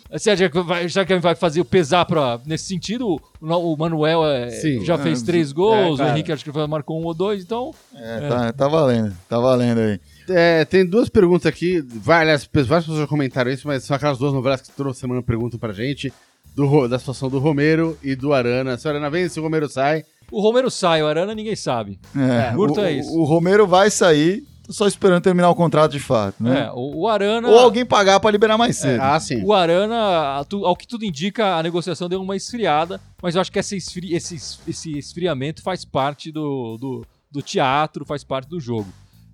vai, 0.65 0.89
já 0.89 1.05
que 1.05 1.15
vai 1.19 1.35
fazer 1.35 1.61
o 1.61 1.65
pesar 1.65 2.07
pra, 2.07 2.41
nesse 2.47 2.65
sentido, 2.65 3.07
o, 3.07 3.21
o 3.39 3.77
Manuel 3.77 4.25
é, 4.25 4.49
Sim. 4.49 4.83
já 4.83 4.95
É, 4.95 4.99
fez 4.99 5.21
três 5.21 5.53
gols, 5.53 5.77
é, 5.77 5.93
o 5.93 5.97
cara. 5.99 6.11
Henrique 6.13 6.33
acho 6.33 6.43
que 6.43 6.67
marcou 6.67 6.99
um 6.99 7.05
ou 7.05 7.13
dois, 7.13 7.43
então. 7.45 7.71
É, 7.95 8.29
Tá, 8.29 8.53
tá 8.55 8.67
valendo, 8.67 9.15
tá 9.29 9.39
valendo 9.39 9.81
aí. 9.81 10.01
É, 10.31 10.65
tem 10.65 10.87
duas 10.87 11.11
perguntas 11.11 11.45
aqui. 11.45 11.83
Várias, 11.87 12.49
várias 12.51 12.85
pessoas 12.87 13.01
já 13.01 13.07
comentaram 13.07 13.51
isso, 13.51 13.69
mas 13.69 13.85
são 13.85 13.95
aquelas 13.95 14.17
duas 14.17 14.33
novelas 14.33 14.63
que 14.63 14.71
toda 14.71 14.95
semana 14.95 15.23
perguntam 15.23 15.61
pra 15.61 15.75
gente. 15.75 16.11
Do, 16.57 16.87
da 16.87 17.01
situação 17.01 17.29
do 17.29 17.41
Romero 17.41 17.99
e 18.01 18.15
do 18.15 18.33
Arana. 18.33 18.79
Se 18.79 18.87
o 18.87 18.91
Arana 18.91 19.11
vem, 19.11 19.29
se 19.29 19.41
o 19.41 19.43
Romero 19.43 19.69
sai. 19.69 20.05
O 20.31 20.41
Romero 20.41 20.71
sai, 20.71 21.03
o 21.03 21.07
Arana 21.07 21.35
ninguém 21.35 21.57
sabe. 21.57 21.99
É, 22.17 22.53
curto 22.55 22.81
o, 22.81 22.85
é 22.85 22.93
isso. 22.93 23.11
O, 23.19 23.25
Romero 23.25 23.67
vai 23.67 23.91
sair, 23.91 24.43
tô 24.67 24.73
só 24.73 24.87
esperando 24.87 25.23
terminar 25.23 25.51
o 25.51 25.55
contrato 25.55 25.93
de 25.93 26.01
fato, 26.01 26.37
É, 26.47 26.51
né? 26.51 26.71
o, 26.75 27.03
o 27.03 27.09
Arana. 27.09 27.49
Ou 27.49 27.59
alguém 27.59 27.85
pagar 27.85 28.19
pra 28.21 28.31
liberar 28.31 28.57
mais 28.59 28.77
cedo. 28.77 29.01
Ah, 29.01 29.19
sim. 29.21 29.43
O 29.45 29.53
Arana, 29.53 30.45
ao 30.65 30.77
que 30.77 30.87
tudo 30.87 31.05
indica, 31.05 31.57
a 31.57 31.63
negociação 31.63 32.09
deu 32.09 32.21
uma 32.21 32.37
esfriada, 32.37 33.01
mas 33.23 33.35
eu 33.35 33.41
acho 33.41 33.53
que 33.53 33.59
essa 33.59 33.77
esfri- 33.77 34.15
esse, 34.15 34.35
es- 34.35 34.59
esse 34.67 34.99
esfriamento 34.99 35.63
faz 35.63 35.85
parte 35.85 36.33
do, 36.33 36.77
do, 36.79 37.07
do 37.31 37.43
teatro, 37.43 38.05
faz 38.05 38.25
parte 38.25 38.49
do 38.49 38.59
jogo. 38.59 38.87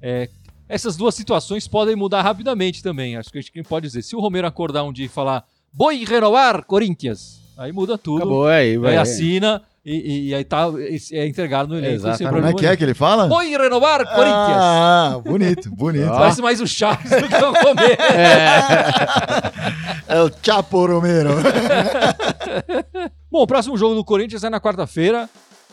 É, 0.03 0.29
essas 0.68 0.96
duas 0.96 1.14
situações 1.14 1.66
podem 1.66 1.96
mudar 1.96 2.22
rapidamente 2.22 2.83
também. 2.83 3.16
Acho 3.16 3.31
que 3.31 3.38
a 3.38 3.40
gente 3.40 3.62
pode 3.64 3.87
dizer. 3.87 4.03
Se 4.03 4.14
o 4.14 4.20
Romero 4.20 4.46
acordar 4.46 4.85
um 4.85 4.92
dia 4.92 5.07
e 5.07 5.09
falar 5.09 5.44
Boi 5.72 6.05
renovar 6.05 6.64
Corinthians, 6.64 7.40
aí 7.57 7.72
muda 7.72 7.96
tudo. 7.98 8.18
Acabou 8.18 8.46
aí, 8.46 8.70
Aí 8.70 8.79
vai. 8.79 8.96
assina 8.96 9.62
e, 9.85 9.93
e- 9.95 10.29
e 10.29 10.35
aí 10.35 10.45
tá, 10.45 10.66
é 11.12 11.27
entregado 11.27 11.69
no 11.71 11.79
elenco. 11.79 11.95
Exatamente. 11.95 12.35
Como 12.35 12.47
é 12.47 12.53
que 12.55 12.66
é 12.66 12.77
que 12.77 12.85
ele 12.85 12.95
fala? 12.95 13.27
Boi 13.27 13.49
renovar 13.57 14.05
Corinthians. 14.05 14.57
Ah, 14.61 15.21
bonito, 15.25 15.71
bonito. 15.75 16.09
Ó. 16.11 16.19
Parece 16.19 16.43
mais 16.43 16.61
o 16.61 16.66
Chaves 16.66 17.11
do 17.11 17.29
que 17.29 17.35
o 17.37 17.53
Romero. 17.53 18.03
É 20.09 20.21
o 20.23 20.31
Chapo 20.43 20.87
Romero. 20.87 21.31
Bom, 23.31 23.43
o 23.43 23.47
próximo 23.47 23.77
jogo 23.77 23.95
do 23.95 24.05
Corinthians 24.05 24.43
é 24.45 24.51
na 24.51 24.61
quarta-feira, 24.61 25.29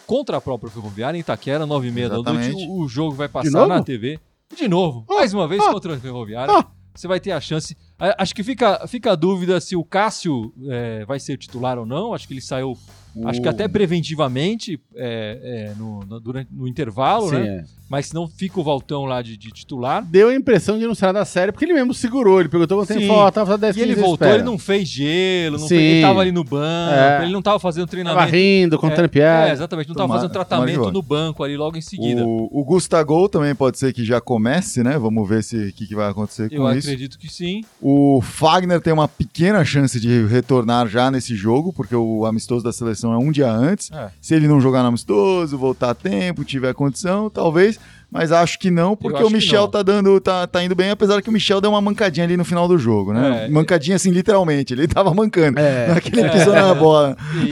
contra 0.06 0.38
a 0.38 0.42
própria 0.42 0.70
Ferroviária, 0.72 1.18
em 1.18 1.22
Itaquera, 1.22 1.66
9h30 1.66 2.24
da 2.24 2.34
noite. 2.34 2.66
O, 2.70 2.84
o 2.84 2.88
jogo 2.88 3.16
vai 3.16 3.28
passar 3.28 3.68
na 3.68 3.82
TV. 3.84 4.20
De 4.56 4.68
novo, 4.68 5.04
mais 5.10 5.34
uma 5.34 5.48
vez 5.48 5.62
ah, 5.62 5.72
contra 5.74 5.96
a 5.96 6.00
Ferroviária. 6.00 6.54
ah. 6.54 6.66
Você 6.96 7.08
vai 7.08 7.20
ter 7.20 7.32
a 7.32 7.40
chance. 7.40 7.78
A- 8.00 8.24
Acho 8.24 8.34
que 8.34 8.44
fica, 8.44 8.88
fica 8.88 9.12
a 9.12 9.16
dúvida 9.16 9.60
se 9.60 9.76
o 9.76 9.84
Cássio 9.84 10.52
é, 10.68 11.06
vai 11.06 11.20
ser 11.20 11.38
titular 11.38 11.78
ou 11.78 11.86
não. 11.86 12.12
Acho 12.12 12.28
que 12.28 12.34
ele 12.34 12.42
saiu, 12.42 12.76
acho 13.26 13.42
que 13.42 13.48
até 13.48 13.68
preventivamente 13.68 14.80
é, 14.96 15.72
é, 15.72 15.74
no, 15.78 16.00
no- 16.06 16.20
durante, 16.20 16.50
no 16.52 16.68
intervalo, 16.68 17.30
Sim, 17.30 17.36
né? 17.36 17.48
é. 17.48 17.78
Mas 17.90 18.08
se 18.08 18.14
não 18.14 18.28
fica 18.28 18.60
o 18.60 18.64
Valtão 18.66 19.06
lá 19.06 19.22
de, 19.22 19.38
de 19.38 19.50
titular. 19.50 20.04
Deu 20.04 20.28
a 20.28 20.36
impressão 20.36 20.78
de 20.78 20.86
não 20.86 20.94
sair 20.94 21.14
da 21.14 21.24
série, 21.24 21.54
porque 21.54 21.64
ele 21.64 21.74
mesmo 21.74 21.94
segurou. 21.94 22.42
Ele 22.42 22.50
perguntou 22.50 22.78
quanto 22.80 22.88
tempo 22.90 23.00
Sim. 23.00 23.08
faltava, 23.08 23.32
tava 23.32 23.58
10 23.58 23.78
E 23.78 23.80
ele 23.80 23.90
15 23.94 24.02
voltou, 24.02 24.26
espera. 24.28 24.36
ele 24.36 24.44
não 24.44 24.58
fez 24.60 24.90
gelo, 24.90 25.58
não 25.58 25.68
fez, 25.70 25.82
ele 25.82 26.02
tava 26.02 26.20
ali 26.20 26.32
no 26.34 26.44
banco, 26.44 26.94
É. 26.94 27.24
ele 27.24 27.32
não 27.32 27.42
tava 27.42 27.60
fazendo 27.60 27.84
Tava 27.88 27.92
treinamento. 27.92 28.36
rindo, 28.36 28.78
contando 28.78 29.06
É, 29.06 29.08
piada. 29.08 29.48
É, 29.50 29.52
exatamente. 29.54 29.88
Não 29.88 29.94
estava 29.94 30.08
Tomara- 30.10 30.22
fazendo 30.22 30.34
tratamento 30.34 30.92
no 30.92 31.02
banco 31.02 31.42
ali 31.46 31.56
logo 31.56 31.78
em 31.78 31.82
seguida. 31.82 32.26
O, 32.26 32.50
o 32.52 32.66
Gustavo 32.66 33.30
também 33.30 33.56
pode 33.56 33.80
ser 33.80 33.94
que 33.94 34.04
já 34.04 34.20
comece, 34.20 34.84
né? 34.84 34.98
Vamos 35.00 35.28
ver 35.30 35.42
se 35.42 35.56
o 35.70 35.72
que, 35.72 35.88
que 35.88 35.96
vai 35.96 36.10
acontecer 36.10 36.50
Eu 36.52 36.64
com 36.64 36.72
isso. 36.74 36.90
acredito 36.90 37.18
que 37.18 37.32
sim. 37.32 37.62
O 37.82 38.20
Fagner 38.22 38.82
tem 38.82 38.92
uma 38.92 39.08
pequena 39.08 39.64
chance 39.64 39.98
de 39.98 40.26
retornar 40.26 40.90
já 40.90 41.10
nesse 41.10 41.36
jogo, 41.38 41.72
porque 41.72 41.96
o 41.96 42.26
amistoso 42.26 42.66
da 42.66 42.74
seleção 42.74 43.07
é 43.14 43.18
um 43.18 43.32
dia 43.32 43.52
antes. 43.52 43.92
É. 43.92 44.10
Se 44.22 44.34
ele 44.34 44.48
não 44.48 44.60
jogar 44.62 44.82
no 44.82 44.90
amistoso, 44.90 45.58
voltar 45.58 45.92
a 45.92 45.96
tempo, 45.96 46.44
tiver 46.44 46.74
condição, 46.74 47.30
talvez. 47.30 47.80
Mas 48.10 48.32
acho 48.32 48.58
que 48.58 48.72
não, 48.72 48.96
porque 48.96 49.22
o 49.22 49.30
Michel 49.30 49.68
tá 49.68 49.84
dando, 49.84 50.20
tá, 50.22 50.48
tá 50.48 50.64
indo 50.64 50.74
bem, 50.74 50.92
apesar 50.92 51.22
que 51.22 51.30
o 51.30 51.32
Michel 51.34 51.60
deu 51.60 51.72
uma 51.72 51.82
mancadinha 51.82 52.26
ali 52.26 52.38
no 52.38 52.46
final 52.46 52.66
do 52.68 52.78
jogo, 52.78 53.12
né? 53.14 53.46
É. 53.46 53.50
mancadinha 53.50 53.98
assim, 53.98 54.12
literalmente. 54.12 54.74
Ele 54.74 54.88
tava 54.88 55.14
mancando. 55.14 55.60
É. 55.60 55.88
Não 55.90 55.96
é 55.98 56.02
que 56.02 56.18
ele 56.18 56.30
pisou 56.30 56.54
na 56.54 56.74
bola. 56.74 57.18
E, 57.36 57.50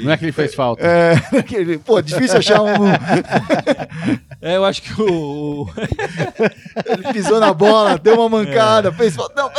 e- 0.00 0.04
Não 0.04 0.10
é 0.12 0.16
que 0.16 0.24
ele 0.24 0.32
fez 0.32 0.52
falta. 0.54 0.82
É, 0.84 1.12
aquele- 1.38 1.78
pô, 1.78 2.00
difícil 2.02 2.38
achar 2.38 2.60
um. 2.62 2.88
É, 4.42 4.56
eu 4.56 4.64
acho 4.64 4.82
que 4.82 5.00
o. 5.00 5.68
Ele 6.86 7.12
pisou 7.12 7.40
na 7.40 7.52
bola, 7.52 7.98
deu 7.98 8.14
uma 8.20 8.28
mancada, 8.28 8.92
fez 8.92 9.14
falta. 9.16 9.34
Não, 9.34 9.50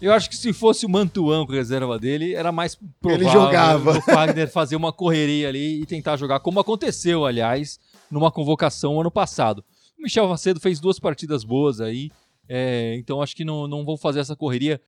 Eu 0.00 0.12
acho 0.12 0.28
que 0.30 0.36
se 0.36 0.52
fosse 0.52 0.86
o 0.86 0.88
Mantuan 0.88 1.44
com 1.46 1.52
a 1.52 1.56
reserva 1.56 1.98
dele, 1.98 2.34
era 2.34 2.50
mais 2.50 2.76
provável 3.00 3.26
Ele 3.26 3.32
jogava. 3.32 3.98
o 3.98 4.02
Fagner 4.02 4.50
fazer 4.50 4.76
uma 4.76 4.92
correria 4.92 5.48
ali 5.48 5.82
e 5.82 5.86
tentar 5.86 6.16
jogar, 6.16 6.40
como 6.40 6.60
aconteceu, 6.60 7.24
aliás, 7.26 7.78
numa 8.12 8.30
convocação 8.30 9.00
ano 9.00 9.10
passado. 9.10 9.64
O 9.98 10.02
Michel 10.02 10.28
Macedo 10.28 10.60
fez 10.60 10.78
duas 10.78 11.00
partidas 11.00 11.42
boas 11.42 11.80
aí, 11.80 12.10
é, 12.48 12.94
então 12.98 13.22
acho 13.22 13.34
que 13.34 13.44
não, 13.44 13.66
não 13.66 13.84
vão 13.84 13.96
fazer 13.96 14.20
essa 14.20 14.36
correria. 14.36 14.80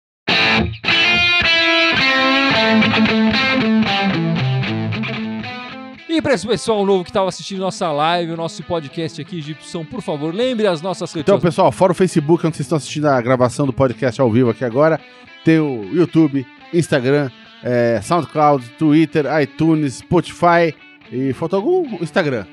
E 6.08 6.22
para 6.22 6.34
esse 6.34 6.46
pessoal 6.46 6.84
novo 6.84 7.02
que 7.02 7.10
estava 7.10 7.28
assistindo 7.28 7.58
nossa 7.58 7.90
live, 7.90 8.32
o 8.32 8.36
nosso 8.36 8.62
podcast 8.62 9.20
aqui, 9.20 9.40
Gibson, 9.40 9.84
por 9.84 10.02
favor, 10.02 10.32
lembre 10.32 10.66
as 10.66 10.80
nossas 10.80 11.12
redes 11.12 11.22
Então, 11.22 11.40
pessoal, 11.40 11.72
fora 11.72 11.92
o 11.92 11.94
Facebook, 11.94 12.46
onde 12.46 12.56
vocês 12.56 12.66
estão 12.66 12.76
assistindo 12.76 13.06
a 13.06 13.20
gravação 13.20 13.66
do 13.66 13.72
podcast 13.72 14.20
ao 14.20 14.30
vivo 14.30 14.50
aqui 14.50 14.64
agora, 14.64 15.00
tem 15.44 15.58
o 15.58 15.84
YouTube, 15.92 16.46
Instagram, 16.72 17.30
é, 17.62 18.00
SoundCloud, 18.02 18.68
Twitter, 18.78 19.24
iTunes, 19.42 19.94
Spotify 19.94 20.74
e 21.10 21.32
faltou 21.32 21.58
algum? 21.58 22.02
Instagram. 22.02 22.46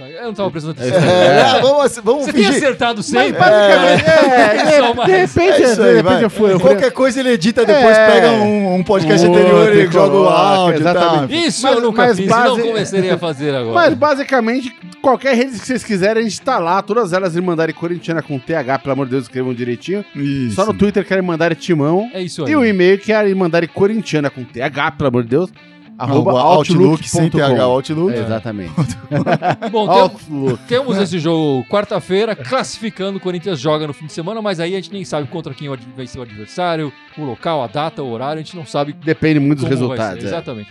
Eu 0.00 0.22
não 0.22 0.30
estava 0.30 0.50
prestando 0.50 0.76
É 0.82 0.88
atenção. 0.88 1.10
é, 1.10 1.60
vamos, 1.60 1.96
vamos 2.02 2.24
Você 2.24 2.32
tem 2.32 2.44
fingir. 2.44 2.56
acertado 2.58 2.96
Mas 2.96 3.06
sempre? 3.06 3.32
basicamente, 3.32 4.04
é, 4.04 4.80
Só 4.96 5.04
de, 5.04 5.12
repente, 5.12 5.62
É 5.62 5.62
isso 5.72 5.82
de 5.82 5.94
repente 5.94 6.22
eu 6.22 6.30
fui. 6.30 6.52
Eu 6.52 6.60
fui 6.60 6.70
Qualquer 6.70 6.90
coisa 6.92 7.20
ele 7.20 7.30
edita 7.30 7.64
depois, 7.64 7.96
É. 7.96 8.06
pega 8.06 8.30
um, 8.32 8.74
um 8.76 8.82
podcast 8.82 9.26
Um 9.26 9.30
anterior 9.34 9.60
outro 9.60 9.74
e 9.80 9.86
joga 9.92 10.06
o 10.16 10.18
coloca, 10.24 10.36
áudio 10.38 10.80
exatamente. 10.80 11.46
Isso 11.46 11.62
Mas- 11.62 11.74
eu 11.76 11.80
nunca 11.82 12.02
mas 12.06 12.16
fiz 12.16 12.28
base- 12.28 12.48
não 12.48 12.58
começarei 12.68 13.10
a 13.10 13.18
fazer 13.18 13.54
agora. 13.54 13.74
Mas 13.74 13.94
basicamente, 13.94 14.74
qualquer 15.02 15.36
rede 15.36 15.58
que 15.58 15.66
vocês 15.66 15.84
quiserem, 15.84 16.22
a 16.22 16.28
gente 16.28 16.40
tá 16.40 16.58
lá. 16.58 16.80
Todas 16.82 17.12
elas 17.12 17.36
Irmandade 17.36 17.72
Corintiana 17.72 18.22
com 18.22 18.38
TH, 18.38 18.78
pelo 18.78 18.92
amor 18.94 19.06
de 19.06 19.12
Deus, 19.12 19.24
escrevam 19.24 19.52
direitinho. 19.52 20.04
Isso. 20.16 20.54
Só 20.56 20.64
no 20.66 20.72
Twitter 20.74 21.04
que 21.04 21.12
é 21.12 21.16
Irmandade 21.18 21.54
Timão. 21.56 22.10
É 22.14 22.22
isso 22.22 22.44
aí. 22.44 22.52
E 22.52 22.56
o 22.56 22.64
e-mail 22.64 22.98
que 22.98 23.12
é 23.12 23.28
Irmandade 23.28 23.68
Corintiana 23.68 24.30
com 24.30 24.42
TH, 24.42 24.92
pelo 24.92 25.08
amor 25.08 25.22
de 25.22 25.28
Deus, 25.28 25.50
Arroba 26.02 26.40
Outlook, 26.40 27.08
sem 27.08 27.30
TH. 27.30 27.62
Outlook. 27.62 28.14
É, 28.14 28.20
exatamente. 28.20 28.72
Bom, 29.70 29.86
tem- 29.88 30.00
Outlook. 30.00 30.58
temos 30.66 30.98
esse 30.98 31.18
jogo 31.18 31.64
quarta-feira, 31.68 32.34
classificando. 32.34 33.18
O 33.18 33.20
Corinthians 33.20 33.60
joga 33.60 33.86
no 33.86 33.92
fim 33.92 34.06
de 34.06 34.12
semana, 34.12 34.42
mas 34.42 34.58
aí 34.60 34.72
a 34.72 34.76
gente 34.76 34.92
nem 34.92 35.04
sabe 35.04 35.28
contra 35.28 35.54
quem 35.54 35.68
vai 35.96 36.06
ser 36.06 36.18
o 36.18 36.22
adversário, 36.22 36.92
o 37.16 37.24
local, 37.24 37.62
a 37.62 37.66
data, 37.66 38.02
o 38.02 38.10
horário, 38.10 38.40
a 38.40 38.42
gente 38.42 38.56
não 38.56 38.66
sabe 38.66 38.92
Depende 38.92 39.38
muito 39.40 39.60
dos 39.60 39.68
resultados. 39.68 40.20
ser. 40.20 40.26
é. 40.26 40.28
Exatamente. 40.28 40.70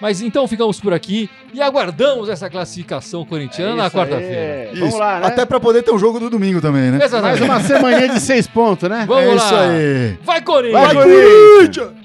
Mas 0.00 0.20
então 0.20 0.48
ficamos 0.48 0.80
por 0.80 0.92
aqui 0.92 1.30
e 1.54 1.62
aguardamos 1.62 2.28
essa 2.28 2.50
classificação 2.50 3.24
corintiana 3.24 3.76
na 3.76 3.86
Isso 3.86 3.96
quarta-feira. 3.96 4.70
Vamos 4.74 4.88
Isso. 4.88 4.98
lá, 4.98 5.20
né? 5.20 5.26
Até 5.28 5.46
pra 5.46 5.60
poder 5.60 5.82
ter 5.84 5.92
um 5.92 5.98
jogo 5.98 6.18
do 6.18 6.28
domingo 6.28 6.60
também, 6.60 6.90
né? 6.90 6.98
Mais 6.98 7.04
Exatamente. 7.04 7.42
uma 7.44 7.60
semaninha 7.60 8.08
de 8.08 8.18
seis 8.20 8.48
pontos, 8.48 8.88
né? 8.88 9.04
Vamos 9.06 9.24
é 9.24 9.28
lá. 9.28 9.36
isso 9.36 9.54
aí. 9.54 10.18
Vai, 10.24 10.40
Corinthians! 10.42 10.82
Vai! 10.82 10.94
Corinthians! 10.94 12.01